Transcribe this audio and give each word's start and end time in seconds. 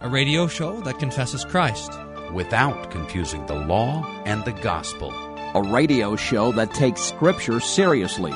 a 0.00 0.08
radio 0.08 0.46
show 0.46 0.80
that 0.82 1.00
confesses 1.00 1.44
Christ 1.44 1.90
without 2.32 2.92
confusing 2.92 3.44
the 3.46 3.54
law 3.56 4.04
and 4.26 4.44
the 4.44 4.52
gospel, 4.52 5.10
a 5.54 5.62
radio 5.72 6.14
show 6.14 6.52
that 6.52 6.72
takes 6.72 7.00
Scripture 7.00 7.58
seriously 7.58 8.32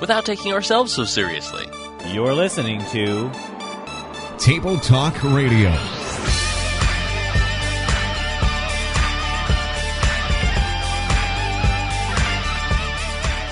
without 0.00 0.24
taking 0.24 0.52
ourselves 0.52 0.92
so 0.92 1.04
seriously. 1.04 1.66
You're 2.08 2.34
listening 2.34 2.84
to 2.86 3.30
Table 4.38 4.76
Talk 4.80 5.22
Radio. 5.22 5.70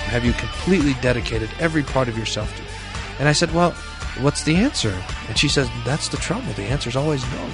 Have 0.09 0.25
you 0.25 0.33
completely 0.33 0.95
dedicated 1.01 1.49
every 1.59 1.83
part 1.83 2.09
of 2.09 2.17
yourself 2.17 2.53
to? 2.57 2.61
It? 2.61 2.69
And 3.19 3.29
I 3.29 3.31
said, 3.31 3.53
Well, 3.53 3.73
what's 4.19 4.43
the 4.43 4.55
answer? 4.55 5.01
And 5.27 5.37
she 5.37 5.47
says, 5.47 5.69
That's 5.85 6.09
the 6.09 6.17
trouble. 6.17 6.51
The 6.53 6.63
answer 6.63 6.89
is 6.89 6.95
always 6.95 7.23
no. 7.31 7.49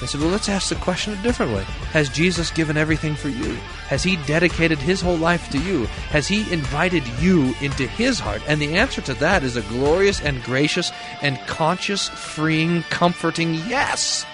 I 0.00 0.06
said, 0.06 0.20
Well, 0.20 0.30
let's 0.30 0.48
ask 0.48 0.68
the 0.68 0.76
question 0.76 1.12
a 1.12 1.22
different 1.22 1.52
way. 1.52 1.64
Has 1.92 2.08
Jesus 2.08 2.50
given 2.50 2.76
everything 2.76 3.14
for 3.16 3.28
you? 3.28 3.54
Has 3.88 4.02
he 4.02 4.16
dedicated 4.26 4.78
his 4.78 5.00
whole 5.00 5.16
life 5.16 5.50
to 5.50 5.58
you? 5.58 5.86
Has 6.10 6.28
he 6.28 6.50
invited 6.52 7.06
you 7.20 7.54
into 7.60 7.86
his 7.86 8.20
heart? 8.20 8.42
And 8.46 8.60
the 8.60 8.76
answer 8.76 9.00
to 9.02 9.14
that 9.14 9.42
is 9.42 9.56
a 9.56 9.62
glorious 9.62 10.20
and 10.20 10.42
gracious 10.44 10.92
and 11.20 11.36
conscious, 11.46 12.08
freeing, 12.08 12.82
comforting 12.84 13.54
yes. 13.54 14.24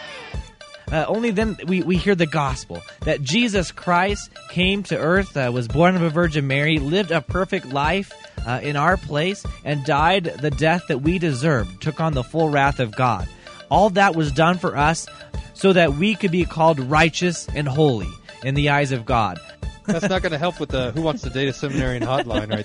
Uh, 0.93 1.05
only 1.09 1.31
then 1.31 1.57
we, 1.67 1.83
we 1.83 1.97
hear 1.97 2.15
the 2.15 2.27
gospel 2.27 2.83
that 3.01 3.23
Jesus 3.23 3.73
Christ 3.73 4.31
came 4.51 4.83
to 4.85 4.99
earth, 4.99 5.35
uh, 5.37 5.51
was 5.53 5.67
born 5.67 5.97
of 5.97 6.03
a 6.03 6.11
Virgin 6.11 6.47
Mary, 6.47 6.79
lived 6.79 7.11
a 7.11 7.23
perfect 7.23 7.67
life 7.67 8.13
uh, 8.47 8.61
in 8.63 8.77
our 8.77 8.97
place, 8.97 9.45
and 9.65 9.85
died 9.85 10.25
the 10.41 10.51
death 10.51 10.83
that 10.89 10.99
we 10.99 11.19
deserved, 11.19 11.83
took 11.83 12.01
on 12.01 12.15
the 12.15 12.25
full 12.25 12.49
wrath 12.49 12.81
of 12.81 12.95
God. 12.95 13.29
All 13.71 13.91
that 13.91 14.15
was 14.15 14.33
done 14.33 14.59
for 14.59 14.77
us 14.77 15.07
so 15.55 15.73
that 15.73 15.95
we 15.95 16.15
could 16.15 16.31
be 16.31 16.45
called 16.45 16.79
righteous 16.79 17.49
and 17.55 17.67
holy 17.67 18.11
in 18.43 18.55
the 18.55 18.71
eyes 18.71 18.93
of 18.93 19.05
God. 19.07 19.41
That's 19.87 20.09
not 20.09 20.23
going 20.23 20.33
to 20.33 20.39
help 20.39 20.61
with 20.61 20.71
the 20.71 20.93
Who 20.93 21.03
Wants 21.03 21.23
to 21.23 21.31
Date 21.31 21.49
a 21.49 21.53
Seminarian 21.53 22.03
hotline 22.03 22.51
right 22.51 22.65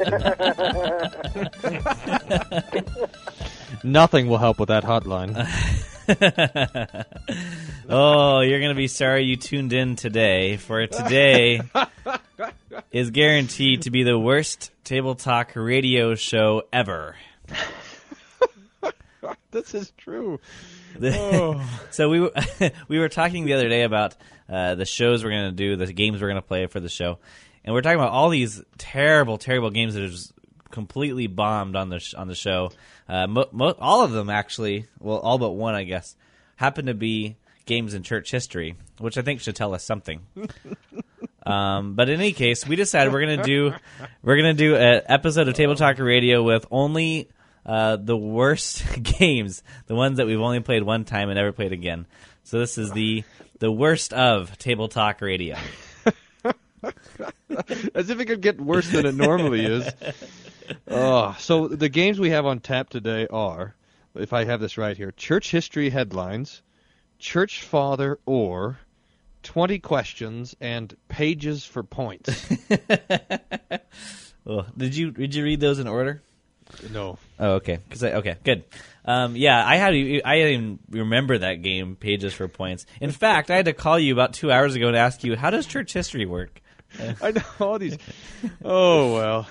there. 2.85 3.07
Nothing 3.83 4.27
will 4.27 4.37
help 4.37 4.59
with 4.59 4.69
that 4.69 4.83
hotline. 4.83 5.35
oh, 7.89 8.39
you're 8.41 8.59
going 8.59 8.71
to 8.71 8.75
be 8.75 8.87
sorry 8.87 9.25
you 9.25 9.35
tuned 9.35 9.73
in 9.73 9.95
today, 9.95 10.57
for 10.57 10.87
today 10.87 11.61
is 12.91 13.11
guaranteed 13.11 13.83
to 13.83 13.91
be 13.91 14.03
the 14.03 14.17
worst 14.17 14.71
table 14.83 15.15
talk 15.15 15.51
radio 15.55 16.15
show 16.15 16.63
ever. 16.71 17.15
this 19.51 19.73
is 19.73 19.91
true. 19.97 20.39
Oh. 21.01 21.63
so 21.91 22.09
we 22.09 22.19
were, 22.19 22.31
we 22.87 22.97
were 22.97 23.09
talking 23.09 23.45
the 23.45 23.53
other 23.53 23.69
day 23.69 23.83
about 23.83 24.15
uh, 24.49 24.73
the 24.73 24.85
shows 24.85 25.23
we're 25.23 25.29
going 25.29 25.51
to 25.51 25.55
do, 25.55 25.75
the 25.75 25.93
games 25.93 26.19
we're 26.19 26.29
going 26.29 26.41
to 26.41 26.47
play 26.47 26.65
for 26.65 26.79
the 26.79 26.89
show, 26.89 27.19
and 27.63 27.75
we're 27.75 27.81
talking 27.81 27.99
about 27.99 28.11
all 28.11 28.29
these 28.29 28.63
terrible, 28.79 29.37
terrible 29.37 29.69
games 29.69 29.93
that 29.93 30.03
are 30.03 30.09
just 30.09 30.33
completely 30.71 31.27
bombed 31.27 31.75
on 31.75 31.89
the 31.89 31.99
sh- 31.99 32.15
on 32.15 32.27
the 32.27 32.33
show. 32.35 32.71
Uh, 33.07 33.27
mo- 33.27 33.47
mo- 33.51 33.75
all 33.79 34.03
of 34.03 34.11
them 34.11 34.31
actually, 34.31 34.87
well, 34.99 35.19
all 35.19 35.37
but 35.37 35.51
one, 35.51 35.75
I 35.75 35.83
guess, 35.83 36.15
happen 36.55 36.87
to 36.87 36.95
be 36.95 37.37
games 37.67 37.93
in 37.93 38.01
church 38.01 38.31
history, 38.31 38.75
which 38.97 39.17
I 39.17 39.21
think 39.21 39.41
should 39.41 39.55
tell 39.55 39.75
us 39.75 39.83
something. 39.83 40.21
Um, 41.49 41.93
but 41.95 42.09
in 42.09 42.19
any 42.19 42.33
case, 42.33 42.67
we 42.67 42.75
decided 42.75 43.11
we're 43.11 43.21
gonna 43.21 43.43
do 43.43 43.73
we're 44.21 44.37
gonna 44.37 44.53
do 44.53 44.75
an 44.75 45.01
episode 45.07 45.47
of 45.47 45.55
Table 45.55 45.75
Talker 45.75 46.03
Radio 46.03 46.43
with 46.43 46.65
only 46.69 47.29
uh, 47.65 47.97
the 47.97 48.17
worst 48.17 48.83
games, 49.03 49.63
the 49.87 49.95
ones 49.95 50.17
that 50.17 50.27
we've 50.27 50.39
only 50.39 50.59
played 50.59 50.83
one 50.83 51.05
time 51.05 51.29
and 51.29 51.37
never 51.37 51.51
played 51.51 51.73
again. 51.73 52.05
So 52.43 52.59
this 52.59 52.77
is 52.77 52.91
the 52.91 53.23
the 53.59 53.71
worst 53.71 54.13
of 54.13 54.57
Table 54.57 54.87
Talk 54.87 55.21
Radio. 55.21 55.57
As 57.93 58.09
if 58.09 58.19
it 58.19 58.25
could 58.25 58.41
get 58.41 58.61
worse 58.61 58.89
than 58.89 59.05
it 59.05 59.15
normally 59.15 59.65
is. 59.65 59.91
Oh, 60.87 61.35
so 61.39 61.67
the 61.67 61.89
games 61.89 62.19
we 62.19 62.29
have 62.29 62.45
on 62.45 62.59
tap 62.59 62.89
today 62.89 63.27
are, 63.27 63.75
if 64.15 64.33
I 64.33 64.45
have 64.45 64.61
this 64.61 64.77
right 64.77 64.95
here, 64.95 65.11
church 65.11 65.51
history 65.51 65.89
headlines, 65.89 66.61
church 67.17 67.63
father 67.63 68.19
or, 68.25 68.79
20 69.49 69.79
questions, 69.79 70.55
and 70.61 70.95
pages 71.07 71.65
for 71.65 71.81
points. 71.81 72.47
well, 74.45 74.67
did 74.77 74.95
you 74.95 75.09
did 75.09 75.33
you 75.33 75.43
read 75.43 75.59
those 75.59 75.79
in 75.79 75.87
order? 75.87 76.21
No. 76.91 77.17
Oh, 77.39 77.53
okay. 77.53 77.79
Cause 77.89 78.03
I, 78.03 78.11
okay, 78.11 78.35
good. 78.43 78.63
Um, 79.05 79.35
yeah, 79.35 79.65
I 79.65 79.77
had 79.77 79.95
I 79.95 80.37
didn't 80.37 80.81
remember 80.91 81.39
that 81.39 81.63
game, 81.63 81.95
pages 81.95 82.31
for 82.35 82.47
points. 82.47 82.85
In 83.01 83.09
fact, 83.09 83.49
I 83.49 83.55
had 83.55 83.65
to 83.65 83.73
call 83.73 83.97
you 83.97 84.13
about 84.13 84.33
two 84.33 84.51
hours 84.51 84.75
ago 84.75 84.91
to 84.91 84.99
ask 84.99 85.23
you 85.23 85.35
how 85.35 85.49
does 85.49 85.65
church 85.65 85.93
history 85.93 86.27
work. 86.27 86.61
I 87.19 87.31
know 87.31 87.41
all 87.59 87.79
these. 87.79 87.97
Oh 88.63 89.15
well, 89.15 89.47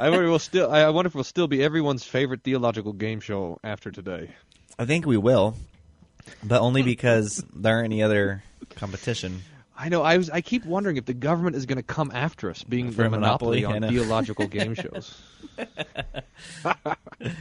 I 0.00 0.08
wonder 0.08 0.30
will 0.30 0.38
still. 0.38 0.70
I 0.70 0.88
wonder 0.88 1.08
if 1.08 1.14
we'll 1.14 1.24
still 1.24 1.46
be 1.46 1.62
everyone's 1.62 2.04
favorite 2.04 2.42
theological 2.42 2.94
game 2.94 3.20
show 3.20 3.60
after 3.62 3.90
today. 3.90 4.30
I 4.78 4.86
think 4.86 5.04
we 5.04 5.18
will, 5.18 5.56
but 6.42 6.62
only 6.62 6.82
because 6.82 7.44
there 7.54 7.74
aren't 7.74 7.84
any 7.84 8.02
other 8.02 8.42
competition. 8.76 9.42
I 9.76 9.88
know. 9.88 10.02
I 10.02 10.18
was. 10.18 10.28
I 10.28 10.42
keep 10.42 10.66
wondering 10.66 10.98
if 10.98 11.06
the 11.06 11.14
government 11.14 11.56
is 11.56 11.64
going 11.64 11.76
to 11.76 11.82
come 11.82 12.10
after 12.12 12.50
us, 12.50 12.62
being 12.62 12.90
For 12.90 13.02
the 13.02 13.06
a 13.06 13.10
monopoly, 13.10 13.62
monopoly, 13.62 13.86
on 13.86 13.92
theological 13.92 14.46
game 14.58 14.74
shows. 14.74 15.18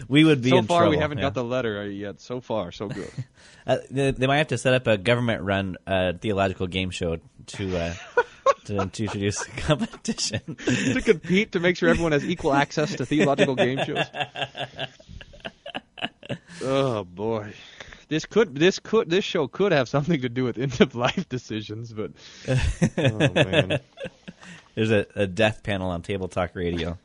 We 0.09 0.25
would 0.25 0.41
be 0.41 0.50
so 0.50 0.62
far, 0.63 0.81
trouble. 0.81 0.91
we 0.91 0.97
haven't 0.97 1.19
yeah. 1.19 1.25
got 1.25 1.34
the 1.35 1.44
letter 1.44 1.90
yet. 1.90 2.19
So 2.19 2.41
far, 2.41 2.72
so 2.72 2.88
good. 2.88 3.12
Uh, 3.67 3.78
they, 3.91 4.09
they 4.09 4.25
might 4.25 4.38
have 4.38 4.47
to 4.47 4.57
set 4.57 4.73
up 4.73 4.88
a 4.88 4.97
government-run 4.97 5.78
uh, 5.85 6.13
theological 6.19 6.66
game 6.66 6.90
show 6.90 7.19
to 7.46 7.78
uh, 7.78 7.94
to, 8.66 8.78
to 8.78 9.01
introduce 9.01 9.46
a 9.47 9.51
competition. 9.51 10.56
to 10.66 11.01
compete 11.01 11.51
to 11.51 11.59
make 11.59 11.78
sure 11.78 11.90
everyone 11.90 12.13
has 12.13 12.25
equal 12.25 12.51
access 12.51 12.96
to 12.96 13.06
theological 13.06 13.53
game 13.53 13.79
shows. 13.85 14.06
Oh 16.63 17.03
boy. 17.03 17.53
This 18.09 18.25
could 18.25 18.56
this 18.56 18.80
could 18.80 19.09
this 19.09 19.24
show 19.24 19.47
could 19.47 19.72
have 19.72 19.88
something 19.96 20.22
to 20.22 20.30
do 20.30 20.44
with 20.44 20.58
end 20.58 20.81
of 20.81 20.96
life 20.96 21.30
decisions, 21.30 21.94
but 21.94 22.12
oh 22.97 23.34
man. 23.34 23.80
There's 24.75 24.92
a, 24.92 25.06
a 25.16 25.28
death 25.28 25.62
panel 25.64 25.90
on 25.90 26.03
Table 26.03 26.30
Talk 26.30 26.56
Radio. 26.56 26.97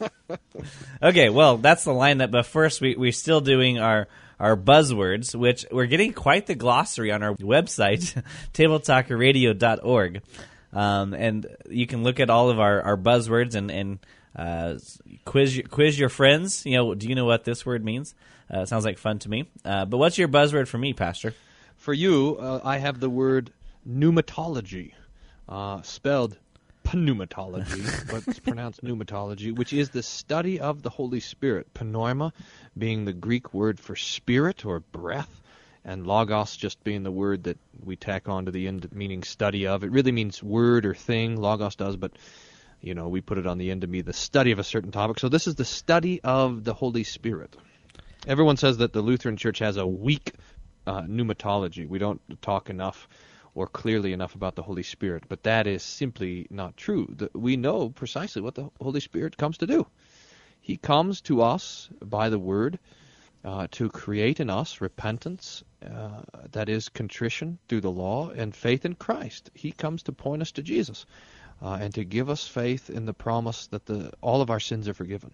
okay, 1.02 1.28
well, 1.28 1.56
that's 1.56 1.82
the 1.82 1.90
lineup. 1.90 2.30
But 2.30 2.46
first, 2.46 2.80
we, 2.80 2.94
we're 2.94 3.10
still 3.10 3.40
doing 3.40 3.80
our, 3.80 4.06
our 4.38 4.56
buzzwords, 4.56 5.34
which 5.34 5.66
we're 5.72 5.86
getting 5.86 6.12
quite 6.12 6.46
the 6.46 6.54
glossary 6.54 7.10
on 7.10 7.24
our 7.24 7.34
website, 7.34 8.22
tabletalkradio.org. 8.54 10.22
Um, 10.72 11.14
and 11.14 11.46
you 11.68 11.86
can 11.88 12.04
look 12.04 12.20
at 12.20 12.30
all 12.30 12.50
of 12.50 12.60
our, 12.60 12.82
our 12.82 12.96
buzzwords 12.96 13.54
and, 13.54 13.70
and 13.70 13.98
uh, 14.36 14.78
quiz, 15.24 15.62
quiz 15.70 15.98
your 15.98 16.10
friends. 16.10 16.64
You 16.66 16.76
know, 16.76 16.94
do 16.94 17.08
you 17.08 17.14
know 17.14 17.24
what 17.24 17.44
this 17.44 17.64
word 17.64 17.84
means? 17.84 18.14
Uh, 18.50 18.64
sounds 18.64 18.84
like 18.84 18.98
fun 18.98 19.18
to 19.20 19.28
me. 19.28 19.48
Uh, 19.64 19.84
but 19.84 19.98
what's 19.98 20.18
your 20.18 20.28
buzzword 20.28 20.68
for 20.68 20.78
me, 20.78 20.92
Pastor? 20.92 21.34
For 21.76 21.92
you, 21.92 22.36
uh, 22.40 22.60
I 22.64 22.78
have 22.78 23.00
the 23.00 23.10
word 23.10 23.52
pneumatology, 23.88 24.92
uh, 25.48 25.82
spelled 25.82 26.36
pneumatology, 26.84 28.06
but 28.10 28.26
it's 28.26 28.38
pronounced 28.38 28.84
pneumatology, 28.84 29.54
which 29.54 29.72
is 29.72 29.90
the 29.90 30.02
study 30.02 30.60
of 30.60 30.82
the 30.82 30.90
Holy 30.90 31.20
Spirit. 31.20 31.66
Pneuma 31.74 32.32
being 32.76 33.04
the 33.04 33.12
Greek 33.12 33.52
word 33.52 33.80
for 33.80 33.96
spirit 33.96 34.64
or 34.64 34.80
breath, 34.80 35.42
and 35.84 36.06
logos 36.06 36.56
just 36.56 36.82
being 36.84 37.02
the 37.02 37.10
word 37.10 37.44
that 37.44 37.58
we 37.84 37.96
tack 37.96 38.28
on 38.28 38.46
to 38.46 38.50
the 38.50 38.66
end, 38.68 38.88
meaning 38.92 39.22
study 39.22 39.66
of. 39.66 39.84
It 39.84 39.90
really 39.90 40.12
means 40.12 40.42
word 40.42 40.86
or 40.86 40.94
thing. 40.94 41.36
Logos 41.36 41.76
does, 41.76 41.96
but 41.96 42.12
you 42.80 42.94
know 42.94 43.08
we 43.08 43.20
put 43.20 43.38
it 43.38 43.46
on 43.46 43.58
the 43.58 43.70
end 43.70 43.80
to 43.80 43.86
be 43.86 44.02
the 44.02 44.12
study 44.12 44.52
of 44.52 44.58
a 44.58 44.64
certain 44.64 44.92
topic. 44.92 45.18
So 45.18 45.28
this 45.28 45.46
is 45.46 45.56
the 45.56 45.64
study 45.64 46.20
of 46.22 46.64
the 46.64 46.74
Holy 46.74 47.04
Spirit. 47.04 47.56
Everyone 48.26 48.56
says 48.56 48.78
that 48.78 48.92
the 48.92 49.02
Lutheran 49.02 49.36
Church 49.36 49.60
has 49.60 49.76
a 49.76 49.86
weak 49.86 50.32
uh, 50.84 51.02
pneumatology. 51.02 51.88
We 51.88 52.00
don't 52.00 52.20
talk 52.42 52.68
enough 52.68 53.08
or 53.54 53.68
clearly 53.68 54.12
enough 54.12 54.34
about 54.34 54.56
the 54.56 54.64
Holy 54.64 54.82
Spirit, 54.82 55.22
but 55.28 55.44
that 55.44 55.68
is 55.68 55.84
simply 55.84 56.48
not 56.50 56.76
true. 56.76 57.06
The, 57.08 57.30
we 57.34 57.56
know 57.56 57.88
precisely 57.88 58.42
what 58.42 58.56
the 58.56 58.68
Holy 58.80 58.98
Spirit 58.98 59.36
comes 59.36 59.58
to 59.58 59.68
do. 59.68 59.86
He 60.60 60.76
comes 60.76 61.20
to 61.22 61.42
us 61.42 61.88
by 62.04 62.28
the 62.28 62.38
Word 62.38 62.80
uh, 63.44 63.68
to 63.70 63.88
create 63.90 64.40
in 64.40 64.50
us 64.50 64.80
repentance, 64.80 65.62
uh, 65.88 66.22
that 66.50 66.68
is 66.68 66.88
contrition 66.88 67.60
through 67.68 67.82
the 67.82 67.92
law, 67.92 68.30
and 68.30 68.52
faith 68.52 68.84
in 68.84 68.96
Christ. 68.96 69.50
He 69.54 69.70
comes 69.70 70.02
to 70.02 70.12
point 70.12 70.42
us 70.42 70.50
to 70.52 70.64
Jesus 70.64 71.06
uh, 71.62 71.78
and 71.80 71.94
to 71.94 72.04
give 72.04 72.28
us 72.28 72.44
faith 72.44 72.90
in 72.90 73.06
the 73.06 73.14
promise 73.14 73.68
that 73.68 73.86
the, 73.86 74.10
all 74.20 74.42
of 74.42 74.50
our 74.50 74.58
sins 74.58 74.88
are 74.88 74.94
forgiven. 74.94 75.30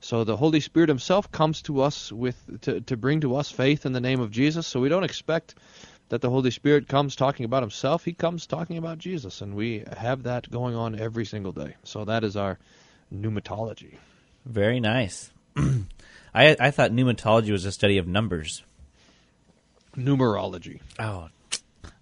So 0.00 0.24
the 0.24 0.36
Holy 0.36 0.60
Spirit 0.60 0.88
Himself 0.88 1.30
comes 1.32 1.62
to 1.62 1.80
us 1.82 2.12
with 2.12 2.60
to, 2.62 2.80
to 2.82 2.96
bring 2.96 3.20
to 3.20 3.36
us 3.36 3.50
faith 3.50 3.86
in 3.86 3.92
the 3.92 4.00
name 4.00 4.20
of 4.20 4.30
Jesus. 4.30 4.66
So 4.66 4.80
we 4.80 4.88
don't 4.88 5.04
expect 5.04 5.54
that 6.08 6.20
the 6.20 6.30
Holy 6.30 6.50
Spirit 6.50 6.88
comes 6.88 7.16
talking 7.16 7.44
about 7.44 7.62
Himself. 7.62 8.04
He 8.04 8.12
comes 8.12 8.46
talking 8.46 8.78
about 8.78 8.98
Jesus, 8.98 9.40
and 9.40 9.54
we 9.54 9.84
have 9.96 10.24
that 10.24 10.50
going 10.50 10.74
on 10.74 10.98
every 10.98 11.24
single 11.24 11.52
day. 11.52 11.74
So 11.82 12.04
that 12.04 12.24
is 12.24 12.36
our 12.36 12.58
pneumatology. 13.12 13.96
Very 14.44 14.80
nice. 14.80 15.30
I 15.56 16.56
I 16.60 16.70
thought 16.70 16.92
pneumatology 16.92 17.50
was 17.50 17.64
a 17.64 17.72
study 17.72 17.98
of 17.98 18.06
numbers. 18.06 18.62
Numerology. 19.96 20.80
Oh, 20.98 21.28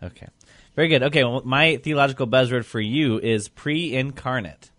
okay. 0.02 0.26
Very 0.74 0.88
good. 0.88 1.04
Okay, 1.04 1.22
well, 1.22 1.42
my 1.44 1.76
theological 1.76 2.26
buzzword 2.26 2.64
for 2.64 2.80
you 2.80 3.18
is 3.20 3.48
pre 3.48 3.94
incarnate. 3.94 4.70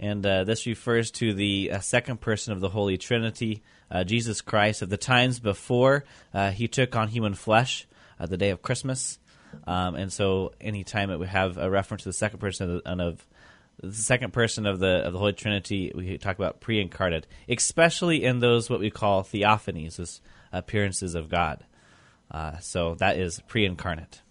And 0.00 0.24
uh, 0.24 0.44
this 0.44 0.66
refers 0.66 1.10
to 1.12 1.34
the 1.34 1.72
uh, 1.72 1.80
second 1.80 2.22
person 2.22 2.54
of 2.54 2.60
the 2.60 2.70
Holy 2.70 2.96
Trinity, 2.96 3.62
uh, 3.90 4.02
Jesus 4.02 4.40
Christ, 4.40 4.80
of 4.80 4.88
the 4.88 4.96
times 4.96 5.38
before 5.40 6.04
uh, 6.32 6.50
he 6.52 6.68
took 6.68 6.96
on 6.96 7.08
human 7.08 7.34
flesh, 7.34 7.86
uh, 8.18 8.24
the 8.24 8.38
day 8.38 8.48
of 8.48 8.62
Christmas. 8.62 9.18
Um, 9.66 9.96
and 9.96 10.10
so, 10.10 10.52
anytime 10.58 11.10
it 11.10 11.18
would 11.18 11.28
have 11.28 11.58
a 11.58 11.68
reference 11.68 12.04
to 12.04 12.08
the 12.08 12.14
second 12.14 12.38
person 12.38 12.70
of 12.70 12.82
the, 12.82 12.90
of 12.90 13.26
the 13.82 13.92
second 13.92 14.32
person 14.32 14.64
of 14.64 14.78
the 14.78 15.04
of 15.04 15.12
the 15.12 15.18
Holy 15.18 15.34
Trinity, 15.34 15.92
we 15.94 16.16
talk 16.16 16.36
about 16.36 16.60
pre-incarnate, 16.60 17.26
especially 17.48 18.24
in 18.24 18.38
those 18.38 18.70
what 18.70 18.80
we 18.80 18.90
call 18.90 19.22
theophanies, 19.22 19.96
those 19.96 20.22
appearances 20.50 21.14
of 21.14 21.28
God. 21.28 21.64
Uh, 22.30 22.58
so 22.60 22.94
that 22.96 23.18
is 23.18 23.40
pre-incarnate. 23.48 24.22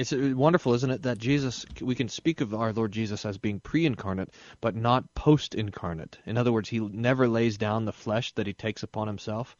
It's 0.00 0.14
uh, 0.14 0.32
wonderful, 0.34 0.72
isn't 0.72 0.90
it, 0.90 1.02
that 1.02 1.18
Jesus, 1.18 1.66
we 1.78 1.94
can 1.94 2.08
speak 2.08 2.40
of 2.40 2.54
our 2.54 2.72
Lord 2.72 2.90
Jesus 2.90 3.26
as 3.26 3.36
being 3.36 3.60
pre 3.60 3.84
incarnate, 3.84 4.30
but 4.62 4.74
not 4.74 5.14
post 5.14 5.54
incarnate. 5.54 6.16
In 6.24 6.38
other 6.38 6.52
words, 6.52 6.70
he 6.70 6.80
never 6.80 7.28
lays 7.28 7.58
down 7.58 7.84
the 7.84 7.92
flesh 7.92 8.32
that 8.32 8.46
he 8.46 8.54
takes 8.54 8.82
upon 8.82 9.08
himself 9.08 9.58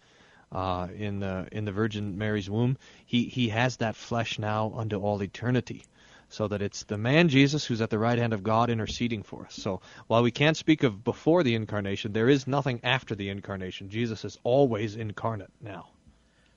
uh, 0.50 0.88
in, 0.96 1.20
the, 1.20 1.46
in 1.52 1.66
the 1.66 1.72
Virgin 1.72 2.16
Mary's 2.16 2.48
womb. 2.48 2.78
He, 3.04 3.24
he 3.24 3.50
has 3.50 3.76
that 3.76 3.96
flesh 3.96 4.38
now 4.38 4.72
unto 4.74 4.96
all 4.96 5.22
eternity. 5.22 5.84
So 6.30 6.48
that 6.48 6.62
it's 6.62 6.84
the 6.84 6.96
man 6.96 7.28
Jesus 7.28 7.66
who's 7.66 7.82
at 7.82 7.90
the 7.90 7.98
right 7.98 8.16
hand 8.18 8.32
of 8.32 8.42
God 8.42 8.70
interceding 8.70 9.24
for 9.24 9.44
us. 9.44 9.54
So 9.54 9.82
while 10.06 10.22
we 10.22 10.30
can't 10.30 10.56
speak 10.56 10.84
of 10.84 11.04
before 11.04 11.42
the 11.42 11.54
incarnation, 11.54 12.12
there 12.14 12.30
is 12.30 12.46
nothing 12.46 12.80
after 12.82 13.14
the 13.14 13.28
incarnation. 13.28 13.90
Jesus 13.90 14.24
is 14.24 14.38
always 14.42 14.96
incarnate 14.96 15.50
now. 15.60 15.88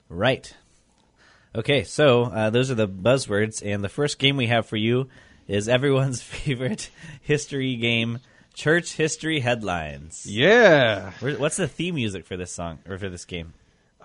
Right. 0.08 0.54
Okay, 1.56 1.84
so 1.84 2.24
uh, 2.24 2.50
those 2.50 2.70
are 2.70 2.74
the 2.74 2.88
buzzwords, 2.88 3.62
and 3.64 3.84
the 3.84 3.88
first 3.88 4.18
game 4.18 4.36
we 4.36 4.48
have 4.48 4.66
for 4.66 4.76
you 4.76 5.08
is 5.46 5.68
everyone's 5.68 6.20
favorite 6.22 6.90
history 7.20 7.76
game, 7.76 8.18
Church 8.54 8.92
History 8.94 9.40
Headlines. 9.40 10.26
Yeah. 10.28 11.12
Where- 11.20 11.36
What's 11.38 11.56
the 11.56 11.68
theme 11.68 11.94
music 11.94 12.26
for 12.26 12.36
this 12.36 12.52
song 12.52 12.80
or 12.88 12.98
for 12.98 13.08
this 13.08 13.24
game? 13.24 13.54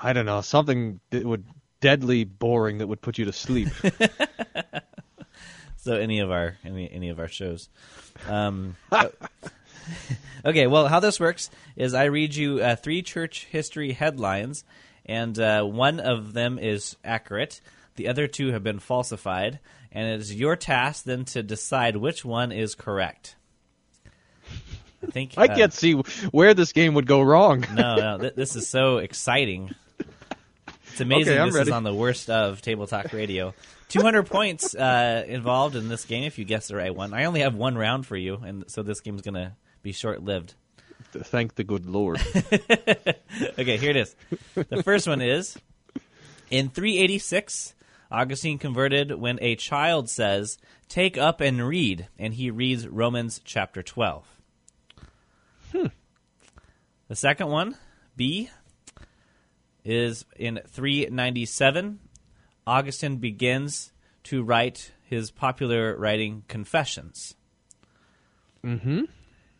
I 0.01 0.13
don't 0.13 0.25
know, 0.25 0.41
something 0.41 0.99
that 1.09 1.25
would 1.25 1.43
deadly 1.81 2.23
boring 2.23 2.77
that 2.79 2.87
would 2.87 3.01
put 3.01 3.17
you 3.17 3.25
to 3.25 3.33
sleep. 3.33 3.69
So 5.81 5.95
any 5.95 6.19
of 6.19 6.29
our 6.29 6.57
any 6.65 6.91
any 6.91 7.07
of 7.07 7.19
our 7.19 7.29
shows. 7.29 7.69
Um, 8.27 8.75
okay, 10.45 10.67
well, 10.67 10.89
how 10.89 10.99
this 10.99 11.21
works 11.21 11.49
is 11.77 11.93
I 11.93 12.03
read 12.05 12.35
you 12.35 12.59
uh, 12.61 12.75
three 12.75 13.01
church 13.01 13.47
history 13.49 13.93
headlines, 13.93 14.65
and 15.09 15.37
uh, 15.39 15.63
one 15.63 15.99
of 15.99 16.33
them 16.33 16.59
is 16.59 16.95
accurate. 17.03 17.61
The 17.95 18.07
other 18.07 18.27
two 18.27 18.51
have 18.51 18.63
been 18.63 18.79
falsified, 18.79 19.59
and 19.91 20.07
it 20.07 20.19
is 20.21 20.33
your 20.33 20.55
task 20.55 21.03
then 21.03 21.25
to 21.25 21.41
decide 21.43 21.97
which 21.97 22.23
one 22.23 22.51
is 22.51 22.75
correct. 22.75 23.35
I 25.01 25.07
think 25.07 25.33
I 25.37 25.45
uh, 25.45 25.55
can't 25.55 25.73
see 25.73 25.93
where 25.93 26.53
this 26.53 26.73
game 26.73 26.93
would 26.93 27.07
go 27.07 27.21
wrong. 27.21 27.65
no, 27.73 27.95
no, 27.95 28.17
th- 28.19 28.35
this 28.35 28.55
is 28.55 28.67
so 28.67 28.99
exciting. 28.99 29.73
It's 30.91 31.01
amazing 31.01 31.33
Okay, 31.33 31.45
this 31.45 31.55
ready. 31.55 31.69
is 31.69 31.73
on 31.73 31.83
the 31.83 31.93
worst 31.93 32.29
of 32.29 32.61
Table 32.61 32.85
Talk 32.85 33.11
Radio. 33.11 33.53
200 33.87 34.23
points 34.23 34.75
uh, 34.75 35.23
involved 35.27 35.75
in 35.75 35.87
this 35.87 36.05
game 36.05 36.23
if 36.23 36.37
you 36.37 36.45
guess 36.45 36.67
the 36.67 36.75
right 36.75 36.93
one. 36.93 37.13
I 37.13 37.25
only 37.25 37.39
have 37.39 37.55
one 37.55 37.75
round 37.77 38.05
for 38.05 38.17
you, 38.17 38.35
and 38.35 38.65
so 38.67 38.83
this 38.83 38.99
game's 38.99 39.21
going 39.21 39.33
to 39.35 39.53
be 39.81 39.91
short 39.91 40.23
lived. 40.23 40.53
Thank 41.11 41.55
the 41.55 41.63
good 41.63 41.85
Lord. 41.85 42.21
Okay, 43.57 43.77
here 43.77 43.91
it 43.91 43.95
is. 43.95 44.15
The 44.55 44.83
first 44.83 45.07
one 45.07 45.21
is 45.21 45.57
In 46.49 46.69
386, 46.69 47.73
Augustine 48.11 48.57
converted 48.57 49.13
when 49.13 49.37
a 49.41 49.55
child 49.55 50.09
says, 50.09 50.57
Take 50.87 51.17
up 51.17 51.41
and 51.41 51.65
read, 51.67 52.07
and 52.17 52.33
he 52.33 52.49
reads 52.49 52.87
Romans 52.87 53.39
chapter 53.43 53.83
12. 53.83 54.25
The 55.71 57.15
second 57.15 57.47
one, 57.47 57.75
B, 58.15 58.49
is 59.83 60.25
in 60.35 60.59
397. 60.67 61.99
Augustine 62.67 63.17
begins 63.17 63.91
to 64.25 64.43
write 64.43 64.91
his 65.03 65.31
popular 65.31 65.97
writing 65.97 66.43
Confessions. 66.47 67.35
mm-hmm. 68.63 69.01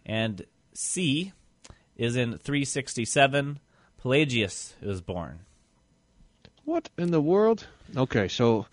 And 0.05 0.45
C 0.73 1.33
is 1.99 2.15
in 2.15 2.37
367. 2.37 3.59
Pelagius 4.01 4.73
is 4.81 5.01
born. 5.01 5.41
What 6.63 6.89
in 6.97 7.11
the 7.11 7.21
world? 7.21 7.67
Okay, 7.95 8.29
so 8.29 8.67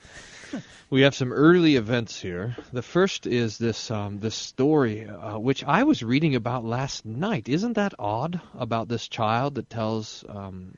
we 0.90 1.00
have 1.00 1.14
some 1.14 1.32
early 1.32 1.74
events 1.74 2.20
here. 2.20 2.56
The 2.72 2.82
first 2.82 3.26
is 3.26 3.58
this 3.58 3.90
um, 3.90 4.20
this 4.20 4.36
story, 4.36 5.08
uh, 5.08 5.38
which 5.38 5.64
I 5.64 5.82
was 5.82 6.04
reading 6.04 6.36
about 6.36 6.64
last 6.64 7.04
night. 7.04 7.48
Isn't 7.48 7.72
that 7.72 7.94
odd 7.98 8.40
about 8.56 8.88
this 8.88 9.08
child 9.08 9.56
that 9.56 9.70
tells 9.70 10.24
um, 10.28 10.76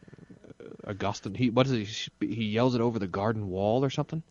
Augustine? 0.86 1.34
He 1.34 1.50
what 1.50 1.66
is? 1.66 2.08
He, 2.20 2.26
he 2.26 2.44
yells 2.46 2.74
it 2.74 2.80
over 2.80 2.98
the 2.98 3.06
garden 3.06 3.50
wall 3.50 3.84
or 3.84 3.90
something. 3.90 4.22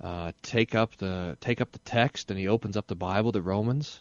Uh, 0.00 0.30
take 0.42 0.76
up 0.76 0.96
the 0.98 1.36
take 1.40 1.60
up 1.60 1.72
the 1.72 1.80
text, 1.80 2.30
and 2.30 2.38
he 2.38 2.46
opens 2.46 2.76
up 2.76 2.86
the 2.86 2.94
Bible, 2.94 3.32
the 3.32 3.42
Romans. 3.42 4.00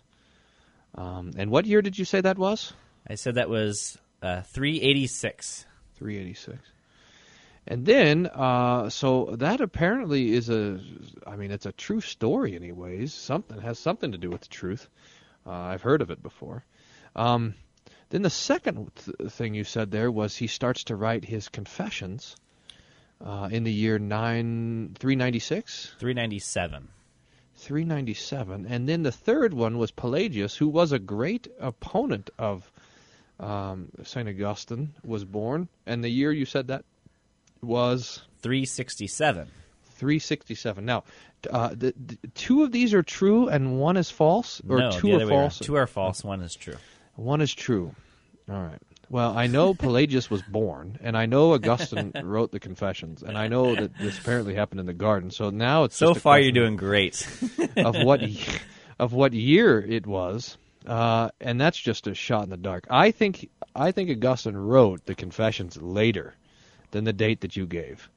Um, 0.94 1.32
and 1.36 1.50
what 1.50 1.66
year 1.66 1.82
did 1.82 1.98
you 1.98 2.06
say 2.06 2.22
that 2.22 2.38
was? 2.38 2.74
I 3.10 3.16
said 3.16 3.36
that 3.36 3.50
was 3.50 3.98
uh, 4.22 4.42
386. 4.42 5.66
386. 5.96 6.60
And 7.70 7.86
then, 7.86 8.28
uh, 8.28 8.90
so 8.90 9.36
that 9.40 9.60
apparently 9.60 10.34
is 10.34 10.50
a, 10.50 10.80
I 11.26 11.36
mean, 11.36 11.52
it's 11.52 11.66
a 11.66 11.74
true 11.74 12.02
story, 12.02 12.56
anyways. 12.56 13.14
Something 13.14 13.60
has 13.62 13.78
something 13.78 14.14
to 14.14 14.18
do 14.18 14.30
with 14.30 14.42
the 14.42 14.48
truth. 14.48 14.88
Uh, 15.46 15.52
I've 15.52 15.82
heard 15.82 16.02
of 16.02 16.10
it 16.10 16.24
before. 16.24 16.64
Um, 17.16 17.56
then 18.10 18.22
the 18.22 18.30
second 18.30 18.92
th- 18.96 19.32
thing 19.32 19.54
you 19.54 19.66
said 19.66 19.92
there 19.92 20.12
was 20.12 20.36
he 20.36 20.48
starts 20.48 20.86
to 20.86 20.96
write 20.96 21.26
his 21.26 21.50
confessions 21.50 22.38
uh, 23.26 23.50
in 23.52 23.64
the 23.64 23.74
year 23.74 24.00
nine 24.00 24.96
three 24.98 25.16
ninety 25.16 25.40
six. 25.40 25.94
397. 26.00 26.88
397. 27.56 28.66
And 28.68 28.88
then 28.88 29.04
the 29.04 29.12
third 29.12 29.54
one 29.54 29.78
was 29.78 29.92
Pelagius, 29.92 30.56
who 30.56 30.68
was 30.68 30.92
a 30.92 31.00
great 31.00 31.48
opponent 31.60 32.30
of 32.38 32.72
um, 33.40 33.90
St. 34.04 34.28
Augustine, 34.28 34.94
was 35.04 35.26
born. 35.26 35.68
And 35.86 36.04
the 36.04 36.10
year 36.10 36.32
you 36.32 36.46
said 36.46 36.68
that 36.68 36.86
was 37.62 38.22
367. 38.42 39.48
367. 39.98 40.86
Now, 40.86 41.04
uh, 41.50 41.70
the, 41.70 41.94
the, 41.98 42.18
two 42.36 42.64
of 42.64 42.72
these 42.72 42.94
are 42.94 43.04
true 43.04 43.48
and 43.48 43.80
one 43.80 43.98
is 43.98 44.10
false? 44.10 44.62
Or 44.68 44.80
no, 44.80 44.92
two 44.92 45.12
are 45.12 45.16
other 45.16 45.26
way 45.26 45.32
around. 45.32 45.42
false? 45.42 45.60
Two 45.60 45.76
are 45.76 45.88
false, 45.88 46.24
one 46.24 46.42
is 46.42 46.56
true. 46.56 46.76
One 47.16 47.42
is 47.42 47.54
true. 47.54 47.96
All 48.50 48.62
right. 48.62 48.80
Well, 49.10 49.38
I 49.38 49.48
know 49.48 49.74
Pelagius 49.74 50.30
was 50.30 50.42
born, 50.42 51.00
and 51.02 51.18
I 51.18 51.28
know 51.28 51.54
Augustine 51.54 52.12
wrote 52.24 52.52
the 52.52 52.60
Confessions, 52.60 53.24
and 53.24 53.38
I 53.38 53.48
know 53.48 53.74
that 53.74 53.98
this 53.98 54.20
apparently 54.20 54.54
happened 54.54 54.82
in 54.82 54.86
the 54.86 54.94
garden. 54.94 55.32
So 55.32 55.50
now 55.50 55.86
it's 55.86 55.96
So 55.96 56.14
far, 56.14 56.40
you're 56.40 56.52
doing 56.52 56.76
great. 56.76 57.26
of 57.78 57.96
what 58.04 58.22
of 59.00 59.14
what 59.14 59.32
year 59.32 59.80
it 59.80 60.06
was, 60.06 60.58
uh, 60.88 61.30
and 61.42 61.60
that's 61.62 61.78
just 61.80 62.08
a 62.08 62.16
shot 62.16 62.44
in 62.46 62.50
the 62.50 62.58
dark. 62.58 62.88
I 62.90 63.12
think 63.12 63.50
I 63.76 63.92
think 63.92 64.10
Augustine 64.10 64.58
wrote 64.58 65.06
the 65.06 65.14
Confessions 65.16 65.78
later 65.82 66.34
than 66.92 67.04
the 67.04 67.14
date 67.14 67.42
that 67.42 67.56
you 67.56 67.66
gave, 67.68 68.10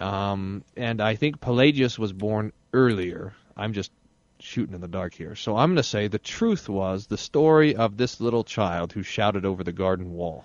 um, 0.00 0.64
and 0.76 1.00
I 1.00 1.16
think 1.16 1.40
Pelagius 1.40 1.98
was 1.98 2.12
born 2.12 2.52
earlier. 2.72 3.32
I'm 3.56 3.72
just 3.72 3.90
shooting 4.38 4.74
in 4.74 4.80
the 4.80 4.88
dark 4.88 5.12
here, 5.14 5.34
so 5.34 5.56
I'm 5.56 5.70
going 5.70 5.76
to 5.76 5.82
say 5.82 6.08
the 6.08 6.18
truth 6.18 6.68
was 6.68 7.06
the 7.06 7.18
story 7.18 7.76
of 7.76 7.96
this 7.96 8.20
little 8.20 8.44
child 8.44 8.92
who 8.92 9.02
shouted 9.02 9.44
over 9.44 9.62
the 9.64 9.72
garden 9.72 10.12
wall. 10.14 10.44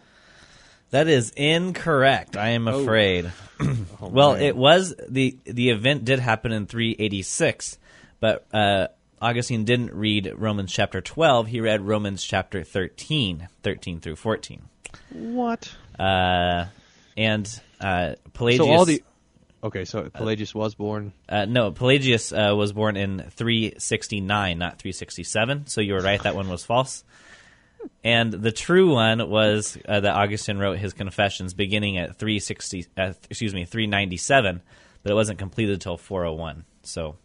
that 0.92 1.08
is 1.08 1.32
incorrect, 1.36 2.36
I 2.38 2.50
am 2.50 2.68
Oh. 2.68 2.82
afraid. 2.82 3.32
Oh, 4.01 4.10
well, 4.10 4.34
man. 4.34 4.42
it 4.44 4.56
was, 4.58 4.94
the, 5.08 5.38
the 5.46 5.70
event 5.70 6.04
did 6.04 6.20
happen 6.20 6.51
in 6.51 6.65
386, 6.68 7.77
but 8.20 8.46
uh, 8.54 8.88
Augustine 9.22 9.64
didn't 9.64 9.94
read 9.94 10.34
Romans 10.36 10.72
chapter 10.72 11.02
12. 11.02 11.48
He 11.48 11.62
read 11.62 11.82
Romans 11.82 12.24
chapter 12.24 12.64
13, 12.64 13.48
13 13.64 14.00
through 14.00 14.16
14. 14.16 14.62
what? 15.12 15.72
Uh, 15.98 16.66
and 17.18 17.62
uh, 17.80 18.16
Pelagius. 18.34 18.66
So 18.66 18.72
all 18.72 18.86
the 18.86 19.04
okay, 19.64 19.86
so 19.86 20.10
Pelagius 20.10 20.54
was 20.54 20.76
born. 20.76 21.14
Uh, 21.30 21.46
no, 21.46 21.72
Pelagius 21.72 22.34
uh, 22.34 22.54
was 22.56 22.74
born 22.74 22.98
in 22.98 23.20
369, 23.32 24.58
not 24.58 24.80
367. 24.80 25.68
So 25.68 25.82
you 25.82 25.94
were 25.94 26.02
right; 26.02 26.22
that 26.24 26.36
one 26.36 26.50
was 26.50 26.66
false. 26.66 27.04
And 28.04 28.32
the 28.34 28.52
true 28.52 28.94
one 28.94 29.30
was 29.30 29.78
uh, 29.88 30.00
that 30.00 30.16
Augustine 30.16 30.58
wrote 30.58 30.78
his 30.78 30.94
Confessions 30.94 31.54
beginning 31.54 31.98
at 31.98 32.18
360, 32.18 32.88
uh, 32.98 33.14
excuse 33.30 33.54
me, 33.54 33.66
397, 33.66 34.62
but 35.04 35.12
it 35.12 35.16
wasn't 35.16 35.38
completed 35.38 35.74
until 35.74 35.98
401. 35.98 36.66
So 36.82 37.16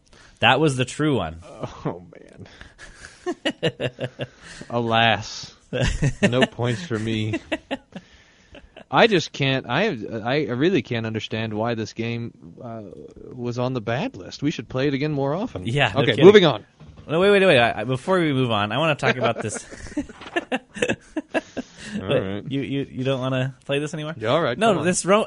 that 0.40 0.60
was 0.60 0.76
the 0.76 0.84
true 0.84 1.16
one. 1.16 1.36
Oh 1.84 2.06
man. 2.16 2.48
Alas. 4.70 5.54
no 6.22 6.46
points 6.46 6.84
for 6.84 6.98
me. 6.98 7.38
I 8.90 9.06
just 9.06 9.30
can't. 9.32 9.66
I 9.68 9.96
I 10.24 10.36
really 10.48 10.82
can't 10.82 11.06
understand 11.06 11.54
why 11.54 11.74
this 11.74 11.92
game 11.92 12.32
uh, 12.62 12.82
was 13.32 13.58
on 13.58 13.72
the 13.72 13.80
bad 13.80 14.16
list. 14.16 14.42
We 14.42 14.50
should 14.50 14.68
play 14.68 14.88
it 14.88 14.94
again 14.94 15.12
more 15.12 15.32
often. 15.34 15.66
Yeah, 15.66 15.92
no 15.94 16.00
Okay. 16.00 16.12
kidding. 16.12 16.24
moving 16.24 16.44
on. 16.44 16.64
No, 17.08 17.20
wait, 17.20 17.30
wait, 17.30 17.44
wait. 17.44 17.58
I, 17.58 17.84
before 17.84 18.18
we 18.20 18.32
move 18.32 18.50
on, 18.50 18.72
I 18.72 18.78
want 18.78 18.98
to 18.98 19.06
talk 19.06 19.16
about 19.16 19.40
this. 19.42 19.64
All 22.00 22.06
right. 22.08 22.44
You 22.50 22.62
you 22.62 22.86
you 22.90 23.04
don't 23.04 23.20
want 23.20 23.34
to 23.34 23.54
play 23.64 23.78
this 23.78 23.94
anymore? 23.94 24.14
Yeah, 24.16 24.28
all 24.28 24.40
right, 24.40 24.56
No, 24.56 24.84
this 24.84 25.04
Ro- 25.04 25.26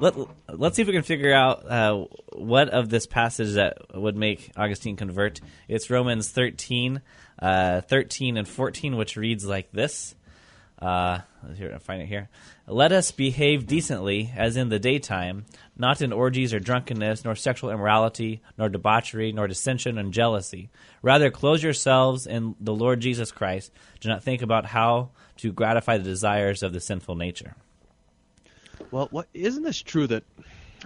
Let 0.00 0.14
Let's 0.48 0.76
see 0.76 0.82
if 0.82 0.88
we 0.88 0.94
can 0.94 1.02
figure 1.02 1.34
out 1.34 1.68
uh, 1.68 2.04
what 2.32 2.68
of 2.68 2.88
this 2.88 3.06
passage 3.06 3.54
that 3.54 3.78
would 3.94 4.16
make 4.16 4.52
Augustine 4.56 4.94
convert. 4.96 5.40
It's 5.66 5.90
Romans 5.90 6.30
13, 6.30 7.02
uh, 7.42 7.80
13 7.80 8.36
and 8.36 8.46
fourteen, 8.46 8.96
which 8.96 9.16
reads 9.16 9.44
like 9.44 9.72
this. 9.72 10.14
Uh, 10.80 11.18
here, 11.56 11.72
I'll 11.72 11.80
find 11.80 12.00
it 12.00 12.06
here. 12.06 12.28
Let 12.68 12.92
us 12.92 13.10
behave 13.10 13.66
decently, 13.66 14.32
as 14.36 14.56
in 14.56 14.68
the 14.68 14.78
daytime, 14.78 15.46
not 15.76 16.00
in 16.00 16.12
orgies 16.12 16.54
or 16.54 16.60
drunkenness, 16.60 17.24
nor 17.24 17.34
sexual 17.34 17.70
immorality, 17.70 18.42
nor 18.56 18.68
debauchery, 18.68 19.32
nor 19.32 19.48
dissension 19.48 19.98
and 19.98 20.12
jealousy. 20.12 20.70
Rather, 21.02 21.32
clothe 21.32 21.62
yourselves 21.64 22.28
in 22.28 22.54
the 22.60 22.74
Lord 22.74 23.00
Jesus 23.00 23.32
Christ. 23.32 23.72
Do 23.98 24.08
not 24.08 24.22
think 24.22 24.42
about 24.42 24.66
how 24.66 25.10
to 25.38 25.52
gratify 25.52 25.98
the 25.98 26.04
desires 26.04 26.62
of 26.62 26.72
the 26.72 26.80
sinful 26.80 27.16
nature. 27.16 27.56
Well, 28.90 29.08
what 29.10 29.28
isn't 29.34 29.62
this 29.62 29.80
true 29.82 30.06
that 30.06 30.24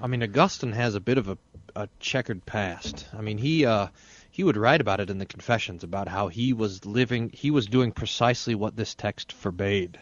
I 0.00 0.06
mean 0.06 0.22
Augustine 0.22 0.72
has 0.72 0.94
a 0.94 1.00
bit 1.00 1.18
of 1.18 1.28
a, 1.28 1.38
a 1.76 1.88
checkered 2.00 2.44
past. 2.46 3.06
I 3.16 3.20
mean 3.20 3.38
he 3.38 3.66
uh, 3.66 3.88
he 4.30 4.44
would 4.44 4.56
write 4.56 4.80
about 4.80 5.00
it 5.00 5.10
in 5.10 5.18
the 5.18 5.26
Confessions 5.26 5.84
about 5.84 6.08
how 6.08 6.28
he 6.28 6.52
was 6.52 6.84
living 6.84 7.30
he 7.32 7.50
was 7.50 7.66
doing 7.66 7.92
precisely 7.92 8.54
what 8.54 8.76
this 8.76 8.94
text 8.94 9.32
forbade. 9.32 9.98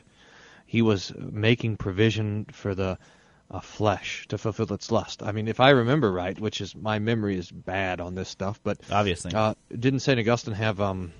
He 0.66 0.82
was 0.82 1.12
making 1.16 1.76
provision 1.78 2.46
for 2.52 2.74
the 2.74 2.98
uh, 3.50 3.60
flesh 3.60 4.26
to 4.28 4.38
fulfill 4.38 4.72
its 4.72 4.92
lust. 4.92 5.22
I 5.22 5.32
mean, 5.32 5.48
if 5.48 5.58
I 5.58 5.70
remember 5.70 6.12
right, 6.12 6.38
which 6.38 6.60
is 6.60 6.76
my 6.76 7.00
memory 7.00 7.36
is 7.36 7.50
bad 7.50 8.00
on 8.00 8.14
this 8.14 8.28
stuff, 8.28 8.60
but 8.62 8.78
Obviously. 8.90 9.32
uh, 9.34 9.54
didn't 9.76 10.00
Saint 10.00 10.20
Augustine 10.20 10.54
have 10.54 10.80
um, 10.80 11.12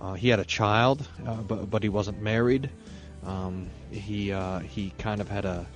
uh, 0.00 0.14
he 0.14 0.28
had 0.28 0.40
a 0.40 0.44
child, 0.44 1.06
uh, 1.24 1.36
but 1.36 1.70
but 1.70 1.82
he 1.82 1.88
wasn't 1.88 2.20
married. 2.20 2.70
Um, 3.24 3.70
he 3.90 4.32
uh, 4.32 4.60
he 4.60 4.92
kind 4.98 5.20
of 5.20 5.28
had 5.28 5.44
a 5.44 5.66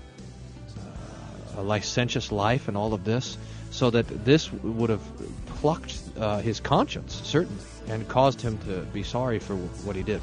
a 1.57 1.63
licentious 1.63 2.33
life 2.33 2.69
and 2.69 2.77
all 2.77 2.95
of 2.95 3.05
this, 3.05 3.37
so 3.71 3.91
that 3.91 4.25
this 4.25 4.53
would 4.53 4.91
have 4.91 5.03
plucked 5.47 5.99
uh, 6.19 6.39
his 6.39 6.61
conscience 6.61 7.21
certainly 7.25 7.63
and 7.89 8.07
caused 8.09 8.41
him 8.41 8.59
to 8.59 8.81
be 8.93 9.03
sorry 9.03 9.39
for 9.39 9.55
what 9.57 9.97
he 9.97 10.03
did. 10.03 10.21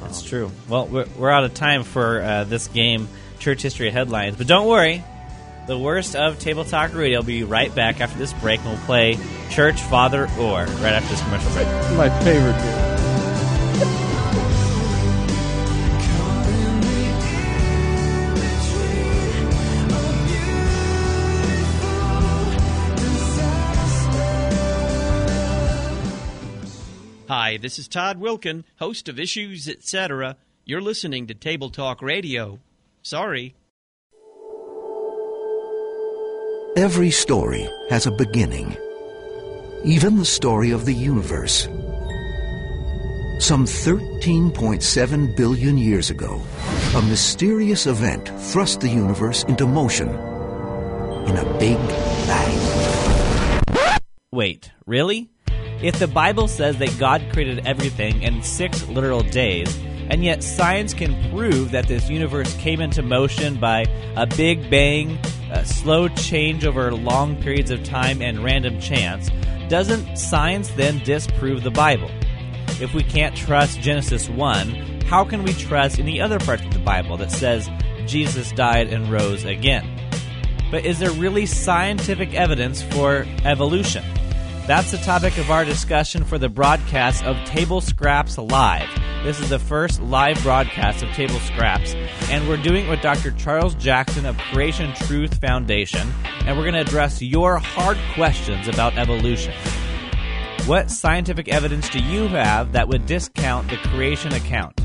That's 0.00 0.22
true. 0.22 0.50
Well, 0.68 0.86
we're, 0.86 1.06
we're 1.18 1.30
out 1.30 1.44
of 1.44 1.52
time 1.54 1.84
for 1.84 2.22
uh, 2.22 2.44
this 2.44 2.68
game, 2.68 3.08
Church 3.38 3.62
History 3.62 3.90
Headlines. 3.90 4.36
But 4.36 4.46
don't 4.46 4.66
worry, 4.66 5.04
the 5.66 5.78
worst 5.78 6.16
of 6.16 6.38
Table 6.38 6.64
Talk 6.64 6.94
Radio 6.94 7.18
will 7.18 7.26
be 7.26 7.44
right 7.44 7.74
back 7.74 8.00
after 8.00 8.18
this 8.18 8.32
break, 8.34 8.60
and 8.60 8.70
we'll 8.70 8.86
play 8.86 9.18
Church, 9.50 9.80
Father, 9.80 10.24
or 10.38 10.64
right 10.64 10.94
after 10.94 11.10
this 11.10 11.22
commercial 11.22 11.52
break. 11.52 11.66
My 11.96 12.08
favorite. 12.24 12.79
This 27.60 27.78
is 27.78 27.88
Todd 27.88 28.18
Wilken, 28.18 28.64
host 28.78 29.06
of 29.10 29.20
Issues 29.20 29.68
Etc. 29.68 30.34
You're 30.64 30.80
listening 30.80 31.26
to 31.26 31.34
Table 31.34 31.68
Talk 31.68 32.00
Radio. 32.00 32.58
Sorry. 33.02 33.54
Every 36.74 37.10
story 37.10 37.68
has 37.90 38.06
a 38.06 38.12
beginning. 38.12 38.74
Even 39.84 40.16
the 40.16 40.24
story 40.24 40.70
of 40.70 40.86
the 40.86 40.94
universe. 40.94 41.64
Some 43.40 43.66
13.7 43.66 45.36
billion 45.36 45.76
years 45.76 46.08
ago, 46.08 46.40
a 46.96 47.02
mysterious 47.02 47.86
event 47.86 48.30
thrust 48.38 48.80
the 48.80 48.88
universe 48.88 49.42
into 49.44 49.66
motion 49.66 50.08
in 50.08 51.36
a 51.36 51.58
big 51.58 51.76
bang. 52.26 54.00
Wait, 54.32 54.70
really? 54.86 55.28
If 55.82 55.98
the 55.98 56.08
Bible 56.08 56.46
says 56.46 56.76
that 56.76 56.98
God 56.98 57.22
created 57.32 57.66
everything 57.66 58.22
in 58.22 58.42
six 58.42 58.86
literal 58.88 59.22
days, 59.22 59.74
and 60.10 60.22
yet 60.22 60.42
science 60.42 60.92
can 60.92 61.30
prove 61.30 61.70
that 61.70 61.86
this 61.88 62.10
universe 62.10 62.54
came 62.56 62.82
into 62.82 63.00
motion 63.02 63.58
by 63.58 63.86
a 64.14 64.26
big 64.26 64.68
bang, 64.68 65.18
a 65.50 65.64
slow 65.64 66.08
change 66.08 66.66
over 66.66 66.92
long 66.92 67.40
periods 67.40 67.70
of 67.70 67.82
time, 67.82 68.20
and 68.20 68.44
random 68.44 68.78
chance, 68.78 69.30
doesn't 69.68 70.16
science 70.16 70.68
then 70.70 70.98
disprove 70.98 71.62
the 71.62 71.70
Bible? 71.70 72.10
If 72.80 72.92
we 72.92 73.02
can't 73.02 73.34
trust 73.34 73.80
Genesis 73.80 74.28
1, 74.28 75.00
how 75.06 75.24
can 75.24 75.44
we 75.44 75.54
trust 75.54 75.98
any 75.98 76.20
other 76.20 76.38
parts 76.40 76.62
of 76.62 76.74
the 76.74 76.80
Bible 76.80 77.16
that 77.16 77.30
says 77.30 77.70
Jesus 78.04 78.52
died 78.52 78.88
and 78.92 79.10
rose 79.10 79.44
again? 79.44 79.88
But 80.70 80.84
is 80.84 80.98
there 80.98 81.10
really 81.12 81.46
scientific 81.46 82.34
evidence 82.34 82.82
for 82.82 83.26
evolution? 83.44 84.04
That's 84.66 84.92
the 84.92 84.98
topic 84.98 85.36
of 85.38 85.50
our 85.50 85.64
discussion 85.64 86.24
for 86.24 86.38
the 86.38 86.48
broadcast 86.48 87.24
of 87.24 87.36
Table 87.44 87.80
Scraps 87.80 88.38
Live. 88.38 88.88
This 89.24 89.40
is 89.40 89.48
the 89.48 89.58
first 89.58 90.00
live 90.00 90.40
broadcast 90.42 91.02
of 91.02 91.10
Table 91.10 91.40
Scraps, 91.40 91.94
and 92.30 92.48
we're 92.48 92.56
doing 92.56 92.86
it 92.86 92.88
with 92.88 93.00
Dr. 93.00 93.32
Charles 93.32 93.74
Jackson 93.74 94.26
of 94.26 94.38
Creation 94.38 94.94
Truth 94.94 95.40
Foundation, 95.40 96.12
and 96.46 96.56
we're 96.56 96.62
going 96.62 96.74
to 96.74 96.80
address 96.80 97.20
your 97.20 97.58
hard 97.58 97.98
questions 98.14 98.68
about 98.68 98.96
evolution. 98.96 99.54
What 100.66 100.90
scientific 100.90 101.48
evidence 101.48 101.88
do 101.88 101.98
you 101.98 102.28
have 102.28 102.72
that 102.72 102.86
would 102.86 103.06
discount 103.06 103.68
the 103.70 103.76
creation 103.88 104.32
account? 104.34 104.80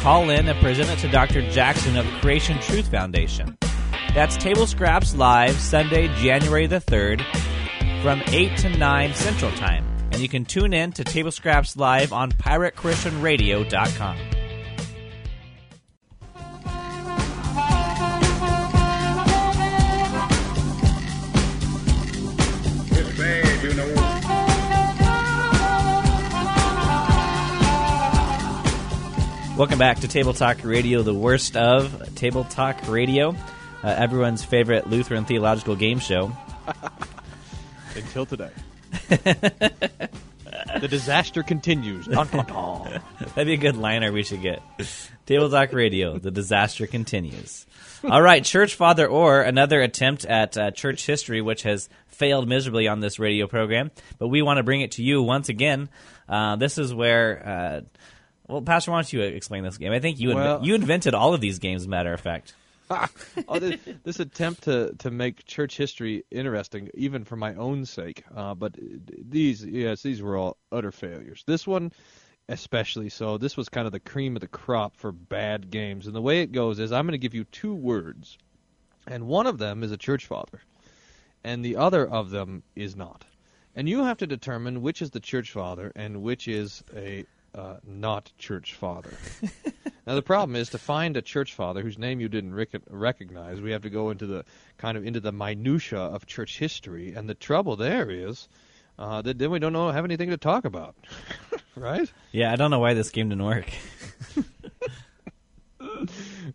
Call 0.00 0.30
in 0.30 0.48
and 0.48 0.58
present 0.60 0.88
it 0.88 0.98
to 1.00 1.08
Dr. 1.08 1.42
Jackson 1.50 1.96
of 1.96 2.06
Creation 2.20 2.58
Truth 2.60 2.88
Foundation. 2.88 3.58
That's 4.14 4.36
Table 4.38 4.66
Scraps 4.66 5.14
Live, 5.14 5.56
Sunday, 5.56 6.08
January 6.16 6.66
the 6.66 6.80
3rd, 6.80 7.22
from 8.06 8.22
8 8.28 8.56
to 8.58 8.68
9 8.68 9.14
Central 9.14 9.50
Time. 9.56 9.84
And 10.12 10.20
you 10.20 10.28
can 10.28 10.44
tune 10.44 10.72
in 10.72 10.92
to 10.92 11.02
Table 11.02 11.32
Scraps 11.32 11.76
Live 11.76 12.12
on 12.12 12.30
PirateChristianRadio.com. 12.30 14.16
Welcome 29.56 29.78
back 29.80 29.98
to 29.98 30.06
Table 30.06 30.32
Talk 30.32 30.62
Radio, 30.62 31.02
the 31.02 31.12
worst 31.12 31.56
of 31.56 32.14
Table 32.14 32.44
Talk 32.44 32.86
Radio, 32.86 33.34
uh, 33.82 33.88
everyone's 33.88 34.44
favorite 34.44 34.86
Lutheran 34.86 35.24
theological 35.24 35.74
game 35.74 35.98
show. 35.98 36.30
Until 37.96 38.26
today. 38.26 38.50
the 40.80 40.88
disaster 40.88 41.42
continues. 41.42 42.06
Dun, 42.06 42.28
dun, 42.28 42.46
dun. 42.46 43.00
That'd 43.20 43.46
be 43.46 43.54
a 43.54 43.56
good 43.56 43.76
liner 43.76 44.12
we 44.12 44.22
should 44.22 44.42
get. 44.42 44.62
Table 45.26 45.50
Talk 45.50 45.72
Radio, 45.72 46.18
the 46.18 46.30
disaster 46.30 46.86
continues. 46.86 47.66
All 48.04 48.22
right, 48.22 48.44
Church 48.44 48.74
Father 48.74 49.06
or 49.06 49.42
another 49.42 49.80
attempt 49.80 50.24
at 50.24 50.56
uh, 50.56 50.70
church 50.70 51.06
history, 51.06 51.40
which 51.40 51.62
has 51.62 51.88
failed 52.08 52.48
miserably 52.48 52.88
on 52.88 53.00
this 53.00 53.18
radio 53.18 53.46
program, 53.46 53.90
but 54.18 54.28
we 54.28 54.42
want 54.42 54.58
to 54.58 54.62
bring 54.62 54.80
it 54.82 54.92
to 54.92 55.02
you 55.02 55.22
once 55.22 55.48
again. 55.48 55.88
Uh, 56.28 56.56
this 56.56 56.78
is 56.78 56.94
where, 56.94 57.42
uh, 57.46 57.80
well, 58.48 58.62
Pastor, 58.62 58.90
why 58.92 58.98
don't 58.98 59.12
you 59.12 59.22
explain 59.22 59.64
this 59.64 59.78
game? 59.78 59.92
I 59.92 60.00
think 60.00 60.20
you 60.20 60.34
Well- 60.34 60.64
you 60.64 60.74
invented 60.74 61.14
all 61.14 61.34
of 61.34 61.40
these 61.40 61.58
games, 61.58 61.86
matter 61.88 62.12
of 62.12 62.20
fact. 62.20 62.54
oh, 63.48 63.58
this, 63.58 63.80
this 64.04 64.20
attempt 64.20 64.64
to, 64.64 64.94
to 64.98 65.10
make 65.10 65.44
church 65.44 65.76
history 65.76 66.24
interesting, 66.30 66.90
even 66.94 67.24
for 67.24 67.36
my 67.36 67.54
own 67.54 67.84
sake. 67.84 68.24
Uh, 68.34 68.54
but 68.54 68.74
these, 68.78 69.64
yes, 69.64 70.02
these 70.02 70.22
were 70.22 70.36
all 70.36 70.56
utter 70.70 70.92
failures. 70.92 71.42
This 71.46 71.66
one, 71.66 71.92
especially 72.48 73.08
so. 73.08 73.38
This 73.38 73.56
was 73.56 73.68
kind 73.68 73.86
of 73.86 73.92
the 73.92 74.00
cream 74.00 74.36
of 74.36 74.40
the 74.40 74.48
crop 74.48 74.96
for 74.96 75.12
bad 75.12 75.70
games. 75.70 76.06
And 76.06 76.14
the 76.14 76.22
way 76.22 76.40
it 76.40 76.52
goes 76.52 76.78
is, 76.78 76.92
I'm 76.92 77.06
going 77.06 77.12
to 77.12 77.18
give 77.18 77.34
you 77.34 77.44
two 77.44 77.74
words, 77.74 78.38
and 79.06 79.26
one 79.26 79.46
of 79.46 79.58
them 79.58 79.82
is 79.82 79.92
a 79.92 79.96
church 79.96 80.26
father, 80.26 80.60
and 81.42 81.64
the 81.64 81.76
other 81.76 82.06
of 82.06 82.30
them 82.30 82.62
is 82.74 82.96
not. 82.96 83.24
And 83.74 83.88
you 83.88 84.04
have 84.04 84.18
to 84.18 84.26
determine 84.26 84.80
which 84.80 85.02
is 85.02 85.10
the 85.10 85.20
church 85.20 85.52
father 85.52 85.92
and 85.94 86.22
which 86.22 86.48
is 86.48 86.82
a 86.96 87.26
uh, 87.54 87.76
not 87.86 88.32
church 88.38 88.74
father. 88.74 89.12
Now 90.06 90.14
the 90.14 90.22
problem 90.22 90.54
is 90.54 90.70
to 90.70 90.78
find 90.78 91.16
a 91.16 91.22
church 91.22 91.54
father 91.54 91.82
whose 91.82 91.98
name 91.98 92.20
you 92.20 92.28
didn't 92.28 92.54
rec- 92.54 92.82
recognize. 92.88 93.60
We 93.60 93.72
have 93.72 93.82
to 93.82 93.90
go 93.90 94.10
into 94.10 94.26
the 94.26 94.44
kind 94.78 94.96
of 94.96 95.04
into 95.04 95.20
the 95.20 95.32
minutia 95.32 95.98
of 95.98 96.26
church 96.26 96.58
history, 96.58 97.14
and 97.14 97.28
the 97.28 97.34
trouble 97.34 97.76
there 97.76 98.10
is 98.10 98.48
uh, 98.98 99.22
that 99.22 99.38
then 99.38 99.50
we 99.50 99.58
don't 99.58 99.72
know 99.72 99.90
have 99.90 100.04
anything 100.04 100.30
to 100.30 100.36
talk 100.36 100.64
about, 100.64 100.94
right? 101.76 102.10
Yeah, 102.32 102.52
I 102.52 102.56
don't 102.56 102.70
know 102.70 102.78
why 102.78 102.94
this 102.94 103.10
game 103.10 103.28
didn't 103.30 103.44
work. 103.44 103.68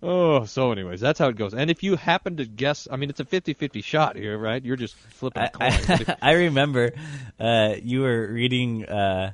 Oh, 0.02 0.46
so 0.46 0.72
anyways, 0.72 1.00
that's 1.00 1.20
how 1.20 1.28
it 1.28 1.36
goes. 1.36 1.54
And 1.54 1.70
if 1.70 1.84
you 1.84 1.96
happen 1.96 2.38
to 2.38 2.46
guess, 2.46 2.88
I 2.90 2.96
mean, 2.96 3.10
it's 3.10 3.20
a 3.20 3.26
50-50 3.26 3.84
shot 3.84 4.16
here, 4.16 4.38
right? 4.38 4.64
You're 4.64 4.76
just 4.78 4.96
flipping 4.96 5.44
a 5.44 5.50
coin. 5.50 5.72
I, 5.72 6.16
I 6.22 6.32
remember 6.34 6.94
uh, 7.40 7.76
you 7.82 8.02
were 8.02 8.28
reading. 8.28 8.86
Uh, 8.86 9.34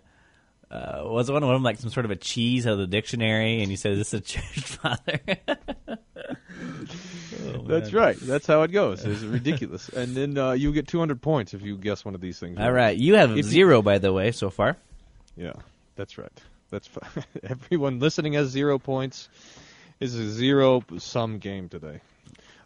uh, 0.71 1.01
was 1.05 1.31
one 1.31 1.43
of 1.43 1.49
them 1.49 1.63
like 1.63 1.79
some 1.79 1.89
sort 1.89 2.05
of 2.05 2.11
a 2.11 2.15
cheese 2.15 2.67
out 2.67 2.73
of 2.73 2.79
the 2.79 2.87
dictionary, 2.87 3.61
and 3.61 3.71
you 3.71 3.77
said, 3.77 3.97
this 3.97 4.13
"Is 4.13 4.19
a 4.19 4.21
church 4.21 4.59
father?" 4.61 5.19
Oh, 7.45 7.61
That's 7.67 7.93
right. 7.93 8.17
That's 8.19 8.47
how 8.47 8.63
it 8.63 8.71
goes. 8.71 9.05
It's 9.05 9.21
ridiculous. 9.21 9.89
and 9.89 10.15
then 10.15 10.37
uh, 10.37 10.51
you 10.51 10.71
get 10.73 10.87
200 10.87 11.21
points 11.21 11.53
if 11.53 11.61
you 11.61 11.77
guess 11.77 12.03
one 12.03 12.15
of 12.15 12.21
these 12.21 12.39
things. 12.39 12.57
All 12.59 12.71
right, 12.71 12.97
you 12.97 13.15
have 13.15 13.31
If 13.31 13.37
you- 13.37 13.43
zero, 13.43 13.81
by 13.81 13.97
the 13.99 14.11
way, 14.11 14.31
so 14.31 14.49
far. 14.49 14.75
Yeah, 15.35 15.53
that's 15.95 16.17
right. 16.17 16.31
That's 16.69 16.87
fi- 16.87 17.23
everyone 17.43 17.99
listening 17.99 18.33
has 18.33 18.47
zero 18.49 18.79
points. 18.79 19.29
Is 19.99 20.15
a 20.15 20.29
zero 20.29 20.83
sum 20.97 21.37
game 21.39 21.69
today. 21.69 22.01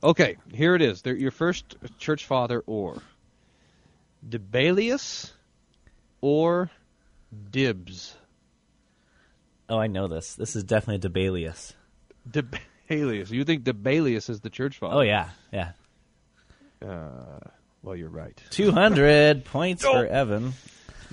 Okay, 0.03 0.37
here 0.53 0.73
it 0.75 0.81
is. 0.81 1.01
They're 1.01 1.15
your 1.15 1.31
first 1.31 1.75
church 1.99 2.25
father 2.25 2.63
or 2.65 3.01
Dibelius 4.27 5.31
or 6.21 6.69
Dibs. 7.51 8.15
Oh, 9.69 9.77
I 9.77 9.87
know 9.87 10.07
this. 10.07 10.35
This 10.35 10.55
is 10.55 10.63
definitely 10.63 10.97
Dibelius. 10.97 11.73
Dibelius. 12.29 13.31
You 13.31 13.43
think 13.45 13.63
Dibelius 13.63 14.29
is 14.29 14.41
the 14.41 14.49
church 14.49 14.79
father? 14.79 14.95
Oh 14.95 15.01
yeah, 15.01 15.29
yeah. 15.51 15.71
Uh, 16.85 17.39
well, 17.83 17.95
you're 17.95 18.09
right. 18.09 18.39
Two 18.49 18.71
hundred 18.71 19.45
points 19.45 19.83
for 19.83 20.05
Evan. 20.05 20.53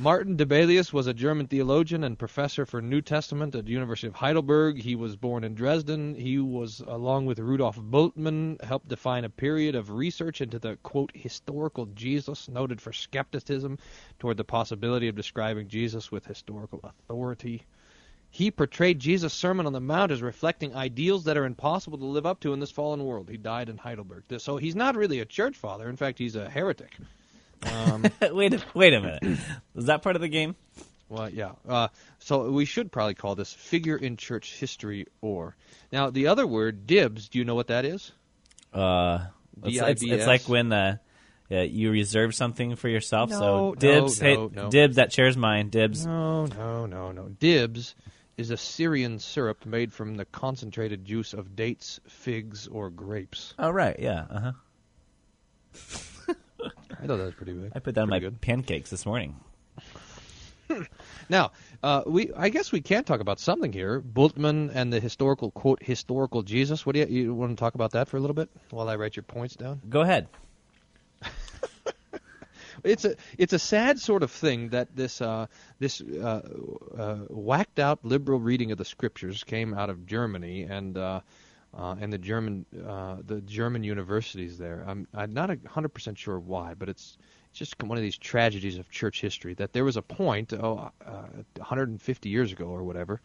Martin 0.01 0.37
Dibelius 0.37 0.93
was 0.93 1.09
a 1.09 1.13
German 1.13 1.49
theologian 1.49 2.05
and 2.05 2.17
professor 2.17 2.65
for 2.65 2.81
New 2.81 3.03
Testament 3.03 3.57
at 3.57 3.65
the 3.65 3.73
University 3.73 4.07
of 4.07 4.15
Heidelberg. 4.15 4.81
He 4.81 4.95
was 4.95 5.17
born 5.17 5.43
in 5.43 5.57
Dresden. 5.57 6.15
He 6.15 6.39
was, 6.39 6.81
along 6.87 7.27
with 7.27 7.41
Rudolf 7.41 7.77
Bultmann, 7.81 8.63
helped 8.63 8.87
define 8.87 9.25
a 9.25 9.29
period 9.29 9.75
of 9.75 9.91
research 9.91 10.41
into 10.41 10.61
the, 10.61 10.77
quote, 10.85 11.11
historical 11.15 11.87
Jesus, 11.87 12.49
noted 12.49 12.81
for 12.81 12.93
skepticism 12.93 13.77
toward 14.21 14.37
the 14.37 14.45
possibility 14.45 15.09
of 15.09 15.17
describing 15.17 15.67
Jesus 15.67 16.13
with 16.13 16.25
historical 16.25 16.79
authority. 16.85 17.65
He 18.31 18.53
portrayed 18.53 19.01
Jesus' 19.01 19.35
Sermon 19.35 19.67
on 19.67 19.73
the 19.73 19.81
Mount 19.81 20.13
as 20.13 20.23
reflecting 20.23 20.77
ideals 20.77 21.25
that 21.25 21.37
are 21.37 21.45
impossible 21.45 21.99
to 21.99 22.05
live 22.05 22.25
up 22.25 22.39
to 22.41 22.53
in 22.53 22.61
this 22.61 22.71
fallen 22.71 23.05
world. 23.05 23.29
He 23.29 23.37
died 23.37 23.69
in 23.69 23.79
Heidelberg. 23.79 24.23
So 24.39 24.59
he's 24.59 24.77
not 24.77 24.95
really 24.95 25.19
a 25.19 25.25
church 25.25 25.57
father. 25.57 25.89
In 25.89 25.97
fact, 25.97 26.21
he's 26.21 26.37
a 26.37 26.49
heretic. 26.49 26.97
Um, 27.63 28.05
wait, 28.33 28.55
a- 28.55 28.63
wait 28.75 28.95
a 28.95 29.01
minute. 29.01 29.39
Was 29.75 29.87
that 29.87 30.03
part 30.03 30.17
of 30.17 30.23
the 30.23 30.29
game? 30.29 30.57
well, 31.09 31.29
yeah. 31.31 31.53
Uh, 31.67 31.89
so 32.19 32.51
we 32.51 32.65
should 32.65 32.93
probably 32.93 33.15
call 33.15 33.35
this 33.35 33.53
figure 33.53 33.97
in 33.97 34.17
church 34.17 34.57
history 34.59 35.07
or. 35.21 35.57
Now, 35.91 36.11
the 36.11 36.27
other 36.27 36.47
word, 36.47 36.87
dibs, 36.87 37.29
do 37.29 37.39
you 37.39 37.45
know 37.45 37.55
what 37.55 37.69
that 37.69 37.85
is? 37.85 38.13
Uh, 38.73 39.21
it's, 39.65 39.81
it's, 39.81 40.03
it's 40.03 40.27
like 40.27 40.43
when 40.43 40.73
uh, 40.73 40.99
yeah, 41.49 41.63
you 41.63 41.91
reserve 41.91 42.35
something 42.35 42.77
for 42.77 42.89
yourself. 42.89 43.31
No, 43.31 43.39
so 43.39 43.69
no, 43.71 43.75
dibs, 43.75 44.19
hey, 44.19 44.35
no, 44.37 44.51
no. 44.53 44.71
dibs. 44.71 44.97
That 44.97 45.11
chair's 45.11 45.37
mine. 45.37 45.71
Dibs. 45.71 46.05
No, 46.05 46.47
no, 46.47 46.87
no, 46.87 47.13
no. 47.13 47.29
Dibs 47.29 47.95
is 48.37 48.51
a 48.51 48.57
Syrian 48.57 49.19
syrup 49.19 49.65
made 49.65 49.93
from 49.93 50.17
the 50.17 50.27
concentrated 50.27 51.05
juice 51.05 51.33
of 51.33 51.57
dates, 51.57 52.01
figs, 52.07 52.69
or 52.69 52.91
grapes. 52.91 53.55
Oh 53.59 53.71
right, 53.71 53.97
yeah. 53.99 54.27
Uh 54.31 54.41
huh. 54.41 54.53
I 57.01 57.07
thought 57.07 57.19
that 57.19 57.25
was 57.25 57.35
pretty 57.35 57.53
good. 57.53 57.73
I 57.75 57.79
put 57.79 57.95
that 57.95 58.03
on 58.03 58.09
my 58.09 58.19
good. 58.19 58.41
pancakes 58.41 58.91
this 58.91 59.07
morning. 59.07 59.37
Now, 61.31 61.53
uh, 61.83 62.03
we 62.07 62.31
I 62.35 62.49
guess 62.49 62.73
we 62.73 62.81
can 62.81 63.05
talk 63.05 63.21
about 63.21 63.41
something 63.41 63.73
here. 63.73 64.01
Bultmann 64.01 64.71
and 64.75 64.93
the 64.93 65.01
historical 65.01 65.51
quote 65.51 65.83
historical 65.83 66.43
Jesus. 66.43 66.85
What 66.85 66.95
do 66.95 67.01
you, 67.01 67.07
you 67.07 67.35
want 67.35 67.57
to 67.57 67.61
talk 67.61 67.75
about 67.75 67.93
that 67.93 68.09
for 68.09 68.17
a 68.17 68.21
little 68.21 68.35
bit 68.35 68.51
while 68.71 68.89
I 68.89 68.97
write 68.97 69.17
your 69.17 69.23
points 69.23 69.57
down? 69.57 69.81
Go 69.89 70.01
ahead. 70.01 70.29
It's 72.85 73.05
a 73.05 73.17
it's 73.37 73.53
a 73.53 73.59
sad 73.59 73.99
sort 73.99 74.23
of 74.23 74.31
thing 74.31 74.69
that 74.69 74.95
this 74.95 75.21
uh, 75.21 75.47
this 75.81 76.01
uh, 76.01 76.43
uh, 76.97 77.15
whacked 77.29 77.81
out 77.81 78.05
liberal 78.05 78.39
reading 78.39 78.71
of 78.71 78.79
the 78.79 78.85
scriptures 78.85 79.43
came 79.43 79.75
out 79.75 79.91
of 79.91 80.07
Germany 80.07 80.63
and 80.63 80.97
uh, 81.79 81.95
and 82.01 82.13
the 82.13 82.19
German 82.19 82.67
uh, 82.87 83.17
the 83.25 83.41
German 83.43 83.85
universities 83.85 84.59
there. 84.59 84.85
I'm 84.87 85.07
I'm 85.15 85.33
not 85.33 85.51
hundred 85.67 85.91
percent 85.91 86.19
sure 86.19 86.39
why, 86.41 86.75
but 86.75 86.89
it's 86.89 87.17
it's 87.51 87.59
just 87.59 87.83
one 87.83 87.97
of 87.97 88.03
these 88.03 88.19
tragedies 88.19 88.79
of 88.79 88.91
church 88.91 89.21
history 89.21 89.55
that 89.55 89.73
there 89.73 89.85
was 89.85 89.97
a 89.97 90.03
point 90.03 90.53
oh 90.53 90.91
uh, 91.07 91.23
150 91.57 92.29
years 92.29 92.53
ago 92.53 92.67
or 92.67 92.83
whatever 92.83 93.21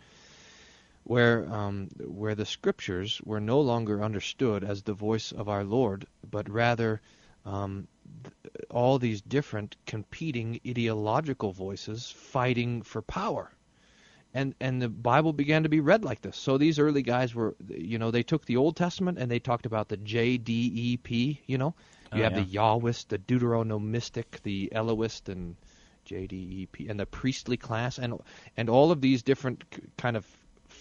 where 1.04 1.52
um, 1.54 1.90
where 2.00 2.36
the 2.36 2.46
scriptures 2.46 3.22
were 3.26 3.42
no 3.42 3.60
longer 3.60 4.04
understood 4.04 4.64
as 4.64 4.84
the 4.84 4.94
voice 4.94 5.32
of 5.32 5.50
our 5.50 5.64
Lord, 5.64 6.06
but 6.30 6.50
rather 6.50 7.02
um, 7.46 7.88
th- 8.24 8.36
all 8.70 9.00
these 9.00 9.22
different 9.22 9.76
competing 9.86 10.60
ideological 10.68 11.52
voices 11.52 12.10
fighting 12.10 12.82
for 12.84 13.02
power. 13.02 13.52
And 14.34 14.56
and 14.60 14.82
the 14.82 14.90
Bible 14.90 15.32
began 15.34 15.64
to 15.64 15.70
be 15.70 15.80
read 15.80 16.04
like 16.04 16.22
this. 16.22 16.38
So 16.38 16.58
these 16.58 16.80
early 16.80 17.04
guys 17.04 17.36
were, 17.36 17.56
you 17.68 18.00
know, 18.00 18.12
they 18.12 18.24
took 18.24 18.46
the 18.46 18.58
Old 18.58 18.76
Testament 18.76 19.20
and 19.20 19.30
they 19.30 19.40
talked 19.40 19.66
about 19.66 19.90
the 19.90 19.98
JDEP. 19.98 21.40
You 21.46 21.58
know, 21.58 21.76
you 22.12 22.22
Oh, 22.22 22.24
have 22.24 22.36
yeah. 22.36 22.44
the 22.44 22.46
Yahwist, 22.46 23.10
the 23.10 23.20
Deuteronomistic, 23.20 24.42
the 24.44 24.72
Elohist, 24.74 25.30
and 25.30 25.56
JDEP, 26.08 26.90
and 26.90 27.00
the 27.00 27.06
priestly 27.06 27.58
class, 27.58 27.98
and 28.00 28.20
and 28.58 28.70
all 28.70 28.92
of 28.92 29.02
these 29.02 29.22
different 29.24 29.64
kind 29.98 30.18
of 30.18 30.26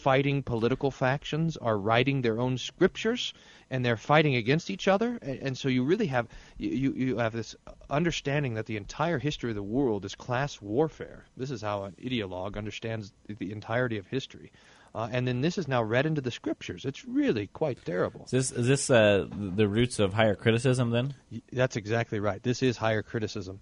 fighting 0.03 0.43
political 0.43 0.91
factions 0.91 1.57
are 1.57 1.79
writing 1.79 2.23
their 2.23 2.41
own 2.41 2.59
scriptures 2.59 3.33
and 3.71 3.85
they're 3.85 3.97
fighting 3.97 4.35
against 4.35 4.69
each 4.69 4.89
other. 4.89 5.19
And, 5.23 5.39
and 5.47 5.59
so 5.59 5.69
you 5.69 5.85
really 5.85 6.07
have 6.07 6.27
you, 6.59 6.71
you 6.71 6.93
you 7.07 7.17
have 7.19 7.33
this 7.33 7.55
understanding 7.89 8.55
that 8.55 8.67
the 8.67 8.77
entire 8.77 9.19
history 9.19 9.51
of 9.51 9.57
the 9.57 9.63
world 9.63 10.05
is 10.05 10.15
class 10.15 10.61
warfare. 10.61 11.25
This 11.37 11.51
is 11.51 11.63
how 11.63 11.85
an 11.85 11.95
ideologue 12.03 12.57
understands 12.57 13.13
the 13.29 13.53
entirety 13.53 13.99
of 13.99 14.07
history. 14.07 14.51
Uh, 14.95 15.09
and 15.11 15.27
then 15.27 15.41
this 15.41 15.57
is 15.57 15.69
now 15.69 15.83
read 15.83 16.05
into 16.05 16.21
the 16.21 16.31
scriptures. 16.31 16.85
It's 16.85 17.05
really 17.07 17.47
quite 17.47 17.83
terrible. 17.85 18.25
Is 18.27 18.31
this 18.31 18.53
is 18.53 18.67
this 18.67 18.91
uh, 18.91 19.27
the 19.31 19.67
roots 19.67 19.99
of 19.99 20.13
higher 20.13 20.35
criticism 20.35 20.91
then? 20.91 21.15
that's 21.51 21.77
exactly 21.77 22.21
right. 22.21 22.43
This 22.43 22.63
is 22.63 22.77
higher 22.77 23.03
criticism, 23.03 23.61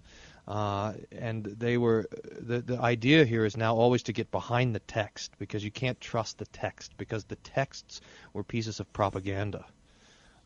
uh, 0.51 0.91
and 1.13 1.45
they 1.45 1.77
were 1.77 2.05
the 2.41 2.59
the 2.59 2.77
idea 2.77 3.23
here 3.23 3.45
is 3.45 3.55
now 3.55 3.73
always 3.73 4.03
to 4.03 4.11
get 4.11 4.29
behind 4.31 4.75
the 4.75 4.81
text 4.81 5.31
because 5.39 5.63
you 5.63 5.71
can't 5.71 6.01
trust 6.01 6.39
the 6.39 6.45
text 6.47 6.91
because 6.97 7.23
the 7.23 7.37
texts 7.37 8.01
were 8.33 8.43
pieces 8.43 8.81
of 8.81 8.91
propaganda, 8.91 9.63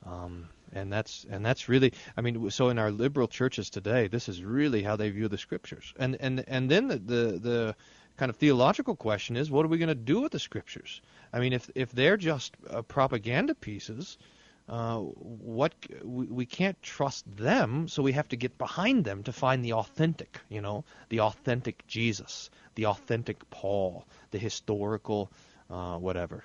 um, 0.05 0.47
and 0.73 0.93
that's 0.93 1.25
and 1.31 1.43
that's 1.43 1.67
really 1.67 1.91
I 2.15 2.21
mean 2.21 2.51
so 2.51 2.69
in 2.69 2.77
our 2.77 2.91
liberal 2.91 3.27
churches 3.27 3.71
today 3.71 4.07
this 4.07 4.29
is 4.29 4.43
really 4.43 4.83
how 4.83 4.95
they 4.95 5.09
view 5.09 5.27
the 5.27 5.39
scriptures 5.39 5.91
and 5.97 6.15
and 6.19 6.43
and 6.47 6.69
then 6.69 6.87
the 6.87 6.97
the, 6.99 7.39
the 7.39 7.75
kind 8.15 8.29
of 8.29 8.35
theological 8.35 8.95
question 8.95 9.35
is 9.35 9.49
what 9.49 9.65
are 9.65 9.69
we 9.69 9.79
going 9.79 9.89
to 9.89 9.95
do 9.95 10.21
with 10.21 10.33
the 10.33 10.39
scriptures? 10.39 11.01
I 11.33 11.39
mean 11.39 11.51
if 11.51 11.67
if 11.73 11.91
they're 11.91 12.17
just 12.17 12.55
uh, 12.69 12.83
propaganda 12.83 13.55
pieces 13.55 14.19
uh, 14.67 14.97
what 14.97 15.73
we, 16.03 16.25
we 16.25 16.45
can't 16.45 16.81
trust 16.81 17.23
them, 17.35 17.87
so 17.87 18.01
we 18.01 18.13
have 18.13 18.27
to 18.29 18.35
get 18.35 18.57
behind 18.57 19.05
them 19.05 19.23
to 19.23 19.31
find 19.31 19.63
the 19.63 19.73
authentic, 19.73 20.39
you 20.49 20.61
know, 20.61 20.83
the 21.09 21.19
authentic 21.19 21.85
Jesus, 21.87 22.49
the 22.75 22.87
authentic 22.87 23.49
Paul, 23.51 24.05
the 24.31 24.39
historical 24.39 25.31
uh, 25.69 25.97
whatever. 25.97 26.43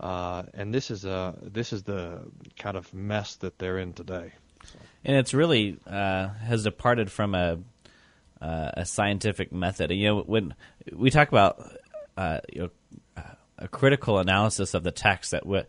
Uh, 0.00 0.44
and 0.54 0.72
this 0.72 0.90
is 0.90 1.04
a 1.04 1.34
this 1.42 1.72
is 1.72 1.82
the 1.82 2.22
kind 2.56 2.76
of 2.76 2.92
mess 2.94 3.36
that 3.36 3.58
they're 3.58 3.78
in 3.78 3.92
today. 3.92 4.32
and 5.04 5.16
it's 5.16 5.34
really 5.34 5.78
uh, 5.86 6.28
has 6.28 6.64
departed 6.64 7.10
from 7.10 7.34
a 7.34 7.58
uh, 8.40 8.70
a 8.74 8.84
scientific 8.84 9.52
method. 9.52 9.90
You 9.90 10.08
know, 10.08 10.20
when 10.20 10.54
we 10.92 11.10
talk 11.10 11.28
about 11.28 11.60
uh, 12.16 12.40
you 12.52 12.62
know 12.62 12.70
uh, 13.16 13.34
a 13.58 13.68
critical 13.68 14.18
analysis 14.18 14.74
of 14.74 14.84
the 14.84 14.92
text 14.92 15.32
that 15.32 15.42
w- 15.42 15.62
uh, 15.62 15.64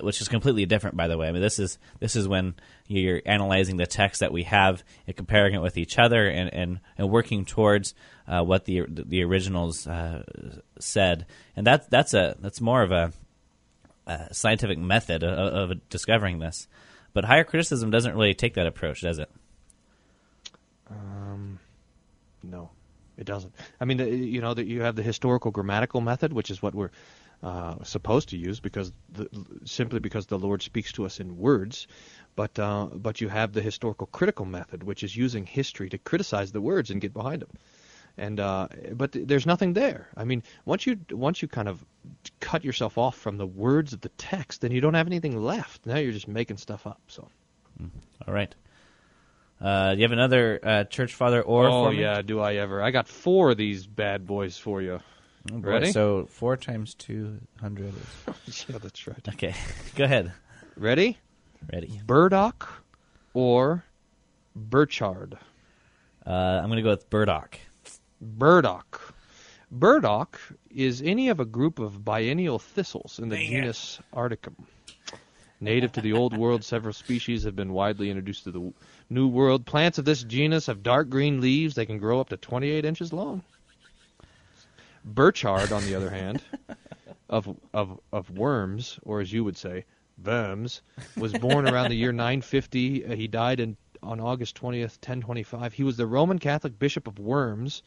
which 0.00 0.20
is 0.20 0.28
completely 0.28 0.66
different, 0.66 0.96
by 0.96 1.08
the 1.08 1.18
way. 1.18 1.28
I 1.28 1.32
mean, 1.32 1.42
this 1.42 1.58
is 1.58 1.78
this 1.98 2.16
is 2.16 2.28
when 2.28 2.54
you're 2.86 3.22
analyzing 3.26 3.76
the 3.76 3.86
text 3.86 4.20
that 4.20 4.32
we 4.32 4.44
have 4.44 4.82
and 5.06 5.16
comparing 5.16 5.54
it 5.54 5.62
with 5.62 5.76
each 5.76 5.98
other 5.98 6.28
and 6.28 6.52
and, 6.52 6.80
and 6.96 7.10
working 7.10 7.44
towards 7.44 7.94
uh, 8.28 8.42
what 8.42 8.64
the 8.64 8.84
the 8.88 9.22
originals 9.22 9.86
uh, 9.86 10.22
said, 10.78 11.26
and 11.56 11.66
that's 11.66 11.86
that's 11.88 12.14
a 12.14 12.36
that's 12.40 12.60
more 12.60 12.82
of 12.82 12.92
a 12.92 13.12
uh, 14.06 14.28
scientific 14.32 14.78
method 14.78 15.22
of, 15.22 15.70
of 15.70 15.88
discovering 15.88 16.38
this. 16.38 16.68
But 17.12 17.24
higher 17.24 17.44
criticism 17.44 17.90
doesn't 17.90 18.14
really 18.14 18.34
take 18.34 18.54
that 18.54 18.66
approach, 18.66 19.00
does 19.00 19.18
it? 19.18 19.30
Um, 20.88 21.58
no, 22.42 22.70
it 23.20 23.26
doesn't. 23.26 23.54
I 23.80 23.84
mean, 23.84 23.98
you 23.98 24.40
know, 24.40 24.54
that 24.54 24.66
you 24.66 24.82
have 24.82 24.96
the 24.96 25.02
historical 25.02 25.50
grammatical 25.50 26.00
method, 26.00 26.32
which 26.32 26.50
is 26.50 26.62
what 26.62 26.74
we're 26.74 26.90
uh, 27.42 27.84
supposed 27.84 28.30
to 28.30 28.36
use 28.36 28.60
because 28.60 28.92
the, 29.12 29.28
simply 29.64 30.00
because 30.00 30.26
the 30.26 30.38
Lord 30.38 30.62
speaks 30.62 30.92
to 30.92 31.04
us 31.06 31.20
in 31.20 31.38
words. 31.38 31.86
But 32.36 32.58
uh, 32.58 32.86
but 32.94 33.20
you 33.20 33.28
have 33.28 33.52
the 33.52 33.62
historical 33.62 34.06
critical 34.06 34.46
method, 34.46 34.82
which 34.82 35.02
is 35.02 35.16
using 35.16 35.46
history 35.46 35.88
to 35.90 35.98
criticize 35.98 36.52
the 36.52 36.60
words 36.60 36.90
and 36.90 37.00
get 37.00 37.12
behind 37.12 37.42
them. 37.42 37.50
and 38.16 38.40
uh, 38.40 38.68
but 38.92 39.12
th- 39.12 39.26
there's 39.26 39.46
nothing 39.46 39.74
there. 39.74 40.08
I 40.16 40.24
mean, 40.24 40.42
once 40.64 40.86
you 40.86 40.98
once 41.10 41.42
you 41.42 41.48
kind 41.48 41.68
of 41.68 41.84
cut 42.40 42.64
yourself 42.64 42.98
off 42.98 43.16
from 43.16 43.36
the 43.36 43.46
words 43.46 43.92
of 43.92 44.00
the 44.00 44.10
text, 44.10 44.60
then 44.60 44.72
you 44.72 44.80
don't 44.80 44.94
have 44.94 45.06
anything 45.06 45.36
left. 45.42 45.86
Now 45.86 45.96
you're 45.96 46.12
just 46.12 46.28
making 46.28 46.58
stuff 46.58 46.86
up. 46.86 47.00
So. 47.08 47.28
All 48.26 48.34
right. 48.34 48.54
Uh, 49.60 49.94
you 49.96 50.02
have 50.02 50.12
another 50.12 50.58
uh, 50.62 50.84
church 50.84 51.14
father 51.14 51.42
or? 51.42 51.66
oh 51.68 51.84
for 51.84 51.92
me? 51.92 52.00
yeah, 52.00 52.22
do 52.22 52.40
I 52.40 52.54
ever? 52.54 52.82
I 52.82 52.90
got 52.90 53.08
four 53.08 53.50
of 53.50 53.56
these 53.58 53.86
bad 53.86 54.26
boys 54.26 54.56
for 54.56 54.80
you. 54.80 55.00
Oh. 55.52 55.58
Ready? 55.58 55.92
So 55.92 56.26
four 56.26 56.56
times 56.56 56.94
two 56.94 57.38
hundred 57.60 57.92
is 58.46 58.66
yeah, 58.68 58.78
that's 58.78 59.06
right. 59.06 59.28
okay. 59.28 59.54
Go 59.96 60.04
ahead. 60.04 60.32
Ready? 60.76 61.18
Ready. 61.72 62.00
Burdock 62.06 62.68
or 63.34 63.84
Burchard? 64.56 65.38
Uh, 66.26 66.30
I'm 66.30 66.66
going 66.66 66.76
to 66.76 66.82
go 66.82 66.90
with 66.90 67.08
burdock. 67.10 67.58
Burdock. 68.20 69.14
Burdock 69.70 70.38
is 70.70 71.00
any 71.02 71.28
of 71.28 71.40
a 71.40 71.44
group 71.44 71.78
of 71.78 72.04
biennial 72.04 72.58
thistles 72.58 73.18
in 73.18 73.28
the 73.28 73.36
genus 73.36 74.00
Arctium. 74.12 74.54
Native 75.62 75.92
to 75.92 76.00
the 76.00 76.14
Old 76.14 76.34
World, 76.36 76.64
several 76.64 76.94
species 76.94 77.44
have 77.44 77.54
been 77.54 77.74
widely 77.74 78.08
introduced 78.08 78.44
to 78.44 78.50
the 78.50 78.72
New 79.10 79.28
World. 79.28 79.66
Plants 79.66 79.98
of 79.98 80.06
this 80.06 80.22
genus 80.22 80.66
have 80.66 80.82
dark 80.82 81.10
green 81.10 81.42
leaves. 81.42 81.74
They 81.74 81.84
can 81.84 81.98
grow 81.98 82.18
up 82.18 82.30
to 82.30 82.38
28 82.38 82.84
inches 82.86 83.12
long. 83.12 83.42
Burchard, 85.04 85.70
on 85.70 85.84
the 85.84 85.94
other 85.94 86.08
hand, 86.08 86.42
of 87.28 87.54
of 87.74 88.00
of 88.10 88.30
worms, 88.30 88.98
or 89.02 89.20
as 89.20 89.32
you 89.32 89.44
would 89.44 89.56
say, 89.56 89.84
worms, 90.24 90.80
was 91.16 91.32
born 91.34 91.68
around 91.68 91.90
the 91.90 91.96
year 91.96 92.12
950. 92.12 93.04
Uh, 93.04 93.14
he 93.14 93.28
died 93.28 93.60
in 93.60 93.76
on 94.02 94.18
August 94.18 94.56
20th, 94.60 94.96
1025. 94.96 95.74
He 95.74 95.84
was 95.84 95.98
the 95.98 96.06
Roman 96.06 96.38
Catholic 96.38 96.78
Bishop 96.78 97.06
of 97.06 97.18
Worms, 97.18 97.82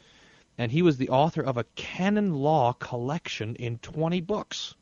and 0.60 0.72
he 0.72 0.84
was 0.84 0.98
the 0.98 1.10
author 1.10 1.42
of 1.42 1.58
a 1.58 1.66
canon 1.76 2.36
law 2.36 2.74
collection 2.74 3.56
in 3.56 3.80
20 3.80 4.22
books. 4.22 4.76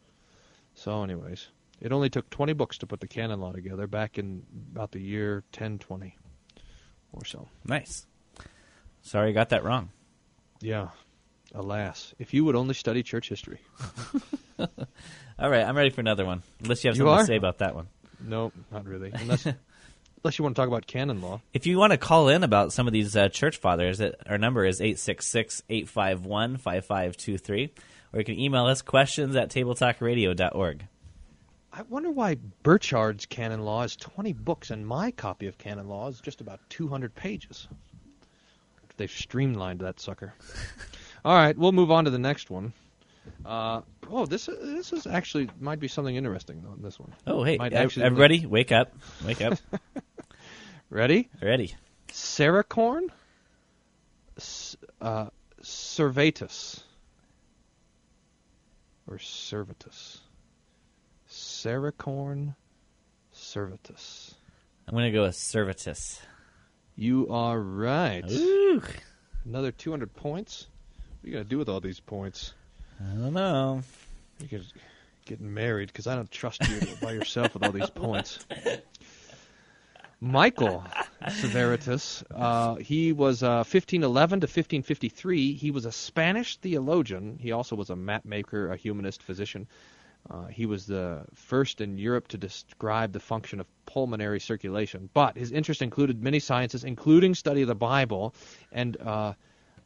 So, 0.75 1.03
anyways, 1.03 1.47
it 1.81 1.91
only 1.91 2.09
took 2.09 2.29
20 2.29 2.53
books 2.53 2.77
to 2.79 2.87
put 2.87 2.99
the 3.01 3.07
canon 3.07 3.41
law 3.41 3.51
together 3.51 3.87
back 3.87 4.17
in 4.17 4.43
about 4.73 4.91
the 4.91 5.01
year 5.01 5.43
1020 5.53 6.17
or 7.11 7.25
so. 7.25 7.47
Nice. 7.65 8.05
Sorry, 9.01 9.29
I 9.29 9.33
got 9.33 9.49
that 9.49 9.63
wrong. 9.63 9.89
Yeah. 10.61 10.89
Alas, 11.53 12.13
if 12.19 12.33
you 12.33 12.45
would 12.45 12.55
only 12.55 12.73
study 12.73 13.03
church 13.03 13.27
history. 13.27 13.59
All 14.59 15.49
right, 15.49 15.65
I'm 15.65 15.75
ready 15.75 15.89
for 15.89 15.99
another 16.01 16.25
one. 16.25 16.43
Unless 16.61 16.83
you 16.83 16.89
have 16.89 16.95
You 16.95 17.01
something 17.01 17.13
are? 17.13 17.19
to 17.21 17.25
say 17.25 17.35
about 17.35 17.57
that 17.57 17.75
one. 17.75 17.87
No, 18.23 18.51
not 18.71 18.85
really. 18.85 19.11
Unless 19.13 19.45
unless 20.23 20.37
you 20.37 20.43
want 20.43 20.55
to 20.55 20.61
talk 20.61 20.67
about 20.69 20.85
canon 20.85 21.19
law. 21.21 21.41
If 21.51 21.65
you 21.65 21.77
want 21.79 21.91
to 21.91 21.97
call 21.97 22.29
in 22.29 22.43
about 22.43 22.71
some 22.71 22.85
of 22.87 22.93
these 22.93 23.17
uh, 23.17 23.27
church 23.29 23.57
fathers, 23.57 23.99
it, 23.99 24.15
our 24.27 24.37
number 24.37 24.63
is 24.65 24.79
866-851-5523. 24.79 27.69
Or 28.13 28.19
you 28.19 28.25
can 28.25 28.39
email 28.39 28.65
us 28.67 28.81
questions 28.81 29.35
at 29.35 29.49
tabletalkradio.org. 29.49 30.85
I 31.73 31.83
wonder 31.83 32.11
why 32.11 32.35
Burchard's 32.63 33.25
canon 33.25 33.61
law 33.61 33.83
is 33.83 33.95
20 33.95 34.33
books 34.33 34.71
and 34.71 34.85
my 34.85 35.11
copy 35.11 35.47
of 35.47 35.57
canon 35.57 35.87
law 35.87 36.09
is 36.09 36.19
just 36.19 36.41
about 36.41 36.59
200 36.69 37.15
pages. 37.15 37.67
They've 38.97 39.09
streamlined 39.11 39.79
that 39.79 39.99
sucker. 39.99 40.33
All 41.25 41.35
right, 41.35 41.57
we'll 41.57 41.71
move 41.71 41.89
on 41.91 42.05
to 42.05 42.11
the 42.11 42.19
next 42.19 42.49
one. 42.49 42.73
Uh, 43.45 43.81
oh, 44.09 44.25
this 44.25 44.47
this 44.47 44.91
is 44.91 45.05
actually 45.05 45.47
might 45.59 45.79
be 45.79 45.87
something 45.87 46.15
interesting 46.15 46.61
though. 46.63 46.75
This 46.77 46.99
one. 46.99 47.13
Oh, 47.27 47.43
hey, 47.43 47.57
Might 47.57 47.73
actually- 47.73 48.03
everybody, 48.05 48.45
wake 48.47 48.71
up. 48.71 48.91
Wake 49.25 49.41
up. 49.41 49.59
Ready? 50.89 51.29
Ready. 51.41 51.75
Serricorn, 52.09 53.09
S- 54.37 54.75
uh, 54.99 55.27
Servetus, 55.61 56.81
or 59.07 59.17
Servetus. 59.17 60.19
Serricorn, 61.61 62.55
Servetus. 63.31 64.33
I'm 64.87 64.95
going 64.95 65.05
to 65.05 65.11
go 65.11 65.23
with 65.25 65.35
Servetus. 65.35 66.19
You 66.95 67.27
are 67.29 67.59
right. 67.59 68.23
Ooh. 68.31 68.81
Another 69.45 69.71
200 69.71 70.11
points. 70.15 70.65
What 71.19 71.27
are 71.27 71.29
you 71.29 71.33
going 71.33 71.45
to 71.45 71.49
do 71.49 71.59
with 71.59 71.69
all 71.69 71.79
these 71.79 71.99
points? 71.99 72.55
I 72.99 73.13
don't 73.13 73.33
know. 73.33 73.83
You 74.39 74.47
could 74.47 74.65
get 75.25 75.39
married 75.39 75.89
because 75.89 76.07
I 76.07 76.15
don't 76.15 76.31
trust 76.31 76.67
you 76.67 76.79
by 76.99 77.11
yourself 77.11 77.53
with 77.53 77.63
all 77.63 77.71
these 77.71 77.91
points. 77.91 78.39
Michael 80.19 80.83
Servetus, 81.27 82.23
uh, 82.33 82.75
he 82.75 83.13
was 83.13 83.43
uh, 83.43 83.57
1511 83.57 84.39
to 84.39 84.45
1553. 84.45 85.53
He 85.53 85.69
was 85.69 85.85
a 85.85 85.91
Spanish 85.91 86.57
theologian. 86.57 87.37
He 87.39 87.51
also 87.51 87.75
was 87.75 87.91
a 87.91 87.95
map 87.95 88.25
maker, 88.25 88.71
a 88.71 88.75
humanist, 88.77 89.21
physician. 89.21 89.67
Uh, 90.29 90.45
he 90.45 90.65
was 90.65 90.85
the 90.85 91.25
first 91.33 91.81
in 91.81 91.97
Europe 91.97 92.27
to 92.29 92.37
describe 92.37 93.11
the 93.11 93.19
function 93.19 93.59
of 93.59 93.67
pulmonary 93.85 94.39
circulation. 94.39 95.09
But 95.13 95.37
his 95.37 95.51
interest 95.51 95.81
included 95.81 96.21
many 96.21 96.39
sciences, 96.39 96.83
including 96.83 97.35
study 97.35 97.63
of 97.63 97.67
the 97.67 97.75
Bible, 97.75 98.33
and 98.71 98.97
uh, 98.97 99.33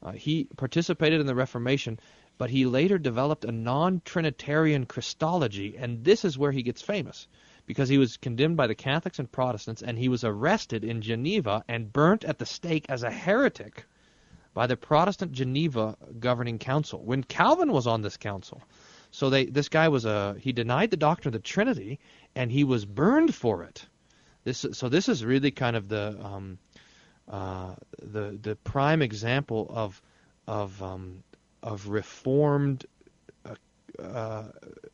uh, 0.03 0.11
he 0.11 0.47
participated 0.57 1.19
in 1.19 1.25
the 1.25 1.35
Reformation. 1.35 1.99
But 2.37 2.49
he 2.49 2.65
later 2.65 2.97
developed 2.97 3.45
a 3.45 3.51
non-Trinitarian 3.51 4.85
Christology, 4.85 5.77
and 5.77 6.03
this 6.03 6.25
is 6.25 6.37
where 6.37 6.51
he 6.51 6.63
gets 6.63 6.81
famous, 6.81 7.27
because 7.65 7.87
he 7.87 7.97
was 7.97 8.17
condemned 8.17 8.57
by 8.57 8.67
the 8.67 8.75
Catholics 8.75 9.19
and 9.19 9.31
Protestants, 9.31 9.81
and 9.81 9.97
he 9.97 10.09
was 10.09 10.25
arrested 10.25 10.83
in 10.83 11.01
Geneva 11.01 11.63
and 11.67 11.93
burnt 11.93 12.25
at 12.25 12.37
the 12.37 12.45
stake 12.45 12.85
as 12.89 13.03
a 13.03 13.09
heretic 13.09 13.85
by 14.53 14.67
the 14.67 14.77
Protestant 14.77 15.31
Geneva 15.31 15.97
governing 16.19 16.59
council 16.59 17.01
when 17.03 17.23
Calvin 17.23 17.71
was 17.71 17.87
on 17.87 18.01
this 18.01 18.17
council. 18.17 18.61
So 19.15 19.29
they 19.29 19.45
this 19.45 19.69
guy 19.69 19.87
was 19.87 20.03
a 20.03 20.35
he 20.41 20.51
denied 20.51 20.91
the 20.91 20.97
doctrine 20.97 21.33
of 21.33 21.41
the 21.41 21.47
Trinity 21.47 21.99
and 22.35 22.51
he 22.51 22.65
was 22.65 22.83
burned 22.83 23.33
for 23.33 23.63
it. 23.63 23.85
This 24.43 24.65
so 24.73 24.89
this 24.89 25.07
is 25.07 25.23
really 25.23 25.51
kind 25.51 25.77
of 25.77 25.87
the 25.87 26.19
um, 26.21 26.57
uh, 27.29 27.75
the 28.01 28.37
the 28.41 28.57
prime 28.57 29.01
example 29.01 29.71
of 29.73 30.01
of 30.47 30.83
um, 30.83 31.23
of 31.63 31.87
reformed 31.87 32.85
uh, 33.45 33.55
uh, 34.03 34.43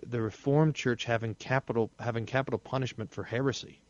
the 0.06 0.22
reformed 0.22 0.76
church 0.76 1.04
having 1.06 1.34
capital 1.34 1.90
having 2.00 2.28
capital 2.28 2.60
punishment 2.60 3.12
for 3.12 3.24
heresy. 3.24 3.82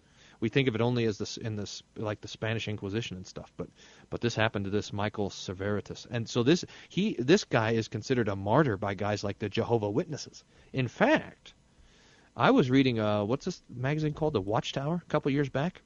We 0.41 0.49
think 0.49 0.67
of 0.67 0.75
it 0.75 0.81
only 0.81 1.05
as 1.05 1.17
this 1.19 1.37
in 1.37 1.55
this 1.55 1.83
like 1.95 2.19
the 2.19 2.27
Spanish 2.27 2.67
Inquisition 2.67 3.15
and 3.15 3.25
stuff, 3.25 3.53
but 3.57 3.69
but 4.09 4.21
this 4.21 4.35
happened 4.35 4.65
to 4.65 4.71
this 4.71 4.91
Michael 4.91 5.29
Servetus, 5.29 6.07
and 6.09 6.27
so 6.27 6.43
this 6.43 6.65
he 6.89 7.15
this 7.19 7.43
guy 7.43 7.71
is 7.71 7.87
considered 7.87 8.27
a 8.27 8.35
martyr 8.35 8.75
by 8.75 8.95
guys 8.95 9.23
like 9.23 9.37
the 9.37 9.49
Jehovah 9.49 9.89
Witnesses. 9.89 10.43
In 10.73 10.87
fact, 10.87 11.53
I 12.35 12.49
was 12.51 12.71
reading 12.71 12.99
uh 12.99 13.23
what's 13.23 13.45
this 13.45 13.61
magazine 13.69 14.13
called, 14.13 14.33
the 14.33 14.41
Watchtower, 14.41 14.95
a 14.95 15.09
couple 15.09 15.31
years 15.31 15.49
back, 15.49 15.83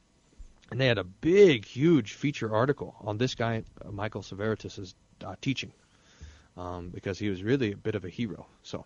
and 0.71 0.79
they 0.79 0.87
had 0.87 0.97
a 0.97 1.03
big, 1.03 1.65
huge 1.65 2.13
feature 2.13 2.55
article 2.55 2.95
on 3.01 3.17
this 3.17 3.35
guy 3.35 3.63
uh, 3.83 3.91
Michael 3.91 4.21
Servetus's 4.21 4.95
uh, 5.25 5.35
teaching, 5.41 5.73
um, 6.55 6.89
because 6.89 7.19
he 7.19 7.29
was 7.29 7.43
really 7.43 7.73
a 7.73 7.77
bit 7.77 7.95
of 7.95 8.05
a 8.05 8.09
hero. 8.09 8.47
So 8.63 8.85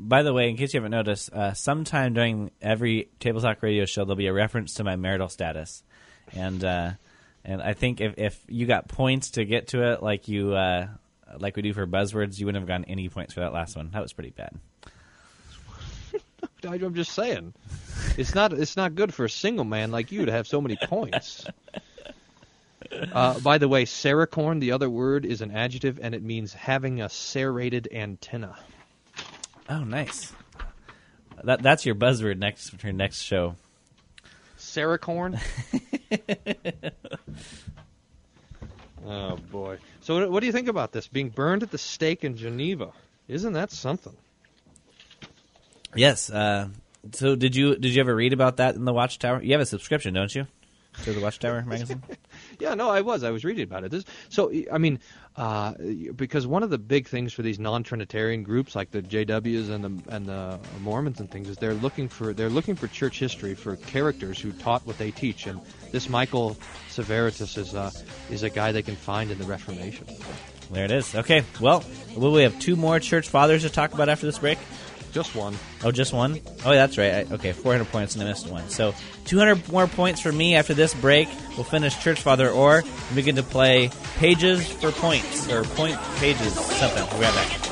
By 0.00 0.22
the 0.22 0.32
way, 0.32 0.48
in 0.48 0.56
case 0.56 0.74
you 0.74 0.78
haven't 0.78 0.92
noticed, 0.92 1.32
uh, 1.32 1.54
sometime 1.54 2.14
during 2.14 2.52
every 2.62 3.08
Table 3.18 3.40
Talk 3.40 3.60
radio 3.62 3.84
show, 3.84 4.04
there'll 4.04 4.14
be 4.14 4.28
a 4.28 4.32
reference 4.32 4.74
to 4.74 4.84
my 4.84 4.94
marital 4.94 5.28
status, 5.28 5.82
and 6.32 6.62
uh, 6.64 6.92
and 7.44 7.60
I 7.60 7.72
think 7.72 8.00
if 8.00 8.14
if 8.16 8.40
you 8.46 8.66
got 8.66 8.86
points 8.86 9.30
to 9.32 9.44
get 9.44 9.68
to 9.68 9.92
it, 9.92 10.02
like 10.02 10.28
you 10.28 10.54
uh, 10.54 10.86
like 11.38 11.56
we 11.56 11.62
do 11.62 11.72
for 11.72 11.84
buzzwords, 11.84 12.38
you 12.38 12.46
wouldn't 12.46 12.62
have 12.62 12.68
gotten 12.68 12.84
any 12.84 13.08
points 13.08 13.34
for 13.34 13.40
that 13.40 13.52
last 13.52 13.76
one. 13.76 13.90
That 13.92 14.02
was 14.02 14.12
pretty 14.12 14.30
bad. 14.30 14.52
I'm 16.64 16.94
just 16.94 17.12
saying, 17.12 17.54
it's 18.16 18.36
not 18.36 18.52
it's 18.52 18.76
not 18.76 18.94
good 18.94 19.12
for 19.12 19.24
a 19.24 19.30
single 19.30 19.64
man 19.64 19.90
like 19.90 20.12
you 20.12 20.26
to 20.26 20.32
have 20.32 20.46
so 20.46 20.60
many 20.60 20.76
points. 20.76 21.44
Uh, 23.12 23.38
by 23.40 23.58
the 23.58 23.68
way, 23.68 23.84
serricorn, 23.84 24.60
the 24.60 24.72
other 24.72 24.88
word, 24.88 25.26
is 25.26 25.40
an 25.40 25.50
adjective, 25.50 25.98
and 26.00 26.14
it 26.14 26.22
means 26.22 26.52
having 26.52 27.00
a 27.00 27.08
serrated 27.08 27.88
antenna. 27.92 28.56
Oh, 29.68 29.84
nice. 29.84 30.32
That 31.44 31.62
that's 31.62 31.86
your 31.86 31.94
buzzword 31.94 32.38
next 32.38 32.70
for 32.70 32.86
your 32.86 32.94
next 32.94 33.22
show. 33.22 33.56
Serricorn. 34.58 35.40
oh 39.06 39.36
boy! 39.50 39.78
So 40.00 40.18
what, 40.18 40.30
what 40.30 40.40
do 40.40 40.46
you 40.46 40.52
think 40.52 40.68
about 40.68 40.92
this 40.92 41.06
being 41.06 41.28
burned 41.28 41.62
at 41.62 41.70
the 41.70 41.78
stake 41.78 42.24
in 42.24 42.36
Geneva? 42.36 42.90
Isn't 43.28 43.52
that 43.52 43.70
something? 43.70 44.16
Yes. 45.94 46.30
Uh, 46.30 46.68
so 47.12 47.36
did 47.36 47.54
you 47.54 47.76
did 47.76 47.94
you 47.94 48.00
ever 48.00 48.14
read 48.14 48.32
about 48.32 48.56
that 48.56 48.74
in 48.74 48.84
the 48.84 48.92
Watchtower? 48.92 49.42
You 49.42 49.52
have 49.52 49.60
a 49.60 49.66
subscription, 49.66 50.14
don't 50.14 50.34
you? 50.34 50.46
To 51.04 51.12
the 51.12 51.20
Watchtower 51.20 51.62
magazine? 51.66 52.02
Yeah, 52.58 52.74
no, 52.74 52.90
I 52.90 53.00
was. 53.00 53.22
I 53.22 53.30
was 53.30 53.44
reading 53.44 53.64
about 53.64 53.84
it. 53.84 53.90
This, 53.90 54.04
so, 54.28 54.52
I 54.72 54.78
mean, 54.78 54.98
uh, 55.36 55.74
because 56.16 56.46
one 56.46 56.62
of 56.62 56.70
the 56.70 56.78
big 56.78 57.06
things 57.06 57.32
for 57.32 57.42
these 57.42 57.58
non-Trinitarian 57.58 58.42
groups 58.42 58.74
like 58.74 58.90
the 58.90 59.02
JWs 59.02 59.70
and 59.70 59.84
the 59.84 60.14
and 60.14 60.26
the 60.26 60.58
Mormons 60.80 61.20
and 61.20 61.30
things 61.30 61.48
is 61.48 61.56
they're 61.56 61.74
looking 61.74 62.08
for 62.08 62.32
they're 62.32 62.50
looking 62.50 62.74
for 62.74 62.88
church 62.88 63.18
history 63.18 63.54
for 63.54 63.76
characters 63.76 64.40
who 64.40 64.52
taught 64.52 64.86
what 64.86 64.98
they 64.98 65.10
teach, 65.10 65.46
and 65.46 65.60
this 65.92 66.08
Michael 66.08 66.56
Servetus 66.90 67.56
is 67.56 67.74
uh, 67.74 67.90
is 68.30 68.42
a 68.42 68.50
guy 68.50 68.72
they 68.72 68.82
can 68.82 68.96
find 68.96 69.30
in 69.30 69.38
the 69.38 69.44
Reformation. 69.44 70.06
There 70.70 70.84
it 70.84 70.90
is. 70.90 71.14
Okay, 71.14 71.44
well, 71.60 71.82
will 72.16 72.32
we 72.32 72.42
have 72.42 72.58
two 72.58 72.76
more 72.76 73.00
church 73.00 73.28
fathers 73.28 73.62
to 73.62 73.70
talk 73.70 73.94
about 73.94 74.08
after 74.08 74.26
this 74.26 74.38
break? 74.38 74.58
Just 75.18 75.34
one. 75.34 75.58
Oh, 75.82 75.90
just 75.90 76.12
one? 76.12 76.38
Oh, 76.64 76.70
that's 76.70 76.96
right. 76.96 77.12
I, 77.12 77.34
okay, 77.34 77.50
400 77.50 77.86
points 77.86 78.14
and 78.14 78.22
I 78.22 78.28
missed 78.28 78.48
one. 78.48 78.68
So 78.68 78.94
200 79.24 79.68
more 79.72 79.88
points 79.88 80.20
for 80.20 80.30
me 80.30 80.54
after 80.54 80.74
this 80.74 80.94
break. 80.94 81.28
We'll 81.56 81.64
finish 81.64 81.98
Church 81.98 82.20
Father 82.20 82.48
or 82.48 82.76
and 82.76 83.16
begin 83.16 83.34
to 83.34 83.42
play 83.42 83.90
pages 84.18 84.64
for 84.74 84.92
points 84.92 85.50
or 85.50 85.64
point 85.64 85.98
pages 86.18 86.52
something. 86.52 87.02
We'll 87.02 87.18
be 87.18 87.24
right 87.24 87.34
back. 87.34 87.64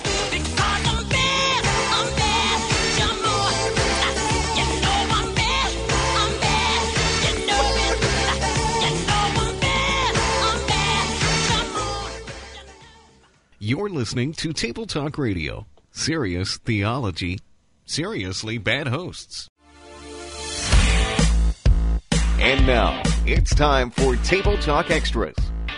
You're 13.61 13.89
listening 13.89 14.33
to 14.33 14.53
Table 14.53 14.87
Talk 14.87 15.17
Radio. 15.17 15.65
Serious 15.97 16.59
theology. 16.59 17.39
Seriously 17.87 18.59
bad 18.59 18.87
hosts. 18.87 19.49
And 22.39 22.67
now, 22.67 23.03
it's 23.25 23.55
time 23.55 23.91
for 23.91 24.15
Table 24.17 24.59
Talk 24.59 24.91
Extras 24.91 25.35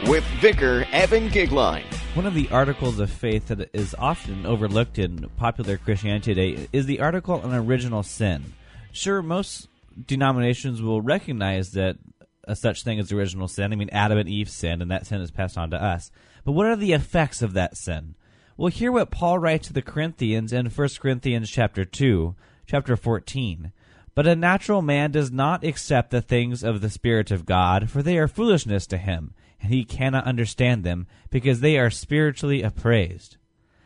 with 0.09 0.25
Vicar 0.41 0.85
Evan 0.91 1.29
Gigline. 1.29 1.85
One 2.17 2.27
of 2.27 2.35
the 2.35 2.49
articles 2.51 2.99
of 2.99 3.11
faith 3.11 3.47
that 3.47 3.71
is 3.73 3.95
often 3.97 4.45
overlooked 4.45 4.99
in 4.99 5.31
popular 5.37 5.79
Christianity 5.79 6.35
today 6.35 6.69
is 6.73 6.87
the 6.87 7.01
article 7.01 7.41
on 7.41 7.55
original 7.55 8.03
sin. 8.03 8.55
Sure, 8.91 9.23
most 9.23 9.69
denominations 10.05 10.83
will 10.83 11.01
recognize 11.01 11.71
that 11.73 11.97
a 12.43 12.57
such 12.57 12.83
thing 12.83 12.99
as 12.99 13.13
original 13.13 13.47
sin. 13.47 13.73
I 13.73 13.77
mean, 13.77 13.91
Adam 13.93 14.19
and 14.19 14.29
Eve 14.29 14.51
sinned, 14.51 14.83
and 14.83 14.91
that 14.91 15.07
sin 15.07 15.21
is 15.21 15.31
passed 15.31 15.57
on 15.57 15.71
to 15.71 15.83
us. 15.83 16.11
But 16.45 16.53
what 16.53 16.67
are 16.67 16.77
the 16.77 16.93
effects 16.93 17.41
of 17.41 17.53
that 17.53 17.77
sin? 17.77 18.17
Well, 18.59 18.73
hear 18.73 18.91
what 18.91 19.13
Paul 19.13 19.39
writes 19.39 19.69
to 19.69 19.73
the 19.73 19.83
Corinthians 19.83 20.53
in 20.53 20.67
1 20.67 20.89
Corinthians 20.99 21.49
chapter 21.49 21.85
2, 21.85 22.35
chapter 22.67 22.97
14. 22.97 23.71
But 24.17 24.27
a 24.27 24.35
natural 24.35 24.83
man 24.83 25.13
does 25.13 25.31
not 25.31 25.63
accept 25.63 26.11
the 26.11 26.21
things 26.21 26.65
of 26.65 26.81
the 26.81 26.91
Spirit 26.91 27.31
of 27.31 27.47
God, 27.47 27.89
for 27.89 28.03
they 28.03 28.19
are 28.19 28.27
foolishness 28.27 28.85
to 28.89 28.99
him, 28.99 29.33
and 29.63 29.73
he 29.73 29.85
cannot 29.85 30.25
understand 30.25 30.83
them, 30.83 31.07
because 31.31 31.61
they 31.61 31.79
are 31.79 31.89
spiritually 31.89 32.63
appraised. 32.63 33.37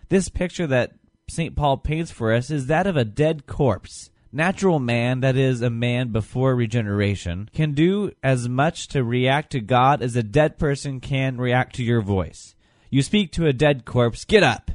This 0.08 0.30
picture 0.30 0.66
that 0.68 0.94
St. 1.28 1.54
Paul 1.54 1.76
paints 1.76 2.10
for 2.10 2.32
us 2.32 2.50
is 2.50 2.66
that 2.68 2.86
of 2.86 2.96
a 2.96 3.04
dead 3.04 3.46
corpse. 3.46 4.10
Natural 4.32 4.78
man, 4.78 5.20
that 5.20 5.36
is, 5.36 5.60
a 5.60 5.68
man 5.68 6.12
before 6.12 6.56
regeneration, 6.56 7.50
can 7.52 7.72
do 7.72 8.10
as 8.22 8.48
much 8.48 8.88
to 8.88 9.04
react 9.04 9.52
to 9.52 9.60
God 9.60 10.00
as 10.00 10.16
a 10.16 10.22
dead 10.22 10.58
person 10.58 10.98
can 10.98 11.36
react 11.36 11.74
to 11.74 11.84
your 11.84 12.00
voice. 12.00 12.51
You 12.92 13.00
speak 13.00 13.32
to 13.32 13.46
a 13.46 13.54
dead 13.54 13.86
corpse, 13.86 14.26
get 14.26 14.42
up! 14.42 14.70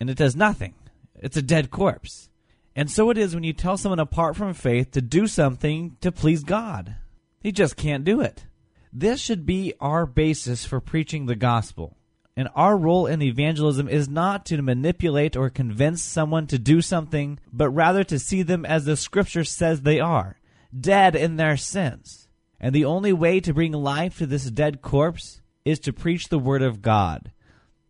And 0.00 0.10
it 0.10 0.18
does 0.18 0.34
nothing. 0.34 0.74
It's 1.14 1.36
a 1.36 1.42
dead 1.42 1.70
corpse. 1.70 2.28
And 2.74 2.90
so 2.90 3.08
it 3.10 3.16
is 3.16 3.36
when 3.36 3.44
you 3.44 3.52
tell 3.52 3.76
someone 3.76 4.00
apart 4.00 4.34
from 4.34 4.52
faith 4.52 4.90
to 4.90 5.00
do 5.00 5.28
something 5.28 5.96
to 6.00 6.10
please 6.10 6.42
God. 6.42 6.96
He 7.40 7.52
just 7.52 7.76
can't 7.76 8.02
do 8.02 8.20
it. 8.20 8.46
This 8.92 9.20
should 9.20 9.46
be 9.46 9.74
our 9.78 10.06
basis 10.06 10.64
for 10.64 10.80
preaching 10.80 11.26
the 11.26 11.36
gospel. 11.36 11.96
And 12.36 12.48
our 12.56 12.76
role 12.76 13.06
in 13.06 13.22
evangelism 13.22 13.88
is 13.88 14.08
not 14.08 14.44
to 14.46 14.60
manipulate 14.60 15.36
or 15.36 15.48
convince 15.48 16.02
someone 16.02 16.48
to 16.48 16.58
do 16.58 16.80
something, 16.80 17.38
but 17.52 17.70
rather 17.70 18.02
to 18.02 18.18
see 18.18 18.42
them 18.42 18.66
as 18.66 18.86
the 18.86 18.96
scripture 18.96 19.44
says 19.44 19.82
they 19.82 20.00
are, 20.00 20.40
dead 20.76 21.14
in 21.14 21.36
their 21.36 21.56
sins. 21.56 22.26
And 22.58 22.74
the 22.74 22.86
only 22.86 23.12
way 23.12 23.38
to 23.38 23.54
bring 23.54 23.70
life 23.70 24.18
to 24.18 24.26
this 24.26 24.50
dead 24.50 24.82
corpse 24.82 25.42
is 25.64 25.78
to 25.78 25.92
preach 25.92 26.28
the 26.28 26.40
word 26.40 26.62
of 26.62 26.82
God, 26.82 27.30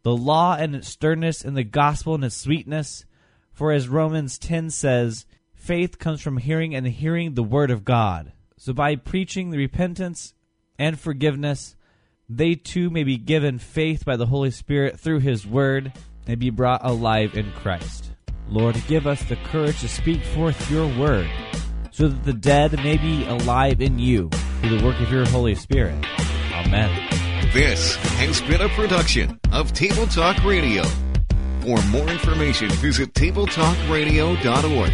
the 0.02 0.16
law 0.16 0.56
and 0.56 0.74
its 0.74 0.88
sternness, 0.88 1.44
and 1.44 1.56
the 1.56 1.64
gospel 1.64 2.14
and 2.14 2.24
its 2.24 2.36
sweetness. 2.36 3.04
For 3.52 3.72
as 3.72 3.88
Romans 3.88 4.38
10 4.38 4.70
says, 4.70 5.26
faith 5.54 5.98
comes 5.98 6.20
from 6.20 6.38
hearing 6.38 6.74
and 6.74 6.86
hearing 6.86 7.34
the 7.34 7.42
word 7.42 7.70
of 7.70 7.84
God. 7.84 8.32
So 8.56 8.72
by 8.72 8.96
preaching 8.96 9.50
the 9.50 9.58
repentance 9.58 10.34
and 10.78 10.98
forgiveness, 10.98 11.76
they 12.28 12.54
too 12.54 12.90
may 12.90 13.04
be 13.04 13.18
given 13.18 13.58
faith 13.58 14.04
by 14.04 14.16
the 14.16 14.26
Holy 14.26 14.50
Spirit 14.50 14.98
through 14.98 15.20
His 15.20 15.46
Word 15.46 15.92
and 16.26 16.38
be 16.38 16.50
brought 16.50 16.84
alive 16.84 17.36
in 17.36 17.50
Christ. 17.52 18.10
Lord, 18.48 18.80
give 18.86 19.06
us 19.06 19.22
the 19.24 19.36
courage 19.36 19.80
to 19.80 19.88
speak 19.88 20.22
forth 20.24 20.70
your 20.70 20.86
Word, 20.98 21.28
so 21.90 22.08
that 22.08 22.24
the 22.24 22.32
dead 22.32 22.72
may 22.84 22.96
be 22.96 23.24
alive 23.26 23.80
in 23.80 23.98
you 23.98 24.28
through 24.60 24.78
the 24.78 24.84
work 24.84 25.00
of 25.00 25.10
your 25.12 25.26
Holy 25.26 25.54
Spirit. 25.54 26.04
Amen. 26.52 27.21
This 27.52 27.96
has 27.96 28.40
been 28.40 28.62
a 28.62 28.68
production 28.70 29.38
of 29.52 29.74
Table 29.74 30.06
Talk 30.06 30.42
Radio. 30.42 30.84
For 31.60 31.82
more 31.88 32.08
information, 32.08 32.70
visit 32.70 33.12
tabletalkradio.org. 33.12 34.92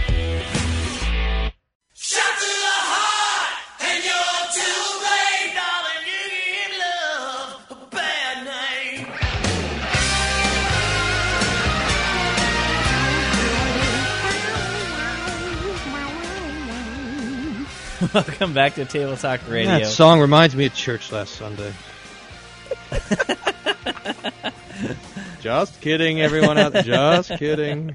Welcome 18.14 18.52
back 18.52 18.74
to 18.74 18.84
Table 18.84 19.16
Talk 19.16 19.48
Radio. 19.48 19.78
That 19.78 19.86
song 19.86 20.18
reminds 20.18 20.56
me 20.56 20.66
of 20.66 20.74
church 20.74 21.12
last 21.12 21.36
Sunday. 21.36 21.72
Just 25.40 25.80
kidding, 25.80 26.20
everyone 26.20 26.58
out. 26.58 26.72
Just 26.84 27.30
kidding. 27.38 27.94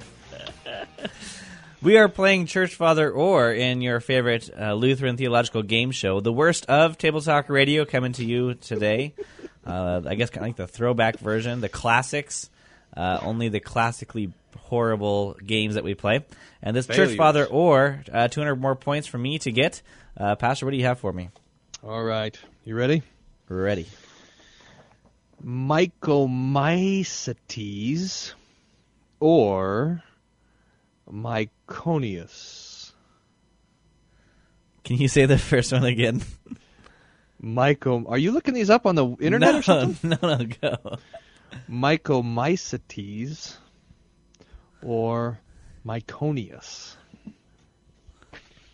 We 1.82 1.98
are 1.98 2.08
playing 2.08 2.46
Church 2.46 2.76
Father 2.76 3.12
Or 3.12 3.52
in 3.52 3.82
your 3.82 4.00
favorite 4.00 4.50
uh, 4.58 4.74
Lutheran 4.74 5.18
theological 5.18 5.64
game 5.64 5.92
show, 5.92 6.22
the 6.22 6.32
worst 6.32 6.66
of 6.68 6.98
Table 6.98 7.22
Talk 7.22 7.50
Radio, 7.50 7.84
coming 7.84 8.14
to 8.14 8.26
you 8.26 8.54
today. 8.56 9.14
Uh, 9.66 10.02
I 10.06 10.16
guess 10.16 10.30
kind 10.30 10.44
of 10.44 10.50
like 10.50 10.58
the 10.58 10.68
throwback 10.68 11.20
version, 11.20 11.62
the 11.62 11.70
classics, 11.70 12.50
uh, 12.98 13.20
only 13.22 13.48
the 13.48 13.62
classically 13.62 14.34
horrible 14.58 15.36
games 15.36 15.76
that 15.76 15.86
we 15.86 15.96
play. 15.96 16.26
And 16.62 16.76
this 16.76 16.86
Church 16.86 17.16
Father 17.16 17.46
Or, 17.46 18.04
uh, 18.12 18.28
200 18.28 18.58
more 18.58 18.76
points 18.76 19.08
for 19.08 19.18
me 19.18 19.40
to 19.40 19.54
get. 19.54 19.82
Uh, 20.18 20.36
Pastor, 20.36 20.66
what 20.66 20.72
do 20.72 20.78
you 20.78 20.84
have 20.84 21.00
for 21.00 21.14
me? 21.14 21.30
All 21.82 22.04
right. 22.04 22.38
You 22.66 22.76
ready? 22.76 23.04
Ready. 23.48 23.88
Mycomycetes 25.44 28.34
or 29.20 30.04
Myconius. 31.12 32.92
Can 34.84 34.98
you 34.98 35.08
say 35.08 35.26
the 35.26 35.38
first 35.38 35.72
one 35.72 35.86
again? 35.86 36.22
Myco. 37.42 38.06
Are 38.10 38.18
you 38.18 38.32
looking 38.32 38.54
these 38.54 38.70
up 38.70 38.86
on 38.86 38.96
the 38.96 39.08
internet 39.20 39.54
no, 39.54 39.60
or 39.60 39.64
something? 39.64 40.10
No, 40.22 40.38
no, 40.38 40.46
go. 40.62 40.98
Mycomycetes 41.70 43.58
or 44.82 45.40
Myconius. 45.86 46.96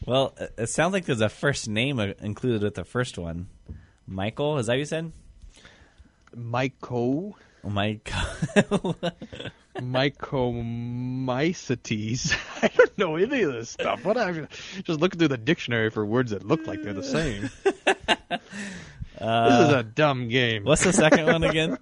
Well, 0.05 0.34
it- 0.39 0.53
it 0.58 0.69
sounds 0.69 0.93
like 0.93 1.05
there's 1.05 1.21
a 1.21 1.29
first 1.29 1.67
name 1.67 1.99
uh, 1.99 2.13
included 2.21 2.63
with 2.63 2.75
the 2.75 2.84
first 2.84 3.17
one. 3.17 3.49
Michael, 4.08 4.58
is 4.58 4.65
that 4.67 4.73
what 4.73 4.79
you 4.79 4.86
said? 4.86 5.12
Myco. 6.35 7.33
Oh 7.63 7.69
my. 7.69 7.99
Mycomycetes. 9.75 12.35
I 12.61 12.67
don't 12.67 12.97
know 12.97 13.15
any 13.15 13.43
of 13.43 13.53
this 13.53 13.69
stuff. 13.69 14.03
What 14.03 14.17
I 14.17 14.45
just 14.83 14.99
looking 14.99 15.19
through 15.19 15.29
the 15.29 15.37
dictionary 15.37 15.89
for 15.89 16.05
words 16.05 16.31
that 16.31 16.45
look 16.45 16.67
like 16.67 16.83
they're 16.83 16.91
the 16.93 17.01
same. 17.03 17.49
Uh, 19.19 19.49
this 19.49 19.67
is 19.67 19.73
a 19.73 19.83
dumb 19.83 20.29
game. 20.29 20.63
What's 20.63 20.85
the 20.85 20.93
second 20.93 21.25
one 21.25 21.43
again? 21.43 21.77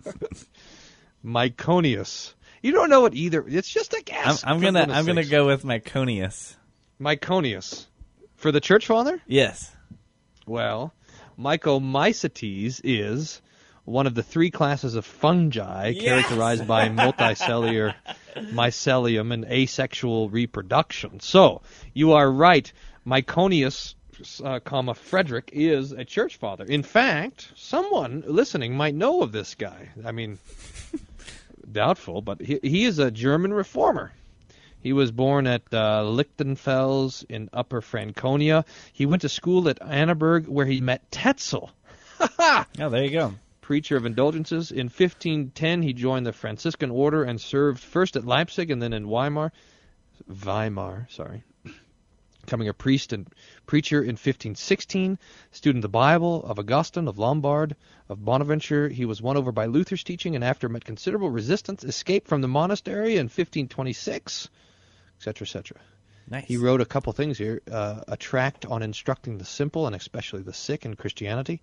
Myconius. 1.23 2.33
You 2.63 2.71
don't 2.71 2.89
know 2.89 3.05
it 3.05 3.13
either. 3.13 3.45
It's 3.47 3.69
just 3.69 3.93
a 3.93 3.97
I'm, 3.97 4.03
guess. 4.05 4.43
I'm 4.43 4.57
for 4.57 4.65
gonna 4.65 4.87
I'm 4.91 5.05
gonna 5.05 5.23
go 5.23 5.45
with 5.45 5.61
Myconius. 5.61 6.55
Myconius. 6.99 7.85
For 8.37 8.51
the 8.51 8.59
church 8.59 8.87
father? 8.87 9.21
Yes. 9.27 9.71
Well, 10.47 10.95
Mycomycetes 11.37 12.81
is 12.83 13.39
one 13.87 14.05
of 14.05 14.13
the 14.15 14.23
three 14.23 14.51
classes 14.51 14.95
of 14.95 15.05
fungi 15.05 15.89
Yes! 15.89 16.03
characterized 16.03 16.67
by 16.67 16.89
multicellular 16.89 17.95
mycelium 18.35 19.33
and 19.33 19.45
asexual 19.45 20.29
reproduction. 20.29 21.21
So, 21.21 21.61
you 21.93 22.11
are 22.11 22.29
right. 22.29 22.71
Myconius 23.05 23.95
uh, 24.43 24.59
comma 24.59 24.93
Frederick 24.93 25.51
is 25.53 25.93
a 25.93 26.03
church 26.03 26.35
father. 26.35 26.65
In 26.65 26.83
fact, 26.83 27.49
someone 27.55 28.23
listening 28.27 28.75
might 28.75 28.93
know 28.93 29.21
of 29.21 29.31
this 29.31 29.55
guy. 29.55 29.89
I 30.03 30.11
mean, 30.11 30.37
doubtful, 31.71 32.21
but 32.21 32.41
he, 32.41 32.59
he 32.61 32.83
is 32.83 32.99
a 32.99 33.09
German 33.09 33.53
reformer. 33.53 34.11
He 34.81 34.91
was 34.91 35.11
born 35.11 35.47
at 35.47 35.61
uh, 35.71 36.03
Lichtenfels 36.03 37.23
in 37.29 37.49
Upper 37.53 37.81
Franconia. 37.81 38.65
He 38.91 39.05
went 39.05 39.21
to 39.21 39.29
school 39.29 39.69
at 39.69 39.79
Annaberg, 39.79 40.47
where 40.47 40.65
he 40.65 40.81
met 40.81 41.09
Tetzel. 41.09 41.71
Oh, 42.19 42.89
there 42.89 43.03
you 43.03 43.11
go. 43.11 43.33
Preacher 43.67 43.97
of 43.97 44.05
indulgences. 44.05 44.71
In 44.71 44.85
1510, 44.85 45.81
he 45.81 45.91
joined 45.91 46.25
the 46.25 46.31
Franciscan 46.31 46.89
order 46.89 47.25
and 47.25 47.41
served 47.41 47.81
first 47.81 48.15
at 48.15 48.23
Leipzig 48.23 48.71
and 48.71 48.81
then 48.81 48.93
in 48.93 49.09
Weimar. 49.09 49.51
Weimar, 50.25 51.05
sorry. 51.09 51.43
Becoming 52.39 52.69
a 52.69 52.73
priest 52.73 53.11
and 53.11 53.27
preacher 53.65 54.01
in 54.01 54.11
1516, 54.11 55.19
student 55.51 55.79
of 55.79 55.81
the 55.81 55.89
Bible, 55.89 56.45
of 56.45 56.59
Augustine, 56.59 57.09
of 57.09 57.19
Lombard, 57.19 57.75
of 58.07 58.23
Bonaventure. 58.23 58.87
He 58.87 59.03
was 59.03 59.21
won 59.21 59.35
over 59.35 59.51
by 59.51 59.65
Luther's 59.65 60.05
teaching 60.05 60.35
and 60.35 60.45
after 60.45 60.69
met 60.69 60.85
considerable 60.85 61.29
resistance, 61.29 61.83
escaped 61.83 62.29
from 62.29 62.39
the 62.39 62.47
monastery 62.47 63.17
in 63.17 63.25
1526, 63.25 64.47
etc., 65.17 65.45
etc. 65.45 65.77
Nice. 66.29 66.45
He 66.45 66.55
wrote 66.55 66.79
a 66.79 66.85
couple 66.85 67.11
things 67.11 67.37
here. 67.37 67.61
Uh, 67.69 67.99
a 68.07 68.15
tract 68.15 68.65
on 68.65 68.81
instructing 68.81 69.37
the 69.37 69.43
simple 69.43 69.87
and 69.87 69.93
especially 69.93 70.41
the 70.41 70.53
sick 70.53 70.85
in 70.85 70.95
Christianity. 70.95 71.59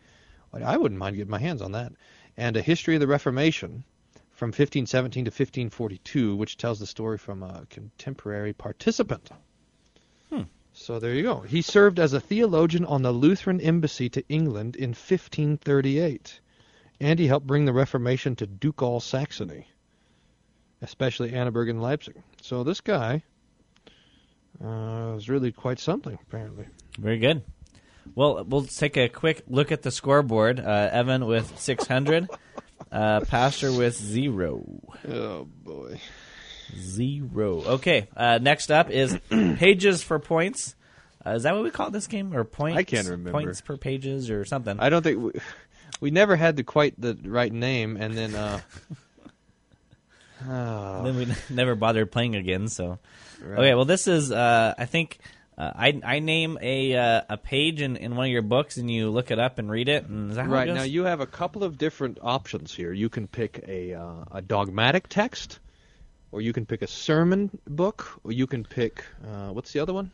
I 0.62 0.76
wouldn't 0.76 0.98
mind 0.98 1.16
getting 1.16 1.30
my 1.30 1.38
hands 1.38 1.62
on 1.62 1.72
that. 1.72 1.92
And 2.36 2.56
a 2.56 2.62
history 2.62 2.94
of 2.94 3.00
the 3.00 3.06
Reformation 3.06 3.84
from 4.32 4.48
1517 4.48 5.24
to 5.24 5.28
1542, 5.28 6.36
which 6.36 6.56
tells 6.56 6.78
the 6.78 6.86
story 6.86 7.18
from 7.18 7.42
a 7.42 7.66
contemporary 7.70 8.52
participant. 8.52 9.30
Hmm. 10.30 10.42
So 10.72 10.98
there 10.98 11.14
you 11.14 11.22
go. 11.22 11.40
He 11.40 11.62
served 11.62 12.00
as 12.00 12.12
a 12.12 12.20
theologian 12.20 12.84
on 12.84 13.02
the 13.02 13.12
Lutheran 13.12 13.60
embassy 13.60 14.08
to 14.10 14.24
England 14.28 14.74
in 14.74 14.90
1538, 14.90 16.40
and 17.00 17.18
he 17.18 17.28
helped 17.28 17.46
bring 17.46 17.64
the 17.64 17.72
Reformation 17.72 18.34
to 18.36 18.46
ducal 18.46 19.00
Saxony, 19.00 19.68
especially 20.82 21.30
Annaberg 21.30 21.70
and 21.70 21.80
Leipzig. 21.80 22.16
So 22.42 22.64
this 22.64 22.80
guy 22.80 23.22
uh, 24.62 25.12
was 25.14 25.28
really 25.28 25.52
quite 25.52 25.78
something, 25.78 26.18
apparently. 26.26 26.66
Very 26.98 27.18
good. 27.18 27.42
Well, 28.14 28.44
we'll 28.44 28.64
take 28.64 28.96
a 28.96 29.08
quick 29.08 29.42
look 29.48 29.72
at 29.72 29.82
the 29.82 29.90
scoreboard. 29.90 30.60
Uh, 30.60 30.88
Evan 30.92 31.26
with 31.26 31.58
600, 31.58 32.28
uh, 32.92 33.20
Pastor 33.20 33.72
with 33.72 33.96
zero. 33.96 34.64
Oh 35.08 35.48
boy, 35.62 36.00
zero. 36.76 37.62
Okay. 37.62 38.08
Uh, 38.16 38.38
next 38.40 38.70
up 38.70 38.90
is 38.90 39.18
pages 39.30 40.02
for 40.02 40.18
points. 40.18 40.76
Uh, 41.26 41.30
is 41.30 41.44
that 41.44 41.54
what 41.54 41.64
we 41.64 41.70
call 41.70 41.90
this 41.90 42.06
game, 42.06 42.34
or 42.34 42.44
points? 42.44 42.78
I 42.78 42.82
can't 42.84 43.06
remember. 43.08 43.30
Points 43.32 43.60
per 43.62 43.76
pages, 43.76 44.30
or 44.30 44.44
something. 44.44 44.78
I 44.78 44.90
don't 44.90 45.02
think 45.02 45.18
we, 45.22 45.32
we 46.00 46.10
never 46.10 46.36
had 46.36 46.56
the 46.56 46.64
quite 46.64 47.00
the 47.00 47.18
right 47.24 47.52
name, 47.52 47.96
and 47.96 48.14
then 48.14 48.34
uh, 48.34 48.60
oh. 50.46 51.02
then 51.02 51.16
we 51.16 51.26
never 51.48 51.74
bothered 51.74 52.12
playing 52.12 52.36
again. 52.36 52.68
So, 52.68 52.98
Right. 53.42 53.58
okay. 53.58 53.74
Well, 53.74 53.84
this 53.86 54.06
is 54.06 54.30
uh, 54.30 54.74
I 54.76 54.84
think 54.84 55.18
uh, 55.56 55.70
I 55.74 56.00
I 56.04 56.18
name 56.18 56.58
a 56.60 56.96
uh, 56.96 57.22
a 57.28 57.36
page 57.36 57.80
in, 57.80 57.96
in 57.96 58.16
one 58.16 58.26
of 58.26 58.32
your 58.32 58.42
books, 58.42 58.76
and 58.76 58.90
you 58.90 59.10
look 59.10 59.30
it 59.30 59.38
up 59.38 59.58
and 59.58 59.70
read 59.70 59.88
it. 59.88 60.04
And 60.04 60.30
is 60.30 60.36
that 60.36 60.46
how 60.46 60.50
it 60.50 60.54
right 60.54 60.66
goes? 60.66 60.76
now 60.76 60.82
you 60.82 61.04
have 61.04 61.20
a 61.20 61.26
couple 61.26 61.62
of 61.62 61.78
different 61.78 62.18
options 62.22 62.74
here. 62.74 62.92
You 62.92 63.08
can 63.08 63.28
pick 63.28 63.64
a 63.68 63.94
uh, 63.94 64.24
a 64.32 64.42
dogmatic 64.42 65.08
text, 65.08 65.60
or 66.32 66.40
you 66.40 66.52
can 66.52 66.66
pick 66.66 66.82
a 66.82 66.88
sermon 66.88 67.56
book, 67.66 68.20
or 68.24 68.32
you 68.32 68.46
can 68.46 68.64
pick 68.64 69.04
uh, 69.24 69.50
what's 69.50 69.72
the 69.72 69.80
other 69.80 69.94
one? 69.94 70.10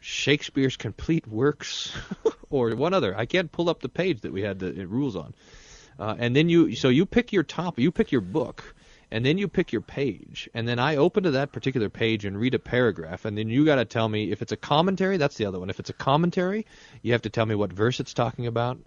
Shakespeare's 0.00 0.76
complete 0.76 1.26
works, 1.26 1.92
or 2.50 2.74
one 2.76 2.92
other. 2.92 3.16
I 3.16 3.24
can't 3.26 3.50
pull 3.50 3.70
up 3.70 3.80
the 3.80 3.88
page 3.88 4.20
that 4.20 4.32
we 4.32 4.42
had 4.42 4.58
the 4.58 4.86
rules 4.86 5.16
on. 5.16 5.34
Uh, 5.98 6.14
and 6.18 6.36
then 6.36 6.48
you 6.48 6.76
so 6.76 6.88
you 6.88 7.06
pick 7.06 7.32
your 7.32 7.42
top, 7.42 7.78
you 7.78 7.90
pick 7.90 8.12
your 8.12 8.20
book, 8.20 8.74
and 9.10 9.24
then 9.24 9.38
you 9.38 9.48
pick 9.48 9.72
your 9.72 9.80
page, 9.80 10.48
and 10.54 10.66
then 10.68 10.78
I 10.78 10.96
open 10.96 11.22
to 11.24 11.30
that 11.32 11.52
particular 11.52 11.88
page 11.88 12.24
and 12.24 12.38
read 12.38 12.54
a 12.54 12.58
paragraph, 12.58 13.24
and 13.24 13.36
then 13.38 13.48
you 13.48 13.64
got 13.64 13.76
to 13.76 13.84
tell 13.84 14.08
me 14.08 14.30
if 14.30 14.42
it's 14.42 14.52
a 14.52 14.56
commentary. 14.56 15.16
That's 15.16 15.36
the 15.36 15.46
other 15.46 15.58
one. 15.58 15.70
If 15.70 15.80
it's 15.80 15.90
a 15.90 15.94
commentary, 15.94 16.66
you 17.02 17.12
have 17.12 17.22
to 17.22 17.30
tell 17.30 17.46
me 17.46 17.54
what 17.54 17.72
verse 17.72 18.00
it's 18.00 18.12
talking 18.14 18.46
about. 18.46 18.78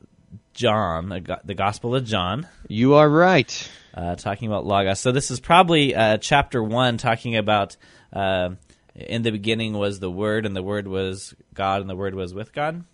John, 0.54 1.08
the 1.08 1.20
go- 1.20 1.40
the 1.44 1.54
Gospel 1.54 1.94
of 1.96 2.04
John. 2.04 2.46
You 2.68 2.94
are 2.94 3.08
right. 3.08 3.70
Uh, 3.94 4.14
talking 4.16 4.48
about 4.48 4.64
Logos. 4.64 5.00
So 5.00 5.12
this 5.12 5.30
is 5.30 5.38
probably 5.40 5.94
uh, 5.94 6.16
chapter 6.18 6.62
one, 6.62 6.96
talking 6.96 7.36
about 7.36 7.76
uh, 8.12 8.50
in 8.94 9.22
the 9.22 9.30
beginning 9.30 9.72
was 9.74 10.00
the 10.00 10.10
Word, 10.10 10.44
and 10.46 10.54
the 10.54 10.62
Word 10.62 10.86
was 10.88 11.34
God, 11.54 11.80
and 11.80 11.88
the 11.90 11.96
Word 11.96 12.14
was 12.14 12.34
with 12.34 12.52
God. 12.52 12.84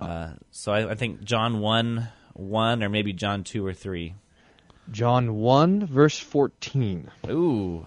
Uh, 0.00 0.30
so 0.50 0.72
I, 0.72 0.90
I 0.90 0.94
think 0.94 1.22
John 1.24 1.60
one 1.60 2.08
one, 2.34 2.82
or 2.82 2.88
maybe 2.88 3.12
John 3.12 3.44
two 3.44 3.66
or 3.66 3.72
three. 3.72 4.14
John 4.90 5.34
one 5.34 5.84
verse 5.86 6.18
fourteen. 6.18 7.10
Ooh. 7.28 7.86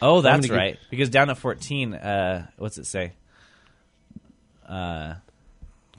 Oh, 0.00 0.20
that's 0.20 0.48
right. 0.50 0.74
give- 0.80 0.90
Because 0.90 1.10
down 1.10 1.30
at 1.30 1.38
fourteen, 1.38 1.94
uh, 1.94 2.46
what's 2.58 2.78
it 2.78 2.86
say? 2.86 3.12
Uh, 4.68 5.14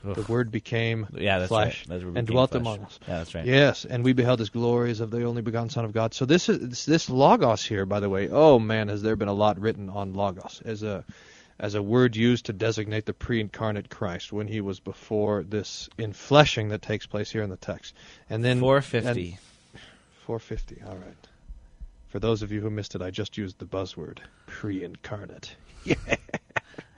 The 0.04 0.22
Word 0.24 0.52
became 0.52 1.08
Yeah, 1.14 1.40
that's 1.40 1.50
flesh 1.50 1.86
right. 1.90 2.00
That's 2.00 2.04
and 2.04 2.14
became 2.14 2.26
dwelt 2.26 2.52
flesh. 2.52 2.62
among 2.62 2.80
us. 2.82 3.00
Yeah, 3.08 3.18
that's 3.18 3.36
right. 3.36 3.46
Yes, 3.46 3.86
and 3.86 4.04
we 4.04 4.14
beheld 4.14 4.40
His 4.40 4.50
glories 4.50 5.00
of 5.00 5.12
the 5.12 5.24
only 5.24 5.42
begotten 5.42 5.70
Son 5.70 5.86
of 5.86 5.94
God. 5.94 6.14
So 6.14 6.26
this 6.26 6.50
is 6.50 6.86
this 6.86 7.10
logos 7.10 7.64
here, 7.66 7.86
by 7.86 8.00
the 8.00 8.10
way. 8.10 8.30
Oh 8.30 8.60
man, 8.60 8.88
has 8.88 9.02
there 9.02 9.16
been 9.16 9.28
a 9.28 9.34
lot 9.34 9.60
written 9.60 9.90
on 9.90 10.14
logos 10.14 10.62
as 10.64 10.84
a 10.84 11.04
as 11.60 11.74
a 11.74 11.82
word 11.82 12.16
used 12.16 12.46
to 12.46 12.54
designate 12.54 13.06
the 13.08 13.14
pre-incarnate 13.14 13.90
Christ 13.90 14.32
when 14.32 14.48
He 14.48 14.62
was 14.62 14.80
before 14.80 15.44
this 15.44 15.90
infleshing 15.98 16.70
that 16.70 16.84
takes 16.84 17.06
place 17.08 17.32
here 17.32 17.42
in 17.42 17.50
the 17.50 17.58
text. 17.58 17.96
And 18.30 18.46
then 18.46 18.60
Four 18.60 18.82
fifty. 18.82 19.40
450. 20.26 20.84
All 20.86 20.96
right. 20.96 21.28
For 22.10 22.20
those 22.20 22.42
of 22.42 22.52
you 22.52 22.62
who 22.62 22.70
missed 22.70 22.96
it, 22.96 23.02
I 23.02 23.12
just 23.12 23.38
used 23.38 23.60
the 23.60 23.66
buzzword 23.66 24.20
pre-incarnate. 24.46 25.56
Yeah. 25.84 25.96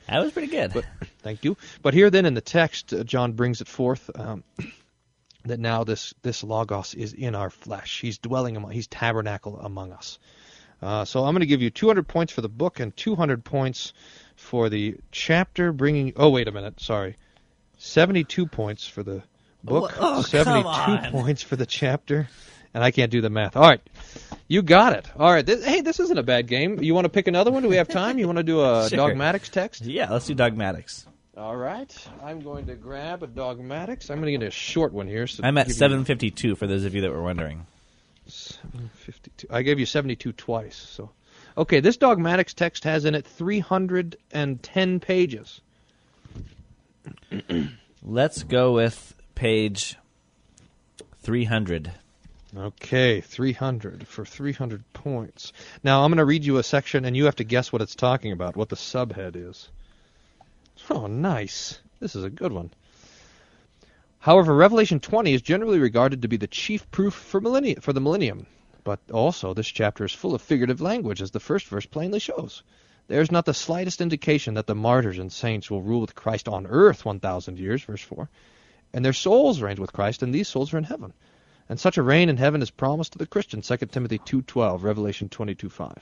That 0.08 0.24
was 0.24 0.32
pretty 0.32 0.48
good. 0.48 0.74
But 0.74 0.86
thank 1.22 1.44
you. 1.44 1.58
But 1.82 1.94
here 1.94 2.10
then 2.10 2.26
in 2.26 2.34
the 2.34 2.42
text, 2.42 2.94
uh, 2.94 3.04
John 3.04 3.34
brings 3.34 3.62
it 3.62 3.68
forth 3.68 4.10
um, 4.16 4.44
that 5.46 5.60
now 5.60 5.84
this 5.84 6.14
this 6.22 6.44
logos 6.44 6.94
is 6.94 7.14
in 7.14 7.36
our 7.36 7.50
flesh. 7.50 8.02
He's 8.02 8.18
dwelling 8.18 8.58
among. 8.58 8.72
He's 8.72 8.88
tabernacle 8.88 9.60
among 9.60 9.92
us. 9.92 10.20
Uh, 10.82 11.06
so 11.06 11.26
I'm 11.26 11.34
going 11.34 11.42
to 11.42 11.46
give 11.46 11.62
you 11.62 11.70
200 11.70 12.08
points 12.08 12.32
for 12.32 12.42
the 12.42 12.50
book 12.50 12.80
and 12.80 12.96
200 12.96 13.44
points 13.44 13.94
for 14.36 14.70
the 14.70 14.98
chapter. 15.12 15.72
Bringing. 15.72 16.14
Oh 16.16 16.30
wait 16.30 16.48
a 16.48 16.52
minute. 16.52 16.80
Sorry. 16.80 17.18
72 17.78 18.46
points 18.48 18.88
for 18.88 19.04
the 19.04 19.24
book. 19.64 19.94
Oh, 19.98 20.16
come 20.16 20.24
72 20.24 20.68
on. 20.68 21.12
points 21.12 21.42
for 21.42 21.56
the 21.56 21.66
chapter. 21.66 22.30
And 22.74 22.84
I 22.84 22.92
can't 22.92 23.12
do 23.12 23.22
the 23.22 23.30
math. 23.30 23.56
All 23.56 23.68
right. 23.68 23.82
You 24.52 24.64
got 24.64 24.94
it. 24.94 25.06
All 25.16 25.32
right. 25.32 25.46
This, 25.46 25.64
hey, 25.64 25.82
this 25.82 26.00
isn't 26.00 26.18
a 26.18 26.24
bad 26.24 26.48
game. 26.48 26.82
You 26.82 26.96
want 26.96 27.06
to 27.06 27.10
pick 27.10 27.28
another 27.28 27.52
one? 27.52 27.62
Do 27.62 27.70
we 27.70 27.76
have 27.76 27.88
time? 27.88 28.18
You 28.18 28.26
want 28.26 28.38
to 28.38 28.44
do 28.44 28.62
a 28.62 28.90
Sure. 28.90 28.98
dogmatics 28.98 29.48
text? 29.50 29.86
Yeah, 29.86 30.10
let's 30.12 30.26
do 30.26 30.34
dogmatics. 30.34 31.06
All 31.38 31.56
right. 31.56 31.96
I'm 32.24 32.42
going 32.42 32.66
to 32.66 32.74
grab 32.76 33.22
a 33.22 33.28
dogmatics. 33.28 34.10
I'm 34.10 34.20
going 34.20 34.34
to 34.34 34.40
get 34.40 34.48
a 34.48 34.52
short 34.52 34.92
one 34.92 35.08
here. 35.08 35.28
So 35.28 35.44
I'm 35.44 35.56
at 35.60 35.68
give 35.68 35.76
you 35.76 35.80
752 35.80 36.56
for 36.56 36.66
those 36.66 36.84
of 36.84 36.96
you 36.96 37.02
that 37.02 37.12
were 37.12 37.22
wondering. 37.22 37.68
752. 38.26 39.48
I 39.52 39.62
gave 39.62 39.80
you 39.80 39.86
72 39.86 40.32
twice. 40.34 40.76
So, 40.76 41.12
okay. 41.56 41.80
This 41.80 41.98
dogmatics 41.98 42.56
text 42.56 42.84
has 42.86 43.06
in 43.06 43.14
it 43.14 43.28
310 43.28 45.00
pages. 45.00 45.62
Let's 48.04 48.42
go 48.44 48.74
with 48.74 49.14
page 49.36 49.96
300. 51.22 51.92
Okay, 52.58 53.22
300 53.22 54.08
for 54.08 54.26
300 54.26 54.84
points. 54.94 55.54
Now 55.84 56.04
I'm 56.04 56.10
going 56.10 56.18
to 56.18 56.26
read 56.26 56.44
you 56.44 56.58
a 56.58 56.64
section, 56.64 57.06
and 57.06 57.16
you 57.16 57.26
have 57.26 57.36
to 57.36 57.44
guess 57.44 57.72
what 57.72 57.82
it's 57.82 57.94
talking 57.96 58.32
about, 58.32 58.56
what 58.56 58.70
the 58.70 58.76
subhead 58.76 59.36
is. 59.36 59.70
Oh, 60.90 61.06
nice. 61.06 61.80
This 62.00 62.16
is 62.16 62.24
a 62.24 62.30
good 62.30 62.52
one. 62.52 62.72
However, 64.18 64.56
Revelation 64.56 65.00
20 65.00 65.34
is 65.34 65.42
generally 65.42 65.80
regarded 65.80 66.24
to 66.24 66.28
be 66.28 66.38
the 66.38 66.48
chief 66.48 66.90
proof 66.90 67.14
for, 67.14 67.40
millennia, 67.40 67.82
for 67.82 67.94
the 67.94 68.02
millennium. 68.02 68.48
But 68.84 69.00
also, 69.12 69.54
this 69.54 69.68
chapter 69.68 70.04
is 70.04 70.12
full 70.12 70.34
of 70.34 70.42
figurative 70.42 70.82
language, 70.82 71.22
as 71.22 71.32
the 71.32 71.40
first 71.40 71.68
verse 71.68 71.86
plainly 71.86 72.20
shows. 72.20 72.64
There 73.08 73.22
is 73.22 73.32
not 73.32 73.46
the 73.46 73.54
slightest 73.54 74.02
indication 74.02 74.56
that 74.56 74.66
the 74.66 74.76
martyrs 74.76 75.20
and 75.20 75.32
saints 75.32 75.70
will 75.70 75.84
rule 75.84 76.02
with 76.02 76.16
Christ 76.16 76.48
on 76.48 76.66
earth 76.66 77.06
1,000 77.06 77.60
years, 77.60 77.84
verse 77.84 78.02
4. 78.02 78.28
And 78.94 79.06
their 79.06 79.14
souls 79.14 79.62
reign 79.62 79.78
with 79.78 79.94
Christ, 79.94 80.24
and 80.24 80.34
these 80.34 80.48
souls 80.48 80.74
are 80.74 80.80
in 80.80 80.84
heaven. 80.84 81.14
And 81.70 81.80
such 81.80 82.00
a 82.00 82.04
reign 82.04 82.30
in 82.30 82.38
heaven 82.38 82.64
is 82.64 82.72
promised 82.72 83.12
to 83.12 83.20
the 83.20 83.28
Christian, 83.28 83.62
2 83.62 83.78
Timothy 83.78 84.18
2.12, 84.18 84.82
Revelation 84.82 85.30
22.5. 85.30 85.98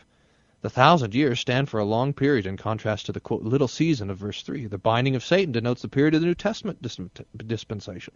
The 0.62 0.70
thousand 0.70 1.14
years 1.14 1.42
stand 1.42 1.68
for 1.68 1.78
a 1.78 1.86
long 1.86 2.14
period 2.14 2.48
in 2.48 2.56
contrast 2.56 3.06
to 3.08 3.12
the 3.12 3.20
quote, 3.20 3.44
little 3.44 3.68
season 3.68 4.10
of 4.10 4.18
verse 4.18 4.42
3. 4.44 4.68
The 4.68 4.78
binding 4.78 5.14
of 5.16 5.26
Satan 5.26 5.52
denotes 5.52 5.82
the 5.82 5.90
period 5.90 6.16
of 6.16 6.22
the 6.22 6.28
New 6.28 6.36
Testament 6.36 6.82
dis- 6.82 7.02
dispensation. 7.46 8.14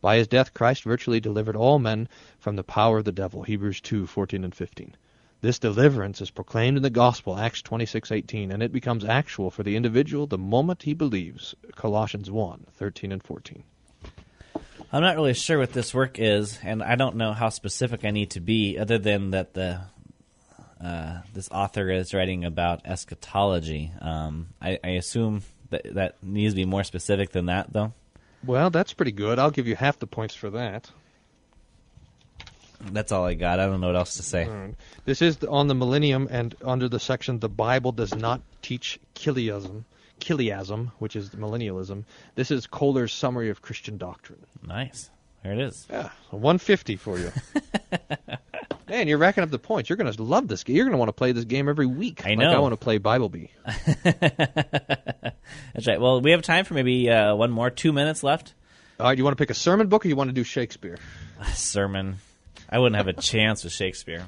By 0.00 0.16
his 0.16 0.26
death, 0.26 0.54
Christ 0.54 0.82
virtually 0.82 1.20
delivered 1.20 1.54
all 1.54 1.78
men 1.78 2.08
from 2.40 2.56
the 2.56 2.64
power 2.64 2.98
of 2.98 3.04
the 3.04 3.12
devil, 3.12 3.44
Hebrews 3.44 3.80
2:14 3.80 4.42
and 4.42 4.52
15. 4.52 4.96
This 5.40 5.60
deliverance 5.60 6.20
is 6.20 6.32
proclaimed 6.32 6.76
in 6.76 6.82
the 6.82 6.90
gospel, 6.90 7.38
Acts 7.38 7.62
26:18, 7.62 8.50
and 8.50 8.60
it 8.60 8.72
becomes 8.72 9.04
actual 9.04 9.52
for 9.52 9.62
the 9.62 9.76
individual 9.76 10.26
the 10.26 10.36
moment 10.36 10.82
he 10.82 10.94
believes, 10.94 11.54
Colossians 11.76 12.28
1:13 12.28 13.12
and 13.12 13.22
14. 13.22 13.62
I'm 14.92 15.02
not 15.02 15.16
really 15.16 15.34
sure 15.34 15.58
what 15.58 15.72
this 15.72 15.94
work 15.94 16.18
is, 16.18 16.58
and 16.62 16.82
I 16.82 16.96
don't 16.96 17.16
know 17.16 17.32
how 17.32 17.48
specific 17.48 18.04
I 18.04 18.10
need 18.10 18.30
to 18.32 18.40
be, 18.40 18.78
other 18.78 18.98
than 18.98 19.30
that 19.30 19.54
the 19.54 19.80
uh, 20.82 21.20
this 21.32 21.48
author 21.50 21.90
is 21.90 22.12
writing 22.12 22.44
about 22.44 22.82
eschatology. 22.84 23.92
Um, 24.00 24.48
I, 24.60 24.78
I 24.84 24.88
assume 24.90 25.42
that 25.70 25.94
that 25.94 26.22
needs 26.22 26.54
to 26.54 26.56
be 26.56 26.64
more 26.66 26.84
specific 26.84 27.30
than 27.30 27.46
that, 27.46 27.72
though. 27.72 27.92
Well, 28.44 28.70
that's 28.70 28.92
pretty 28.92 29.12
good. 29.12 29.38
I'll 29.38 29.52
give 29.52 29.66
you 29.68 29.76
half 29.76 29.98
the 29.98 30.06
points 30.06 30.34
for 30.34 30.50
that. 30.50 30.90
That's 32.90 33.12
all 33.12 33.24
I 33.24 33.34
got. 33.34 33.60
I 33.60 33.66
don't 33.66 33.80
know 33.80 33.86
what 33.86 33.96
else 33.96 34.16
to 34.16 34.24
say. 34.24 34.48
Right. 34.48 34.74
This 35.04 35.22
is 35.22 35.42
on 35.44 35.68
the 35.68 35.74
millennium 35.74 36.28
and 36.30 36.54
under 36.64 36.88
the 36.88 36.98
section 36.98 37.38
the 37.38 37.48
Bible 37.48 37.92
does 37.92 38.14
not 38.14 38.42
teach 38.60 38.98
Chiliasm, 39.14 39.84
Chiliasm, 40.22 40.92
which 40.98 41.16
is 41.16 41.30
millennialism. 41.30 42.04
This 42.34 42.50
is 42.50 42.66
Koehler's 42.66 43.12
summary 43.12 43.50
of 43.50 43.60
Christian 43.62 43.98
doctrine. 43.98 44.44
Nice. 44.66 45.10
There 45.42 45.52
it 45.52 45.58
is. 45.58 45.86
Yeah, 45.90 46.10
a 46.30 46.36
150 46.36 46.96
for 46.96 47.18
you. 47.18 47.32
Man, 48.88 49.08
you're 49.08 49.18
racking 49.18 49.42
up 49.42 49.50
the 49.50 49.58
points. 49.58 49.88
You're 49.88 49.96
going 49.96 50.12
to 50.12 50.22
love 50.22 50.46
this 50.48 50.62
game. 50.64 50.76
You're 50.76 50.84
going 50.84 50.92
to 50.92 50.98
want 50.98 51.08
to 51.08 51.14
play 51.14 51.32
this 51.32 51.44
game 51.44 51.68
every 51.68 51.86
week. 51.86 52.24
I 52.24 52.30
Like 52.30 52.38
know. 52.38 52.52
I 52.52 52.58
want 52.58 52.72
to 52.72 52.76
play 52.76 52.98
Bible 52.98 53.28
Bee. 53.28 53.50
That's 54.04 55.86
right. 55.86 56.00
Well, 56.00 56.20
we 56.20 56.30
have 56.32 56.42
time 56.42 56.64
for 56.64 56.74
maybe 56.74 57.10
uh, 57.10 57.34
one 57.34 57.50
more. 57.50 57.70
Two 57.70 57.92
minutes 57.92 58.22
left. 58.22 58.54
All 59.00 59.06
right, 59.06 59.16
you 59.18 59.24
want 59.24 59.36
to 59.36 59.42
pick 59.42 59.50
a 59.50 59.54
sermon 59.54 59.88
book 59.88 60.04
or 60.04 60.08
you 60.08 60.16
want 60.16 60.28
to 60.28 60.34
do 60.34 60.44
Shakespeare? 60.44 60.98
A 61.40 61.46
Sermon. 61.54 62.18
I 62.68 62.78
wouldn't 62.78 62.96
have 62.96 63.08
a 63.08 63.12
chance 63.20 63.64
with 63.64 63.72
Shakespeare. 63.72 64.26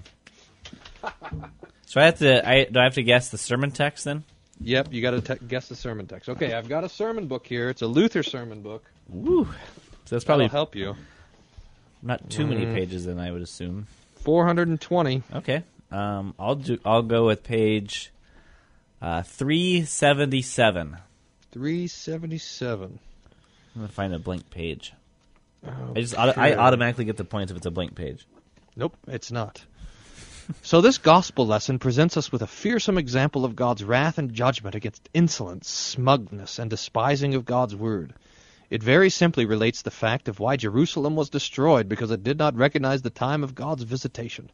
So 1.87 2.01
I 2.01 2.05
have 2.07 2.19
to. 2.19 2.49
I 2.49 2.65
do 2.65 2.81
I 2.81 2.85
have 2.85 2.95
to 2.95 3.03
guess 3.03 3.29
the 3.29 3.39
sermon 3.39 3.71
text 3.71 4.05
then? 4.05 4.25
Yep, 4.61 4.93
you 4.93 5.03
got 5.03 5.11
to 5.13 5.21
te- 5.21 5.47
guess 5.47 5.69
the 5.69 5.77
sermon 5.77 6.07
text. 6.07 6.29
Okay, 6.29 6.53
I've 6.55 6.69
got 6.69 6.85
a 6.85 6.89
sermon 6.89 7.27
book 7.27 7.47
here. 7.47 7.69
It's 7.71 7.83
a 7.83 7.87
Luther 7.87 8.23
sermon 8.23 8.63
book. 8.63 8.85
Woo. 9.09 9.45
So 10.07 10.17
that's 10.17 10.25
probably 10.25 10.47
That'll 10.47 10.59
help 10.59 10.77
you. 10.77 10.97
not 12.03 12.29
too 12.31 12.47
many 12.47 12.65
Mm. 12.65 12.75
pages. 12.75 13.05
Then 13.07 13.19
I 13.19 13.31
would 13.33 13.43
assume. 13.43 13.87
420. 14.23 15.23
Okay. 15.35 15.63
Um, 15.91 16.35
I'll 16.39 16.55
do. 16.55 16.79
I'll 16.85 17.03
go 17.03 17.27
with 17.27 17.43
page 17.43 18.11
uh, 19.03 19.23
three 19.23 19.85
seventy 19.85 20.41
seven. 20.43 20.97
377. 21.53 22.99
I'm 23.75 23.81
gonna 23.81 23.89
find 23.93 24.15
a 24.15 24.19
blank 24.19 24.51
page. 24.51 24.93
I 25.67 26.01
just 26.01 26.15
auto- 26.15 26.39
I 26.41 26.51
Okay. 26.51 26.57
automatically 26.57 27.05
get 27.05 27.17
the 27.17 27.25
points 27.25 27.51
if 27.51 27.57
it's 27.57 27.67
a 27.67 27.71
blank 27.71 27.95
page. 27.95 28.27
Nope, 28.77 28.97
it's 29.09 29.31
not. 29.33 29.65
So 30.63 30.81
this 30.81 30.99
gospel 30.99 31.47
lesson 31.47 31.79
presents 31.79 32.17
us 32.17 32.31
with 32.31 32.43
a 32.43 32.47
fearsome 32.47 32.99
example 32.99 33.45
of 33.45 33.57
God's 33.57 33.83
wrath 33.83 34.19
and 34.19 34.35
judgment 34.35 34.75
against 34.75 35.09
insolence, 35.15 35.69
smugness, 35.69 36.59
and 36.59 36.69
despising 36.69 37.35
of 37.35 37.45
God's 37.45 37.75
word. 37.75 38.13
It 38.69 38.83
very 38.83 39.09
simply 39.09 39.47
relates 39.47 39.83
the 39.83 39.91
fact 39.91 40.29
of 40.29 40.41
why 40.41 40.57
Jerusalem 40.57 41.17
was 41.17 41.31
destroyed 41.31 41.89
because 41.89 42.11
it 42.11 42.23
did 42.23 42.39
not 42.39 42.57
recognize 42.57 43.01
the 43.03 43.11
time 43.11 43.43
of 43.43 43.55
God's 43.55 43.85
visitation. 43.85 44.51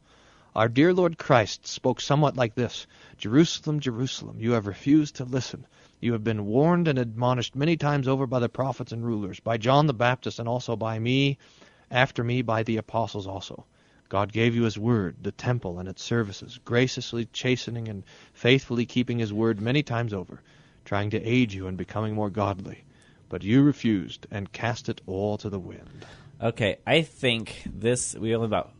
Our 0.54 0.68
dear 0.68 0.92
Lord 0.92 1.18
Christ 1.18 1.66
spoke 1.66 2.00
somewhat 2.00 2.36
like 2.36 2.54
this 2.54 2.86
Jerusalem, 3.18 3.80
Jerusalem, 3.80 4.36
you 4.40 4.52
have 4.52 4.66
refused 4.66 5.16
to 5.16 5.24
listen. 5.24 5.66
You 6.00 6.12
have 6.12 6.22
been 6.22 6.46
warned 6.46 6.86
and 6.86 6.98
admonished 6.98 7.56
many 7.56 7.76
times 7.76 8.06
over 8.06 8.26
by 8.26 8.38
the 8.38 8.48
prophets 8.48 8.92
and 8.92 9.04
rulers, 9.04 9.40
by 9.40 9.56
John 9.56 9.86
the 9.86 9.94
Baptist, 9.94 10.38
and 10.38 10.48
also 10.48 10.76
by 10.76 10.98
me, 10.98 11.38
after 11.90 12.22
me 12.22 12.42
by 12.42 12.62
the 12.62 12.76
apostles 12.76 13.26
also. 13.26 13.64
God 14.10 14.32
gave 14.32 14.54
you 14.54 14.64
his 14.64 14.76
word, 14.78 15.16
the 15.22 15.32
temple 15.32 15.78
and 15.78 15.88
its 15.88 16.02
services, 16.02 16.58
graciously 16.64 17.26
chastening 17.32 17.88
and 17.88 18.02
faithfully 18.34 18.84
keeping 18.84 19.18
his 19.20 19.32
word 19.32 19.60
many 19.60 19.82
times 19.82 20.12
over, 20.12 20.42
trying 20.84 21.10
to 21.10 21.24
aid 21.24 21.52
you 21.52 21.68
in 21.68 21.76
becoming 21.76 22.14
more 22.14 22.28
godly. 22.28 22.84
But 23.30 23.44
you 23.44 23.62
refused 23.62 24.26
and 24.30 24.52
cast 24.52 24.88
it 24.88 25.00
all 25.06 25.38
to 25.38 25.48
the 25.48 25.60
wind. 25.60 26.04
Okay, 26.42 26.78
I 26.86 27.02
think 27.02 27.62
this. 27.64 28.14
We 28.14 28.30
have 28.30 28.42
about 28.42 28.72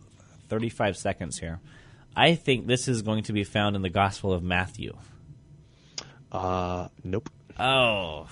thirty 0.48 0.68
five 0.68 0.96
seconds 0.96 1.38
here. 1.38 1.60
I 2.16 2.34
think 2.34 2.66
this 2.66 2.88
is 2.88 3.02
going 3.02 3.22
to 3.24 3.32
be 3.32 3.44
found 3.44 3.76
in 3.76 3.82
the 3.82 3.88
Gospel 3.88 4.32
of 4.32 4.42
Matthew. 4.42 4.96
Uh, 6.32 6.88
nope. 7.04 7.30
Oh, 7.58 8.26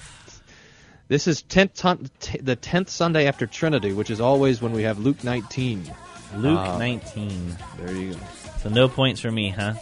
This 1.08 1.26
is 1.28 1.42
tenth, 1.42 1.74
ton- 1.74 2.10
t- 2.20 2.38
the 2.38 2.56
tenth 2.56 2.90
Sunday 2.90 3.26
after 3.26 3.46
Trinity, 3.46 3.92
which 3.92 4.10
is 4.10 4.20
always 4.20 4.60
when 4.60 4.72
we 4.72 4.82
have 4.82 4.98
Luke 4.98 5.22
19. 5.22 5.90
Luke 6.36 6.58
Uh, 6.58 6.78
19. 6.78 7.56
There 7.78 7.92
you 7.94 8.12
go. 8.14 8.20
So 8.62 8.68
no 8.68 8.88
points 8.88 9.20
for 9.20 9.30
me, 9.30 9.50
huh? 9.50 9.74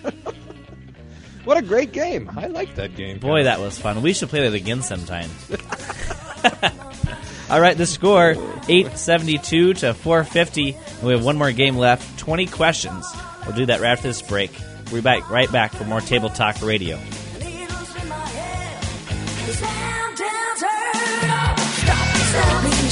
What 1.44 1.56
a 1.56 1.62
great 1.62 1.92
game! 1.92 2.30
I 2.36 2.48
like 2.48 2.74
that 2.74 2.94
game. 2.94 3.18
Boy, 3.18 3.44
that 3.44 3.60
was 3.60 3.78
fun. 3.78 4.02
We 4.02 4.12
should 4.12 4.28
play 4.28 4.42
that 4.42 4.52
again 4.54 4.82
sometime. 4.82 5.30
All 7.50 7.60
right, 7.60 7.76
the 7.76 7.86
score 7.86 8.32
872 8.68 9.74
to 9.74 9.94
450. 9.94 10.76
We 11.02 11.12
have 11.12 11.24
one 11.24 11.38
more 11.38 11.50
game 11.50 11.78
left, 11.78 12.18
20 12.18 12.46
questions. 12.46 13.06
We'll 13.46 13.56
do 13.56 13.66
that 13.66 13.80
right 13.80 13.92
after 13.92 14.08
this 14.08 14.20
break. 14.20 14.52
We'll 14.92 14.96
be 14.96 15.00
back 15.00 15.30
right 15.30 15.50
back 15.50 15.72
for 15.72 15.84
more 15.84 16.02
Table 16.02 16.28
Talk 16.28 16.60
Radio. 16.62 16.98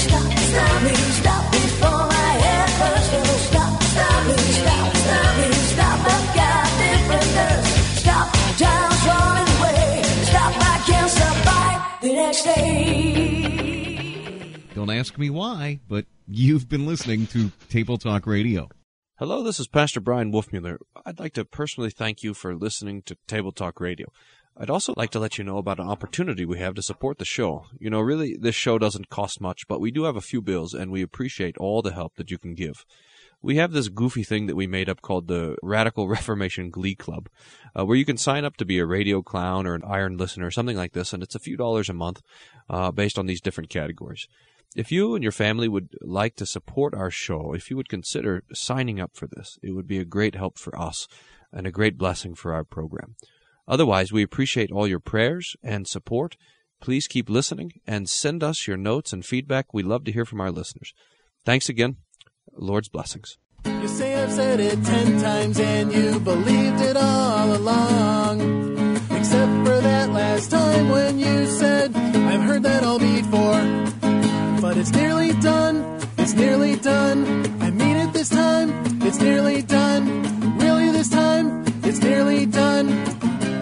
Don't 0.09 0.38
ask 14.99 15.17
me 15.17 15.31
why, 15.31 15.79
but 15.87 16.07
you've 16.27 16.69
been 16.69 16.85
listening 16.85 17.25
to 17.29 17.53
Table 17.69 17.99
Talk 17.99 18.27
Radio. 18.27 18.69
Hello, 19.17 19.45
this 19.45 19.61
is 19.61 19.69
Pastor 19.69 20.01
Bryan 20.01 20.33
Wolfmueller. 20.33 20.79
I'd 21.07 21.21
like 21.21 21.35
to 21.35 21.45
personally 21.45 21.91
thank 21.91 22.25
you 22.25 22.35
for 22.35 22.57
listening 22.57 23.03
to 23.03 23.17
Table 23.29 23.53
Talk 23.53 23.81
Radio. 23.81 24.09
I'd 24.57 24.71
also 24.71 24.95
like 24.97 25.11
to 25.11 25.21
let 25.21 25.39
you 25.39 25.45
know 25.45 25.59
about 25.59 25.79
an 25.79 25.89
opportunity 25.89 26.45
we 26.45 26.59
have 26.59 26.75
to 26.75 26.83
support 26.83 27.19
the 27.19 27.25
show. 27.25 27.67
You 27.79 27.91
know, 27.91 28.01
really, 28.01 28.37
this 28.37 28.57
show 28.57 28.77
doesn't 28.77 29.09
cost 29.09 29.41
much, 29.41 29.69
but 29.69 29.81
we 29.81 29.93
do 29.93 30.03
have 30.03 30.17
a 30.17 30.21
few 30.21 30.43
bills, 30.43 30.75
and 30.75 30.91
we 30.91 31.01
appreciate 31.01 31.57
all 31.59 31.81
the 31.81 31.93
help 31.93 32.17
that 32.17 32.33
you 32.33 32.39
can 32.39 32.55
give. 32.55 32.85
We 33.41 33.55
have 33.55 33.71
this 33.71 33.89
goofy 33.89 34.25
thing 34.25 34.49
that 34.49 34.57
we 34.57 34.67
made 34.67 34.89
up 34.89 35.01
called 35.01 35.29
the 35.29 35.57
Radical 35.63 36.09
Reformation 36.09 36.71
Glee 36.71 36.97
Club, 36.97 37.29
uh, 37.79 37.87
where 37.87 37.97
you 37.97 38.05
can 38.05 38.17
sign 38.17 38.45
up 38.45 38.57
to 38.57 38.65
be 38.65 38.81
a 38.81 38.87
radio 38.87 39.23
clown 39.23 39.65
or 39.65 39.77
an 39.77 39.85
iron 39.87 40.17
listener, 40.17 40.47
or 40.47 40.51
something 40.51 40.77
like 40.77 40.93
this, 40.93 41.13
and 41.13 41.23
it's 41.23 41.37
a 41.37 41.41
few 41.41 41.57
dollars 41.57 41.89
a 41.89 41.95
month 41.95 42.21
uh, 42.69 42.91
based 42.91 43.17
on 43.17 43.27
these 43.27 43.41
different 43.41 43.71
categories. 43.71 44.27
If 44.77 44.93
you 44.93 45.15
and 45.15 45.23
your 45.23 45.33
family 45.33 45.67
would 45.67 45.89
like 46.03 46.37
to 46.37 46.47
support 46.47 46.95
our 46.95 47.11
show, 47.11 47.53
if 47.55 47.71
you 47.71 47.77
would 47.77 47.89
consider 47.89 48.45
signing 48.53 49.01
up 49.01 49.13
for 49.15 49.27
this, 49.27 49.59
it 49.63 49.73
would 49.73 49.89
be 49.89 49.99
a 49.99 50.05
great 50.05 50.35
help 50.35 50.59
for 50.59 50.79
us 50.79 51.09
and 51.53 51.67
a 51.67 51.73
great 51.73 51.97
blessing 51.97 52.35
for 52.35 52.53
our 52.53 52.65
program. 52.65 53.17
Otherwise, 53.67 54.13
we 54.13 54.23
appreciate 54.23 54.71
all 54.71 54.87
your 54.87 55.01
prayers 55.01 55.57
and 55.63 55.87
support. 55.87 56.37
Please 56.81 57.07
keep 57.07 57.29
listening 57.29 57.73
and 57.87 58.09
send 58.09 58.45
us 58.45 58.67
your 58.67 58.77
notes 58.77 59.13
and 59.13 59.25
feedback. 59.25 59.75
We 59.75 59.83
love 59.83 60.05
to 60.05 60.13
hear 60.13 60.25
from 60.25 60.41
our 60.41 60.53
listeners. 60.53 60.93
Thanks 61.45 61.69
again. 61.69 61.97
Lord's 62.53 62.89
blessings. 62.89 63.37
You 63.65 63.89
say 63.89 64.15
I've 64.23 64.33
said 64.33 64.61
it 64.61 64.85
ten 64.85 65.21
times 65.21 65.59
and 65.59 65.93
you 65.93 66.21
believed 66.21 66.81
it 66.81 66.97
all 66.97 67.57
along. 67.57 68.41
Except 69.11 69.67
for 69.67 69.81
that 69.81 70.11
last 70.11 70.51
time 70.51 70.89
when 70.89 71.19
you 71.19 71.47
said, 71.47 71.95
I've 71.97 72.43
heard 72.43 72.63
that 72.63 72.85
all 72.85 72.99
before. 72.99 73.98
But 74.69 74.77
it's 74.77 74.93
nearly 74.93 75.33
done, 75.41 75.99
it's 76.19 76.35
nearly 76.35 76.77
done. 76.77 77.63
I 77.63 77.71
mean 77.71 77.97
it 77.97 78.13
this 78.13 78.29
time, 78.29 79.01
it's 79.01 79.19
nearly 79.19 79.63
done. 79.63 80.59
Really 80.59 80.91
this 80.91 81.09
time, 81.09 81.65
it's 81.85 82.01
nearly 82.01 82.45
done. 82.45 82.91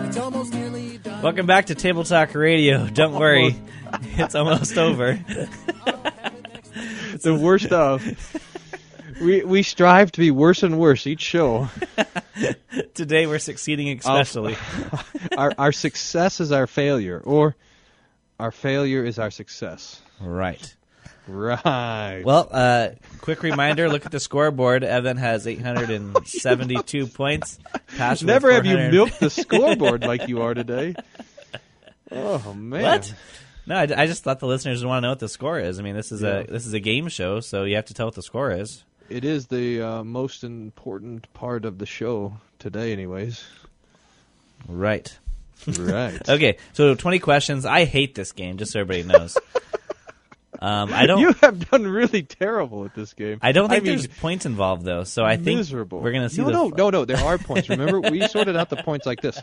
It's 0.08 0.16
almost 0.16 0.52
nearly 0.52 0.98
done. 0.98 1.22
Welcome 1.22 1.46
back 1.46 1.66
to 1.66 1.76
Table 1.76 2.02
Talk 2.02 2.34
Radio. 2.34 2.88
Don't 2.88 3.14
oh, 3.14 3.20
worry, 3.20 3.54
it's 4.16 4.34
almost 4.34 4.76
over. 4.76 5.12
the 7.22 7.38
worst 7.40 7.70
of. 7.70 8.04
We 9.20 9.44
we 9.44 9.62
strive 9.62 10.10
to 10.10 10.18
be 10.18 10.32
worse 10.32 10.64
and 10.64 10.76
worse 10.76 11.06
each 11.06 11.22
show. 11.22 11.68
Today 12.94 13.28
we're 13.28 13.38
succeeding 13.38 13.96
especially. 13.96 14.56
our 15.38 15.54
our 15.56 15.70
success 15.70 16.40
is 16.40 16.50
our 16.50 16.66
failure, 16.66 17.22
or 17.24 17.54
our 18.40 18.50
failure 18.50 19.04
is 19.04 19.20
our 19.20 19.30
success. 19.30 20.02
Right. 20.20 20.75
Right. 21.28 22.22
Well, 22.24 22.48
uh, 22.50 22.88
quick 23.20 23.42
reminder: 23.42 23.88
look 23.88 24.06
at 24.06 24.12
the 24.12 24.20
scoreboard. 24.20 24.84
Evan 24.84 25.16
has 25.16 25.46
872 25.46 27.06
points. 27.14 27.58
Pass 27.96 28.22
Never 28.22 28.52
have 28.52 28.64
you 28.64 28.72
400 28.74 28.92
milked 28.92 29.20
the 29.20 29.30
scoreboard 29.30 30.04
like 30.06 30.28
you 30.28 30.42
are 30.42 30.54
today. 30.54 30.94
Oh 32.12 32.54
man! 32.54 32.82
What? 32.82 33.14
No, 33.66 33.76
I, 33.76 33.82
I 33.82 34.06
just 34.06 34.22
thought 34.22 34.38
the 34.38 34.46
listeners 34.46 34.82
would 34.84 34.88
want 34.88 35.02
to 35.02 35.06
know 35.06 35.10
what 35.10 35.18
the 35.18 35.28
score 35.28 35.58
is. 35.58 35.80
I 35.80 35.82
mean, 35.82 35.96
this 35.96 36.12
is 36.12 36.22
Yeah. 36.22 36.38
a 36.40 36.46
this 36.46 36.64
is 36.66 36.72
a 36.74 36.80
game 36.80 37.08
show, 37.08 37.40
so 37.40 37.64
you 37.64 37.74
have 37.76 37.86
to 37.86 37.94
tell 37.94 38.06
what 38.06 38.14
the 38.14 38.22
score 38.22 38.52
is. 38.52 38.84
It 39.08 39.24
is 39.24 39.46
the 39.48 39.82
uh, 39.82 40.04
most 40.04 40.44
important 40.44 41.32
part 41.32 41.64
of 41.64 41.78
the 41.78 41.86
show 41.86 42.36
today, 42.60 42.92
anyways. 42.92 43.44
Right. 44.68 45.16
Right. 45.66 46.20
Okay, 46.28 46.58
so 46.74 46.94
20 46.94 47.18
questions. 47.18 47.64
I 47.64 47.84
hate 47.84 48.14
this 48.14 48.32
game, 48.32 48.56
just 48.58 48.72
so 48.72 48.80
everybody 48.80 49.02
knows. 49.04 49.36
Um, 50.60 50.92
I 50.92 51.06
don't. 51.06 51.20
You 51.20 51.32
have 51.34 51.70
done 51.70 51.86
really 51.86 52.22
terrible 52.22 52.84
at 52.84 52.94
this 52.94 53.12
game. 53.14 53.38
I 53.42 53.52
don't 53.52 53.68
think 53.68 53.84
mean, 53.84 53.92
there's 53.96 54.06
points 54.06 54.46
involved 54.46 54.84
though, 54.84 55.04
so 55.04 55.24
I 55.24 55.36
think 55.36 55.58
miserable. 55.58 56.00
we're 56.00 56.12
gonna 56.12 56.30
see. 56.30 56.42
No, 56.42 56.50
no, 56.50 56.68
no, 56.68 56.90
no. 56.90 57.04
There 57.04 57.18
are 57.24 57.38
points. 57.38 57.68
Remember, 57.68 58.00
we 58.00 58.26
sorted 58.28 58.56
out 58.56 58.70
the 58.70 58.76
points 58.76 59.06
like 59.06 59.20
this. 59.20 59.38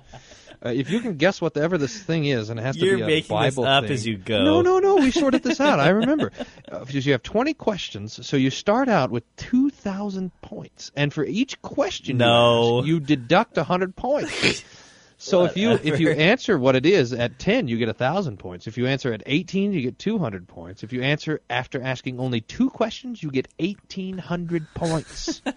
Uh, 0.65 0.69
if 0.69 0.89
you 0.89 1.01
can 1.01 1.17
guess 1.17 1.41
whatever 1.41 1.77
this 1.77 2.01
thing 2.01 2.25
is, 2.25 2.49
and 2.49 2.57
it 2.59 2.63
has 2.63 2.77
You're 2.77 2.97
to 2.97 3.05
be 3.05 3.13
a 3.13 3.21
Bible 3.21 3.65
up 3.65 3.83
thing. 3.83 3.93
as 3.93 4.07
you 4.07 4.17
go. 4.17 4.43
No, 4.43 4.61
no, 4.61 4.79
no. 4.79 4.95
We 4.95 5.11
sorted 5.11 5.43
this 5.43 5.59
out. 5.59 5.79
I 5.79 5.89
remember. 6.01 6.31
Uh, 6.71 6.85
because 6.85 7.05
you 7.05 7.11
have 7.11 7.23
20 7.23 7.53
questions, 7.53 8.25
so 8.25 8.37
you 8.37 8.49
start 8.49 8.87
out 8.87 9.11
with 9.11 9.23
2,000 9.35 10.31
points, 10.41 10.91
and 10.95 11.13
for 11.13 11.25
each 11.25 11.61
question 11.61 12.17
No. 12.17 12.75
you, 12.75 12.79
ask, 12.79 12.87
you 12.87 12.99
deduct 13.01 13.57
100 13.57 13.95
points. 13.95 14.63
So 15.23 15.45
if 15.45 15.55
you 15.55 15.71
if 15.71 15.99
you 15.99 16.09
answer 16.31 16.59
what 16.59 16.75
it 16.75 16.85
is 16.85 17.13
at 17.13 17.39
10, 17.39 17.69
you 17.69 17.77
get 17.77 17.87
1,000 17.87 18.37
points. 18.37 18.67
If 18.67 18.77
you 18.77 18.87
answer 18.87 19.13
at 19.13 19.23
18, 19.25 19.71
you 19.71 19.81
get 19.81 19.97
200 19.97 20.47
points. 20.47 20.83
If 20.83 20.91
you 20.91 21.01
answer 21.01 21.39
after 21.49 21.81
asking 21.81 22.19
only 22.19 22.41
two 22.41 22.69
questions, 22.69 23.23
you 23.23 23.31
get 23.31 23.47
1,800 23.59 24.67
points. 24.73 25.41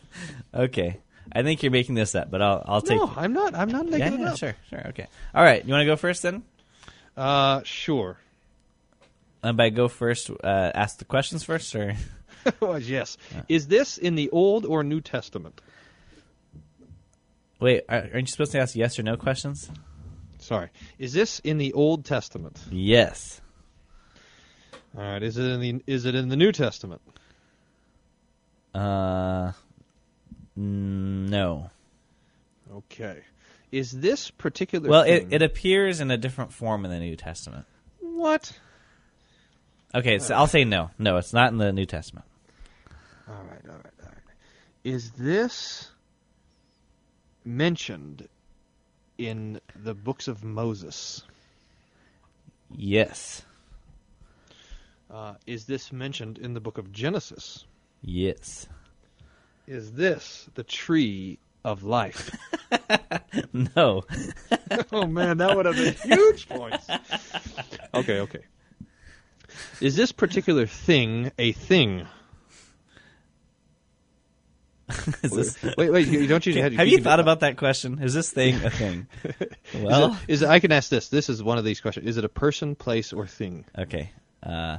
Okay, 0.55 0.99
I 1.31 1.43
think 1.43 1.62
you're 1.62 1.73
making 1.73 1.97
this 1.97 2.14
up, 2.14 2.31
but 2.31 2.41
I'll 2.41 2.64
I'll 2.67 2.81
take. 2.81 2.97
no, 2.97 3.12
I'm 3.14 3.35
not. 3.35 3.55
I'm 3.55 3.69
not 3.69 3.85
yeah, 3.85 3.99
making 3.99 4.21
it 4.21 4.21
yeah, 4.21 4.33
up. 4.33 4.39
sure, 4.39 4.57
sure, 4.71 4.87
okay. 4.89 5.07
All 5.35 5.45
right, 5.45 5.62
you 5.62 5.71
want 5.71 5.83
to 5.83 5.87
go 5.87 5.97
first 5.97 6.23
then? 6.23 6.43
Uh, 7.14 7.61
sure. 7.64 8.17
And 9.43 9.55
by 9.55 9.69
go 9.69 9.89
first, 9.89 10.31
uh, 10.31 10.71
ask 10.75 10.97
the 10.97 11.05
questions 11.05 11.45
first, 11.45 11.75
or 11.75 11.95
Well, 12.61 12.79
yes. 12.81 13.19
Is 13.49 13.69
this 13.69 13.99
in 13.99 14.14
the 14.14 14.31
Old 14.31 14.64
or 14.64 14.83
New 14.83 15.01
Testament? 15.01 15.61
Wait, 17.61 17.83
are- 17.89 18.09
aren't 18.13 18.15
you 18.15 18.27
supposed 18.27 18.53
to 18.53 18.61
ask 18.61 18.75
yes 18.77 18.99
or 18.99 19.03
no 19.03 19.17
questions? 19.17 19.71
Sorry. 20.39 20.69
Is 20.99 21.13
this 21.13 21.39
in 21.41 21.59
the 21.59 21.73
Old 21.73 22.05
Testament? 22.05 22.59
Yes. 22.71 23.41
All 24.97 25.03
right. 25.03 25.23
Is 25.23 25.37
it 25.39 25.45
in 25.45 25.61
the 25.61 25.83
Is 25.87 26.05
it 26.07 26.15
in 26.15 26.29
the 26.29 26.37
New 26.37 26.53
Testament? 26.53 27.01
Uh, 28.75 29.53
no. 30.55 31.71
Okay. 32.75 33.23
Is 33.73 33.91
this 33.93 34.31
particular? 34.31 34.89
Well, 34.89 35.03
it, 35.03 35.19
thing- 35.21 35.33
it 35.33 35.43
appears 35.43 36.01
in 36.01 36.11
a 36.11 36.17
different 36.17 36.53
form 36.53 36.85
in 36.85 36.91
the 36.91 36.99
New 37.01 37.17
Testament. 37.17 37.67
what? 38.01 38.53
Okay, 39.95 40.19
so 40.19 40.35
I'll 40.35 40.47
say 40.47 40.65
no. 40.65 40.91
No, 40.99 41.17
it's 41.17 41.33
not 41.33 41.53
in 41.53 41.59
the 41.59 41.73
New 41.73 41.87
Testament. 41.87 42.27
All 43.29 43.35
right. 43.35 43.61
All 43.67 43.77
right. 43.77 43.93
All 44.03 44.09
right. 44.09 44.19
Is 44.85 45.11
this 45.13 45.91
mentioned 47.47 48.28
in 49.18 49.61
the 49.74 49.94
books 49.94 50.28
of 50.28 50.44
Moses? 50.44 51.22
Yes. 52.74 53.42
Uh, 55.11 55.34
is 55.47 55.64
this 55.64 55.92
mentioned 55.92 56.38
in 56.38 56.55
the 56.55 56.61
book 56.61 56.78
of 56.78 56.92
Genesis? 56.92 57.64
Yes. 58.03 58.66
Is 59.66 59.92
this 59.92 60.49
the 60.55 60.64
tree 60.64 61.38
of 61.64 61.82
life? 61.82 62.30
No. 63.53 64.05
oh 64.92 65.07
man, 65.07 65.38
that 65.38 65.57
would 65.57 65.66
have 65.66 65.76
been 65.76 65.94
huge 65.94 66.49
points. 66.49 66.86
Okay, 67.94 68.20
okay. 68.20 68.40
Is 69.80 69.97
this 69.97 70.12
particular 70.12 70.66
thing 70.66 71.32
a 71.38 71.53
thing? 71.53 72.07
Is 75.24 75.32
this, 75.32 75.62
Wait, 75.76 75.91
wait. 75.91 76.28
Don't 76.28 76.47
you 76.47 76.62
have 76.62 76.72
you 76.72 76.80
you 76.84 76.97
can- 76.99 77.05
thought 77.05 77.18
about 77.20 77.41
that 77.41 77.57
question? 77.57 77.99
Is 78.01 78.14
this 78.14 78.30
thing 78.30 78.55
a 78.64 78.70
thing? 78.70 79.09
Is 79.72 79.82
well, 79.82 80.12
it, 80.12 80.18
is 80.28 80.43
it, 80.43 80.49
I 80.49 80.61
can 80.61 80.70
ask 80.70 80.91
this. 80.91 81.09
This 81.09 81.28
is 81.28 81.43
one 81.43 81.59
of 81.59 81.64
these 81.64 81.80
questions. 81.80 82.07
Is 82.07 82.16
it 82.18 82.24
a 82.24 82.28
person, 82.28 82.76
place, 82.76 83.12
or 83.12 83.26
thing? 83.26 83.64
okay. 83.76 84.11
Uh, 84.43 84.78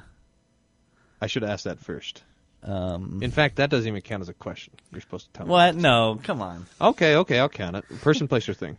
I 1.19 1.27
should 1.27 1.43
ask 1.43 1.65
that 1.65 1.79
first. 1.79 2.23
um, 2.63 3.19
In 3.21 3.31
fact, 3.31 3.57
that 3.57 3.69
doesn't 3.69 3.87
even 3.87 3.99
count 4.01 4.21
as 4.21 4.29
a 4.29 4.33
question. 4.33 4.73
You're 4.93 5.01
supposed 5.01 5.25
to 5.27 5.33
tell 5.33 5.45
me. 5.45 5.51
what? 5.51 5.75
No, 5.75 6.19
come 6.23 6.41
on. 6.41 6.65
Okay, 6.79 7.15
okay, 7.17 7.39
I'll 7.39 7.49
count 7.49 7.75
it. 7.75 7.83
Person, 8.01 8.29
place, 8.29 8.47
or 8.47 8.53
thing. 8.53 8.77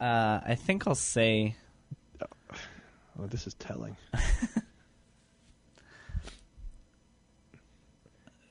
Uh, 0.00 0.40
I 0.46 0.54
think 0.54 0.86
I'll 0.86 0.94
say 0.94 1.56
Oh, 3.18 3.26
this 3.26 3.46
is 3.46 3.54
telling. 3.54 3.96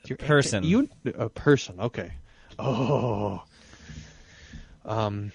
Your 0.09 0.17
Person. 0.17 0.63
You 0.63 0.89
a 1.05 1.29
person? 1.29 1.79
Okay. 1.79 2.11
Oh. 2.57 3.43
Um. 4.85 5.31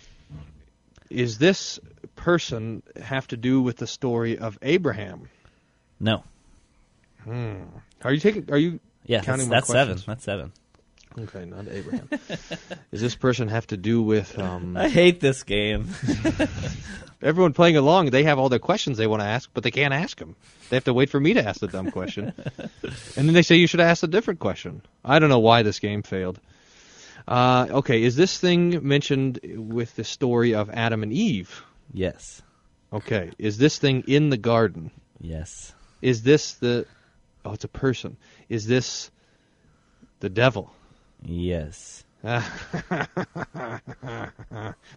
Is 1.11 1.39
this 1.39 1.79
person 2.17 2.83
have 3.01 3.29
to 3.29 3.37
do 3.37 3.63
with 3.63 3.77
the 3.77 3.87
story 3.87 4.37
of 4.39 4.59
Abraham? 4.63 5.29
no. 6.01 6.25
Hmm. 7.23 7.63
Are 8.03 8.13
you 8.13 8.21
taking? 8.21 8.51
Are 8.51 8.59
you? 8.59 8.81
Yeah, 9.07 9.23
Counting 9.23 9.49
that's, 9.49 9.69
that's 9.69 9.73
seven. 9.73 10.03
That's 10.07 10.25
seven. 10.25 10.53
Okay, 11.17 11.45
not 11.45 11.69
Abraham. 11.69 12.09
Does 12.91 13.01
this 13.01 13.15
person 13.15 13.49
have 13.49 13.67
to 13.69 13.77
do 13.77 14.03
with? 14.03 14.37
Um, 14.39 14.77
I 14.77 14.89
hate 14.89 15.21
this 15.21 15.45
game. 15.45 15.89
everyone 17.23 17.53
playing 17.53 17.77
along, 17.77 18.11
they 18.11 18.25
have 18.25 18.39
all 18.39 18.49
their 18.49 18.59
questions 18.59 18.99
they 18.99 19.07
want 19.07 19.23
to 19.23 19.27
ask, 19.27 19.49
but 19.55 19.63
they 19.63 19.71
can't 19.71 19.95
ask 19.95 20.19
them. 20.19 20.37
They 20.69 20.77
have 20.77 20.85
to 20.85 20.93
wait 20.95 21.11
for 21.11 21.21
me 21.21 21.35
to 21.35 21.47
ask 21.47 21.61
the 21.61 21.69
dumb 21.69 21.91
question, 21.91 22.33
and 23.17 23.29
then 23.29 23.33
they 23.33 23.43
say 23.43 23.57
you 23.57 23.67
should 23.67 23.81
ask 23.81 24.03
a 24.03 24.09
different 24.09 24.41
question. 24.41 24.83
I 25.05 25.19
don't 25.19 25.29
know 25.31 25.39
why 25.39 25.63
this 25.63 25.79
game 25.79 26.03
failed. 26.03 26.41
Uh, 27.27 27.67
okay, 27.71 28.03
is 28.03 28.17
this 28.17 28.39
thing 28.39 28.87
mentioned 28.87 29.41
with 29.43 29.95
the 29.97 30.05
story 30.05 30.55
of 30.55 30.69
Adam 30.71 31.03
and 31.03 31.13
Eve? 31.13 31.65
yes. 31.93 32.43
Okay, 32.93 33.33
is 33.39 33.59
this 33.59 33.79
thing 33.79 34.05
in 34.07 34.31
the 34.31 34.37
garden? 34.37 34.93
Yes. 35.21 35.73
Is 36.01 36.23
this 36.23 36.53
the? 36.55 36.87
Oh, 37.45 37.53
it's 37.53 37.65
a 37.65 37.69
person. 37.69 38.17
Is 38.49 38.69
this 38.69 39.11
The 40.21 40.29
devil. 40.29 40.71
Yes. 41.25 42.05
the 42.25 42.45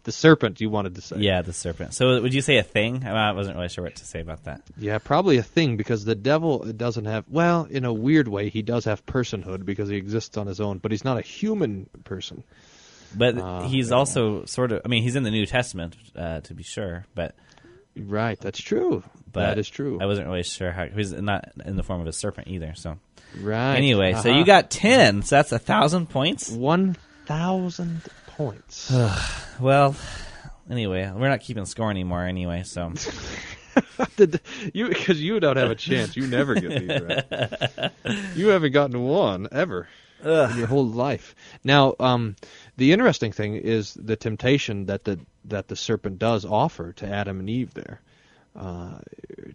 serpent, 0.07 0.61
you 0.61 0.69
wanted 0.69 0.95
to 0.95 1.01
say. 1.01 1.17
Yeah, 1.19 1.41
the 1.41 1.51
serpent. 1.51 1.93
So 1.93 2.21
would 2.21 2.33
you 2.33 2.41
say 2.41 2.57
a 2.57 2.63
thing? 2.63 3.03
I 3.05 3.33
wasn't 3.33 3.57
really 3.57 3.67
sure 3.67 3.83
what 3.83 3.97
to 3.97 4.05
say 4.05 4.21
about 4.21 4.45
that. 4.45 4.61
Yeah, 4.77 4.97
probably 4.99 5.37
a 5.37 5.43
thing 5.43 5.75
because 5.75 6.05
the 6.05 6.15
devil 6.15 6.59
doesn't 6.59 7.03
have, 7.03 7.25
well, 7.29 7.67
in 7.69 7.83
a 7.83 7.91
weird 7.91 8.29
way, 8.29 8.47
he 8.47 8.61
does 8.61 8.85
have 8.85 9.05
personhood 9.05 9.65
because 9.65 9.89
he 9.89 9.97
exists 9.97 10.37
on 10.37 10.47
his 10.47 10.61
own, 10.61 10.77
but 10.77 10.91
he's 10.91 11.03
not 11.03 11.17
a 11.17 11.21
human 11.21 11.89
person. 12.05 12.43
But 13.13 13.37
Uh, 13.37 13.67
he's 13.67 13.91
also 13.91 14.45
sort 14.45 14.71
of, 14.71 14.81
I 14.85 14.87
mean, 14.87 15.03
he's 15.03 15.17
in 15.17 15.23
the 15.23 15.31
New 15.31 15.45
Testament, 15.45 15.97
uh, 16.15 16.39
to 16.41 16.53
be 16.53 16.63
sure, 16.63 17.05
but. 17.13 17.35
Right, 17.97 18.39
that's 18.39 18.61
true. 18.61 19.03
But 19.33 19.41
that 19.41 19.59
is 19.59 19.67
true. 19.67 19.99
I 20.01 20.05
wasn't 20.05 20.27
really 20.27 20.43
sure 20.43 20.71
how, 20.71 20.85
he's 20.85 21.11
not 21.11 21.51
in 21.65 21.75
the 21.75 21.83
form 21.83 21.99
of 21.99 22.07
a 22.07 22.13
serpent 22.13 22.47
either, 22.47 22.73
so. 22.75 22.99
Right. 23.39 23.75
Anyway, 23.75 24.13
so 24.13 24.29
Uh-huh. 24.29 24.39
you 24.39 24.45
got 24.45 24.69
10, 24.71 25.21
so 25.23 25.35
that's 25.35 25.51
a 25.51 25.59
thousand 25.59 26.09
points? 26.09 26.49
1,000 26.49 28.01
points. 28.27 28.91
well, 29.59 29.95
anyway, 30.69 31.11
we're 31.15 31.29
not 31.29 31.41
keeping 31.41 31.65
score 31.65 31.89
anymore 31.91 32.23
anyway, 32.25 32.63
so. 32.63 32.93
Did 34.15 34.41
you 34.73 34.89
because 34.89 35.21
you 35.21 35.39
don't 35.39 35.57
have 35.57 35.69
a 35.69 35.75
chance. 35.75 36.15
You 36.17 36.25
never 36.27 36.55
get 36.55 36.69
these 36.79 37.01
right. 37.01 37.91
You 38.35 38.47
haven't 38.47 38.71
gotten 38.71 38.99
one 39.03 39.47
ever 39.51 39.87
in 40.23 40.57
your 40.57 40.65
whole 40.67 40.87
life. 40.87 41.35
Now, 41.63 41.93
um, 41.99 42.35
the 42.77 42.91
interesting 42.91 43.31
thing 43.31 43.53
is 43.55 43.93
the 43.93 44.15
temptation 44.15 44.87
that 44.87 45.03
the 45.03 45.19
that 45.45 45.67
the 45.67 45.75
serpent 45.75 46.17
does 46.17 46.43
offer 46.43 46.93
to 46.93 47.07
Adam 47.07 47.39
and 47.39 47.49
Eve. 47.49 47.73
There, 47.75 48.01
uh, 48.57 48.97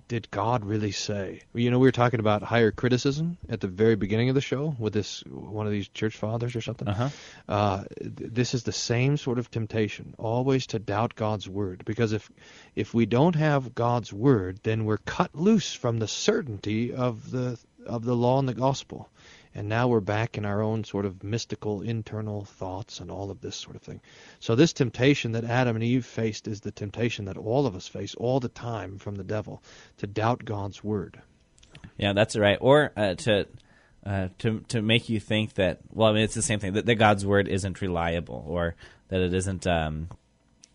did 0.06 0.30
God 0.30 0.64
really 0.64 0.92
say? 0.92 1.42
You 1.54 1.70
know, 1.70 1.78
we 1.78 1.88
were 1.88 1.92
talking 1.92 2.20
about 2.20 2.42
higher 2.42 2.70
criticism 2.70 3.36
at 3.48 3.60
the 3.60 3.66
very 3.66 3.96
beginning 3.96 4.28
of 4.28 4.34
the 4.34 4.40
show 4.40 4.74
with 4.78 4.92
this 4.92 5.22
one 5.26 5.66
of 5.66 5.72
these 5.72 5.88
church 5.88 6.16
fathers 6.16 6.54
or 6.54 6.60
something. 6.60 6.88
Uh-huh. 6.88 7.08
Uh, 7.48 7.84
th- 8.00 8.12
this 8.16 8.54
is 8.54 8.62
the 8.62 8.72
same 8.72 9.16
sort 9.16 9.38
of 9.38 9.50
temptation, 9.50 10.14
always 10.18 10.68
to 10.68 10.78
doubt 10.78 11.16
God's 11.16 11.48
word. 11.48 11.84
Because 11.84 12.12
if 12.12 12.30
if 12.76 12.94
we 12.94 13.06
don't 13.06 13.34
have 13.34 13.74
God's 13.74 14.12
word, 14.12 14.60
then 14.62 14.84
we're 14.84 14.98
cut 14.98 15.34
loose 15.34 15.74
from 15.74 15.98
the 15.98 16.08
certainty 16.08 16.94
of 16.94 17.30
the 17.30 17.58
of 17.84 18.04
the 18.04 18.14
law 18.14 18.38
and 18.38 18.48
the 18.48 18.54
gospel. 18.54 19.08
And 19.54 19.68
now 19.68 19.88
we're 19.88 20.00
back 20.00 20.38
in 20.38 20.44
our 20.44 20.62
own 20.62 20.84
sort 20.84 21.04
of 21.04 21.22
mystical 21.22 21.82
internal 21.82 22.44
thoughts 22.44 23.00
and 23.00 23.10
all 23.10 23.30
of 23.30 23.40
this 23.40 23.56
sort 23.56 23.76
of 23.76 23.82
thing. 23.82 24.00
So 24.40 24.54
this 24.54 24.72
temptation 24.72 25.32
that 25.32 25.44
Adam 25.44 25.76
and 25.76 25.84
Eve 25.84 26.06
faced 26.06 26.48
is 26.48 26.60
the 26.60 26.70
temptation 26.70 27.26
that 27.26 27.36
all 27.36 27.66
of 27.66 27.76
us 27.76 27.86
face 27.86 28.14
all 28.14 28.40
the 28.40 28.48
time 28.48 28.98
from 28.98 29.16
the 29.16 29.24
devil 29.24 29.62
to 29.98 30.06
doubt 30.06 30.44
God's 30.44 30.82
word. 30.82 31.20
Yeah, 31.98 32.12
that's 32.14 32.36
right. 32.36 32.58
Or 32.60 32.92
uh, 32.96 33.14
to 33.14 33.46
uh, 34.04 34.28
to 34.38 34.60
to 34.68 34.82
make 34.82 35.08
you 35.08 35.20
think 35.20 35.54
that 35.54 35.80
well, 35.92 36.08
I 36.08 36.12
mean, 36.12 36.24
it's 36.24 36.34
the 36.34 36.42
same 36.42 36.58
thing 36.58 36.72
that, 36.72 36.86
that 36.86 36.94
God's 36.96 37.24
word 37.24 37.48
isn't 37.48 37.80
reliable, 37.80 38.44
or 38.48 38.74
that 39.08 39.20
it 39.20 39.34
isn't 39.34 39.66
um, 39.66 40.08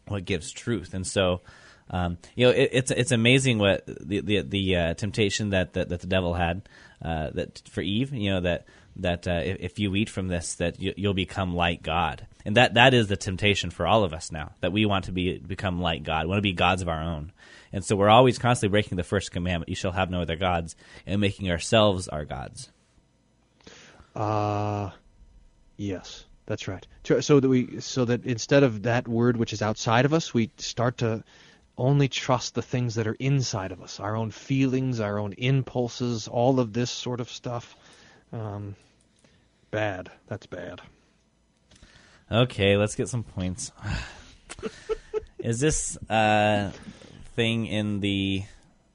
what 0.07 0.25
gives 0.25 0.51
truth. 0.51 0.93
And 0.93 1.05
so, 1.05 1.41
um, 1.89 2.17
you 2.35 2.45
know, 2.45 2.51
it, 2.51 2.69
it's 2.73 2.91
it's 2.91 3.11
amazing 3.11 3.59
what 3.59 3.85
the 3.85 4.21
the, 4.21 4.41
the 4.41 4.75
uh, 4.75 4.93
temptation 4.95 5.51
that, 5.51 5.73
that 5.73 5.89
that 5.89 6.01
the 6.01 6.07
devil 6.07 6.33
had 6.33 6.67
uh, 7.01 7.29
that 7.31 7.61
for 7.69 7.81
Eve. 7.81 8.13
You 8.13 8.31
know 8.31 8.41
that 8.41 8.65
that 8.97 9.27
uh, 9.27 9.41
if, 9.43 9.57
if 9.59 9.79
you 9.79 9.95
eat 9.95 10.09
from 10.09 10.27
this, 10.27 10.55
that 10.55 10.79
you, 10.79 10.93
you'll 10.97 11.13
become 11.13 11.55
like 11.55 11.81
God. 11.81 12.27
And 12.45 12.57
that 12.57 12.73
that 12.73 12.93
is 12.93 13.07
the 13.07 13.17
temptation 13.17 13.69
for 13.69 13.87
all 13.87 14.03
of 14.03 14.13
us 14.13 14.31
now. 14.31 14.51
That 14.61 14.71
we 14.71 14.85
want 14.85 15.05
to 15.05 15.11
be 15.11 15.37
become 15.37 15.81
like 15.81 16.03
God, 16.03 16.25
we 16.25 16.29
want 16.29 16.39
to 16.39 16.43
be 16.43 16.53
gods 16.53 16.81
of 16.81 16.89
our 16.89 17.01
own. 17.01 17.31
And 17.71 17.83
so 17.83 17.95
we're 17.95 18.09
always 18.09 18.37
constantly 18.37 18.71
breaking 18.71 18.97
the 18.97 19.03
first 19.03 19.31
commandment: 19.31 19.69
"You 19.69 19.75
shall 19.75 19.91
have 19.91 20.09
no 20.09 20.21
other 20.21 20.35
gods," 20.35 20.75
and 21.05 21.21
making 21.21 21.49
ourselves 21.51 22.07
our 22.07 22.25
gods. 22.25 22.71
Uh 24.15 24.91
yes, 25.77 26.25
that's 26.45 26.67
right. 26.67 26.85
So 27.21 27.39
that 27.39 27.47
we 27.47 27.79
so 27.81 28.05
that 28.05 28.25
instead 28.25 28.63
of 28.63 28.83
that 28.83 29.07
word 29.07 29.37
which 29.37 29.53
is 29.53 29.61
outside 29.61 30.05
of 30.05 30.13
us, 30.13 30.33
we 30.33 30.51
start 30.57 30.97
to 30.99 31.23
only 31.77 32.07
trust 32.07 32.55
the 32.55 32.61
things 32.61 32.95
that 32.95 33.07
are 33.07 33.15
inside 33.19 33.71
of 33.71 33.81
us, 33.81 33.99
our 33.99 34.15
own 34.15 34.31
feelings, 34.31 34.99
our 34.99 35.19
own 35.19 35.33
impulses, 35.33 36.27
all 36.27 36.59
of 36.59 36.73
this 36.73 36.89
sort 36.89 37.19
of 37.19 37.29
stuff. 37.29 37.75
Um, 38.33 38.75
bad. 39.71 40.09
That's 40.27 40.47
bad. 40.47 40.81
Okay, 42.31 42.77
let's 42.77 42.95
get 42.95 43.07
some 43.07 43.23
points. 43.23 43.71
is 45.39 45.59
this 45.59 45.97
uh, 46.09 46.71
thing 47.35 47.67
in 47.67 47.99
the? 47.99 48.43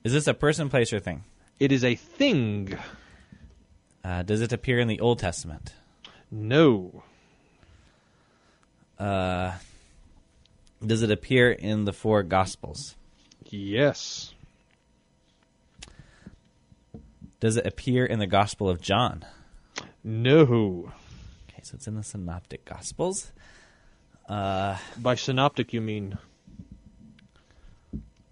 Is 0.05 0.13
this 0.13 0.27
a 0.27 0.35
person, 0.35 0.69
place, 0.69 0.93
or 0.93 0.99
thing? 0.99 1.25
It 1.61 1.71
is 1.71 1.85
a 1.85 1.95
thing. 1.95 2.77
Uh, 4.05 4.23
does 4.23 4.41
it 4.41 4.53
appear 4.53 4.81
in 4.81 4.89
the 4.89 4.99
Old 4.99 5.21
Testament? 5.21 5.73
No. 6.31 7.05
Uh, 8.99 9.53
does 10.85 11.03
it 11.03 11.11
appear 11.11 11.51
in 11.53 11.85
the 11.85 11.93
four 11.93 12.23
Gospels? 12.23 12.97
Yes. 13.49 14.33
Does 17.41 17.57
it 17.57 17.67
appear 17.67 18.05
in 18.07 18.19
the 18.19 18.27
Gospel 18.27 18.69
of 18.69 18.81
John? 18.81 19.25
No. 20.05 20.93
Okay, 21.51 21.61
so 21.63 21.75
it's 21.75 21.87
in 21.89 21.95
the 21.97 22.03
Synoptic 22.03 22.65
Gospels. 22.65 23.33
Uh, 24.29 24.77
By 24.97 25.17
synoptic, 25.17 25.73
you 25.73 25.81
mean? 25.81 26.19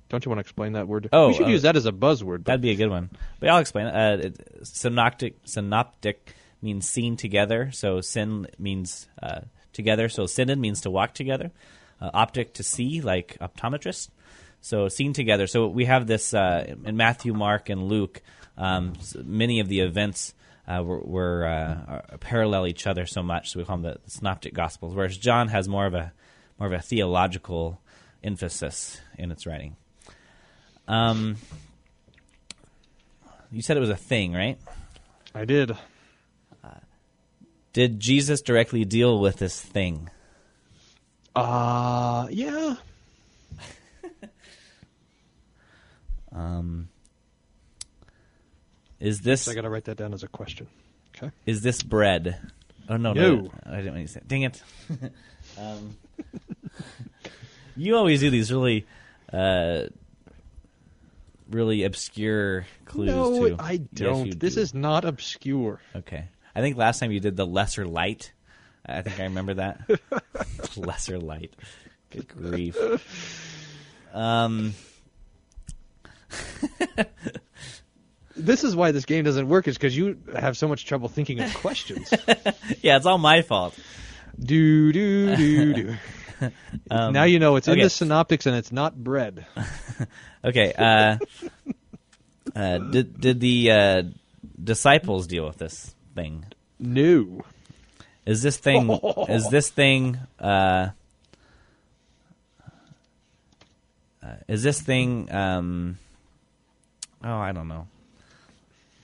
Don't 0.09 0.25
you 0.25 0.31
want 0.31 0.39
to 0.39 0.41
explain 0.43 0.73
that 0.73 0.89
word? 0.89 1.09
Oh, 1.13 1.29
we 1.29 1.35
should 1.35 1.47
uh, 1.47 1.51
use 1.51 1.63
that 1.63 1.77
as 1.77 1.87
a 1.87 1.93
buzzword. 1.93 2.39
but- 2.39 2.45
That'd 2.47 2.61
be 2.63 2.71
a 2.71 2.77
good 2.77 2.89
one. 2.91 3.11
But 3.39 3.49
I'll 3.51 3.59
explain 3.59 3.87
it. 3.87 3.95
Uh, 3.95 4.27
it 4.27 4.67
synoptic, 4.67 5.37
synoptic 5.45 6.35
means 6.63 6.89
seen 6.89 7.17
together. 7.17 7.71
So 7.73 8.01
syn 8.01 8.47
means 8.59 9.09
uh, 9.23 9.43
together. 9.73 10.09
So 10.09 10.27
synod 10.27 10.59
means 10.59 10.81
to 10.83 10.91
walk 10.91 11.15
together. 11.15 11.51
Uh, 12.01 12.11
optic 12.15 12.55
to 12.55 12.63
see, 12.63 13.01
like 13.01 13.37
optometrist. 13.41 14.09
So 14.63 14.89
seen 14.89 15.13
together. 15.13 15.47
So 15.47 15.67
we 15.69 15.85
have 15.87 16.07
this 16.07 16.33
uh, 16.35 16.75
in 16.85 16.97
Matthew, 16.97 17.35
Mark, 17.35 17.69
and 17.69 17.85
Luke. 17.85 18.23
Um, 18.57 18.95
many 19.23 19.61
of 19.61 19.69
the 19.69 19.81
events 19.81 20.35
uh, 20.67 20.83
were, 20.83 21.01
were 21.01 21.45
uh, 21.47 21.93
are- 21.93 22.19
parallel 22.19 22.67
each 22.67 22.87
other 22.87 23.07
so 23.07 23.23
much, 23.23 23.51
so 23.51 23.59
we 23.59 23.65
call 23.65 23.79
them 23.79 23.95
the 24.05 24.11
synoptic 24.11 24.55
gospels. 24.55 24.95
Whereas 24.95 25.17
John 25.17 25.49
has 25.49 25.69
more 25.69 25.87
of 25.87 25.95
a 25.95 26.13
more 26.59 26.67
of 26.67 26.75
a 26.75 26.81
theological 26.81 27.81
emphasis 28.23 29.01
in 29.17 29.31
its 29.31 29.47
writing. 29.47 29.77
Um, 30.87 31.37
you 33.51 33.63
said 33.63 33.77
it 33.77 33.81
was 33.81 33.89
a 33.91 33.97
thing, 33.97 34.33
right? 34.35 34.59
I 35.35 35.45
did. 35.45 35.73
Did 37.73 38.01
Jesus 38.01 38.43
directly 38.43 38.85
deal 38.85 39.21
with 39.21 39.37
this 39.37 39.61
thing? 39.61 40.11
Uh, 41.35 42.27
yeah. 42.31 42.75
Um, 46.33 46.89
is 49.01 49.21
this 49.21 49.49
I 49.49 49.55
got 49.55 49.63
to 49.63 49.71
write 49.71 49.85
that 49.85 49.97
down 49.97 50.15
as 50.15 50.23
a 50.23 50.29
question. 50.29 50.69
Okay. 51.17 51.33
is 51.45 51.63
this 51.63 51.83
bread? 51.83 52.39
Oh 52.89 52.97
no, 52.97 53.13
No. 53.13 53.51
I 53.67 53.77
didn't 53.79 53.95
want 53.95 54.07
to 54.07 54.13
say. 54.13 54.21
Dang 54.27 54.43
it! 54.43 54.63
um, 55.59 55.97
you 57.77 57.97
always 57.97 58.21
do 58.21 58.31
these 58.31 58.53
really, 58.53 58.87
uh, 59.33 59.87
really 61.51 61.83
obscure 61.85 62.67
clues. 62.85 63.09
no, 63.09 63.49
too. 63.49 63.57
I 63.59 63.79
don't. 63.79 64.27
you 64.27 64.35
this 64.35 64.55
do. 64.55 64.61
is 64.61 64.75
not 64.75 65.05
obscure. 65.05 65.81
okay. 65.97 66.27
I 66.55 66.61
think 66.61 66.77
last 66.77 66.99
time 67.01 67.13
you 67.13 67.21
did 67.21 67.37
the 67.37 67.47
lesser 67.47 67.87
light. 67.87 68.33
I 68.87 69.03
think 69.03 69.21
I 69.21 69.25
remember 69.25 69.55
that 69.55 69.81
lesser 70.77 71.19
light. 71.19 71.55
Good 72.11 72.29
grief. 72.29 72.77
Um. 74.13 74.75
This 78.37 78.65
is 78.65 78.75
why 78.75 78.93
this 78.93 79.05
game 79.05 79.25
doesn't 79.25 79.49
work. 79.49 79.69
Is 79.69 79.77
because 79.77 79.97
you 79.97 80.19
have 80.35 80.57
so 80.57 80.69
much 80.69 80.87
trouble 80.87 81.09
thinking 81.09 81.41
of 81.41 81.53
questions. 81.55 82.13
Yeah, 82.83 82.97
it's 82.97 83.05
all 83.05 83.19
my 83.19 83.43
fault. 83.43 83.79
do 84.39 84.93
do 84.93 85.37
do 85.37 85.75
do. 85.75 85.97
Um, 86.91 87.13
now 87.13 87.25
you 87.25 87.39
know 87.39 87.57
it's 87.57 87.69
in 87.69 87.79
the 87.79 87.91
synoptics 87.91 88.47
and 88.47 88.57
it's 88.57 88.73
not 88.73 88.97
bread. 88.97 89.47
Okay. 90.43 90.73
Uh, 90.73 91.19
uh, 92.57 92.79
did 92.79 93.21
did 93.21 93.41
the 93.41 93.71
uh, 93.71 94.03
disciples 94.63 95.27
deal 95.27 95.47
with 95.47 95.59
this 95.59 95.95
thing? 96.15 96.45
No. 96.79 97.43
Is 98.27 98.43
this 98.43 98.57
thing? 98.57 98.91
is 99.29 99.49
this 99.51 99.71
thing? 99.71 100.19
Uh, 100.39 100.91
uh, 104.23 104.35
is 104.49 104.63
this 104.63 104.81
thing? 104.81 105.31
Um, 105.33 105.99
oh, 107.25 107.37
I 107.39 107.53
don't 107.53 107.69
know. 107.69 107.87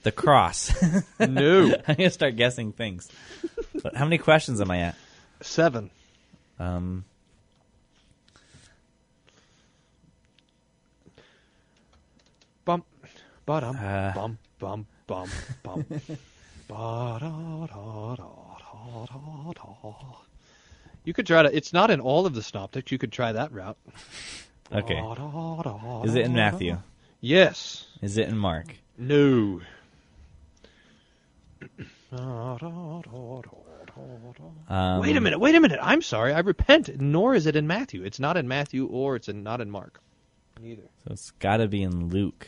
The 0.03 0.11
cross. 0.11 0.71
No. 1.19 1.73
I'm 1.87 1.95
gonna 1.95 2.09
start 2.09 2.35
guessing 2.35 2.71
things. 2.71 3.09
But 3.83 3.95
how 3.95 4.05
many 4.05 4.17
questions 4.19 4.61
am 4.61 4.71
I 4.71 4.79
at? 4.81 4.95
Seven. 5.41 5.89
Um, 6.59 7.03
Bump. 12.65 12.85
Ba-dum. 13.45 13.77
Uh, 13.77 14.13
bum 14.13 14.37
bum 14.59 14.85
bum 15.07 15.29
bum. 15.63 15.85
Ba-da-da-da. 16.67 18.46
You 21.03 21.13
could 21.13 21.25
try 21.27 21.43
to. 21.43 21.55
It's 21.55 21.71
not 21.73 21.89
in 21.89 21.99
all 22.01 22.25
of 22.25 22.33
the 22.33 22.43
synoptics. 22.43 22.91
You 22.91 22.97
could 22.97 23.11
try 23.11 23.31
that 23.31 23.51
route. 23.51 23.77
Okay. 24.69 25.01
Is 26.03 26.15
it 26.15 26.25
in 26.25 26.33
Matthew? 26.33 26.77
Yes. 27.21 27.87
Is 28.01 28.17
it 28.17 28.27
in 28.27 28.37
Mark? 28.37 28.75
No. 28.97 29.61
Um, 34.67 34.99
wait 34.99 35.15
a 35.15 35.21
minute. 35.21 35.39
Wait 35.39 35.55
a 35.55 35.59
minute. 35.61 35.79
I'm 35.81 36.01
sorry. 36.01 36.33
I 36.33 36.39
repent. 36.39 36.99
Nor 36.99 37.33
is 37.35 37.45
it 37.45 37.55
in 37.55 37.65
Matthew. 37.65 38.03
It's 38.03 38.19
not 38.19 38.37
in 38.37 38.47
Matthew, 38.47 38.87
or 38.87 39.15
it's 39.15 39.29
in, 39.29 39.43
not 39.43 39.61
in 39.61 39.71
Mark. 39.71 40.01
Neither. 40.61 40.83
So 41.05 41.13
it's 41.13 41.31
got 41.31 41.57
to 41.57 41.67
be 41.67 41.81
in 41.81 42.09
Luke. 42.09 42.47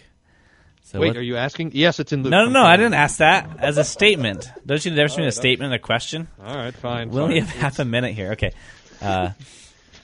So 0.83 0.99
Wait, 0.99 1.07
what- 1.09 1.17
are 1.17 1.21
you 1.21 1.37
asking? 1.37 1.71
Yes, 1.75 1.99
it's 1.99 2.11
in 2.11 2.23
Luke. 2.23 2.31
No, 2.31 2.39
no, 2.39 2.45
I'm 2.47 2.53
no. 2.53 2.63
I 2.63 2.77
didn't 2.77 2.95
ask 2.95 3.17
that 3.17 3.47
as 3.59 3.77
a 3.77 3.83
statement. 3.83 4.49
Don't 4.65 4.83
you 4.83 4.91
know 4.91 4.95
the 4.95 5.01
difference 5.01 5.13
between 5.15 5.27
a 5.27 5.31
statement 5.31 5.65
and 5.73 5.73
a 5.75 5.79
question? 5.79 6.27
All 6.43 6.55
right, 6.55 6.73
fine. 6.73 7.09
We 7.11 7.21
only 7.21 7.39
have 7.39 7.49
half 7.49 7.79
a 7.79 7.85
minute 7.85 8.13
here. 8.15 8.31
Okay. 8.31 8.51
Uh, 9.01 9.31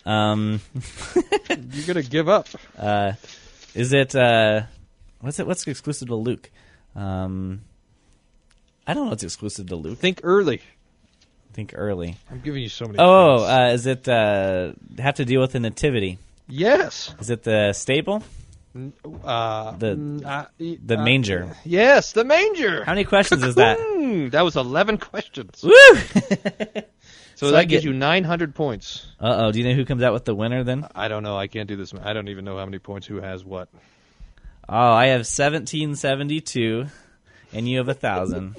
um, 0.06 0.62
You're 1.50 1.88
gonna 1.88 2.04
give 2.04 2.30
up. 2.30 2.48
Uh, 2.78 3.14
is 3.74 3.94
it? 3.94 4.16
Uh, 4.16 4.64
what's 5.22 5.40
it? 5.40 5.48
What's 5.48 5.66
exclusive 5.66 6.08
to 6.10 6.16
Luke? 6.16 6.52
Um, 6.96 7.62
I 8.86 8.94
don't 8.94 9.06
know. 9.06 9.10
What's 9.10 9.24
exclusive 9.24 9.68
to 9.68 9.76
Luke? 9.76 9.98
Think 9.98 10.22
early. 10.24 10.62
Think 11.54 11.74
early. 11.76 12.18
I'm 12.30 12.42
giving 12.42 12.62
you 12.62 12.70
so 12.70 12.86
many. 12.86 12.98
Oh, 13.00 13.44
uh, 13.44 13.72
is 13.74 13.86
it 13.88 14.08
uh, 14.08 14.74
have 15.00 15.16
to 15.16 15.26
deal 15.26 15.42
with 15.42 15.54
the 15.54 15.60
nativity? 15.60 16.20
yes. 16.48 17.14
Is 17.20 17.30
it 17.32 17.44
the 17.44 17.74
stable? 17.74 18.22
Uh, 18.76 19.72
The- 19.78 20.22
uh, 20.26 20.46
The 20.60 20.98
uh, 21.00 21.04
manger. 21.04 21.56
Yes, 21.64 22.12
the 22.12 22.26
manger. 22.26 22.84
How 22.84 22.92
many 22.92 23.06
questions 23.06 23.42
is 23.44 23.56
that? 23.56 23.78
That 24.32 24.42
was 24.44 24.56
11 24.56 24.98
questions. 24.98 25.64
Woo! 25.64 25.72
So, 27.38 27.48
So 27.48 27.52
that 27.52 27.58
I 27.60 27.66
gives 27.66 27.84
you 27.84 27.92
900 27.92 28.56
points. 28.56 29.06
Uh 29.20 29.48
oh. 29.48 29.52
Do 29.52 29.60
you 29.60 29.68
know 29.68 29.74
who 29.76 29.84
comes 29.84 30.02
out 30.02 30.14
with 30.14 30.24
the 30.24 30.34
winner 30.34 30.64
then? 30.64 30.88
I 30.96 31.10
don't 31.10 31.22
know. 31.22 31.36
I 31.38 31.48
can't 31.48 31.68
do 31.68 31.76
this. 31.76 31.94
I 31.94 32.14
don't 32.14 32.30
even 32.30 32.46
know 32.46 32.58
how 32.58 32.64
many 32.64 32.80
points 32.80 33.08
who 33.08 33.18
has 33.20 33.44
what. 33.44 33.68
Oh, 34.70 34.74
I 34.94 35.08
have 35.08 35.28
seventeen 35.28 35.96
seventy 35.98 36.40
two, 36.40 36.86
and 37.52 37.68
you 37.68 37.80
have 37.80 37.90
a 37.90 37.94
thousand. 37.94 38.56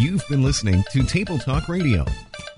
You've 0.00 0.26
been 0.30 0.42
listening 0.42 0.82
to 0.92 1.02
Table 1.02 1.38
Talk 1.38 1.68
Radio. 1.68 2.06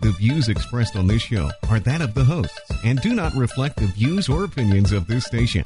The 0.00 0.12
views 0.12 0.48
expressed 0.48 0.94
on 0.94 1.08
this 1.08 1.22
show 1.22 1.50
are 1.68 1.80
that 1.80 2.00
of 2.00 2.14
the 2.14 2.22
hosts 2.22 2.56
and 2.84 3.00
do 3.00 3.14
not 3.14 3.34
reflect 3.34 3.78
the 3.78 3.88
views 3.88 4.28
or 4.28 4.44
opinions 4.44 4.92
of 4.92 5.08
this 5.08 5.24
station. 5.24 5.64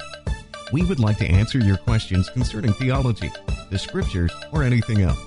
We 0.73 0.81
would 0.81 0.99
like 0.99 1.19
to 1.19 1.27
answer 1.27 1.59
your 1.59 1.77
questions 1.77 2.31
concerning 2.31 2.73
theology, 2.73 3.29
the 3.69 3.77
scriptures, 3.77 4.31
or 4.51 4.63
anything 4.63 5.03
else. 5.03 5.19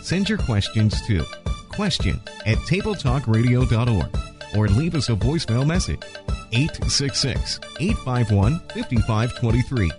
Send 0.00 0.26
your 0.26 0.38
questions 0.38 1.06
to 1.06 1.22
question 1.68 2.18
at 2.46 2.56
tabletalkradio.org 2.56 4.56
or 4.56 4.68
leave 4.68 4.94
us 4.94 5.10
a 5.10 5.14
voicemail 5.14 5.66
message 5.66 6.00
866 6.52 7.60
851 7.78 8.58
5523. 8.70 9.90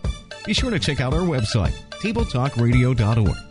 Be 0.45 0.53
sure 0.53 0.71
to 0.71 0.79
check 0.79 0.99
out 0.99 1.13
our 1.13 1.19
website, 1.19 1.75
tabletalkradio.org. 2.01 3.50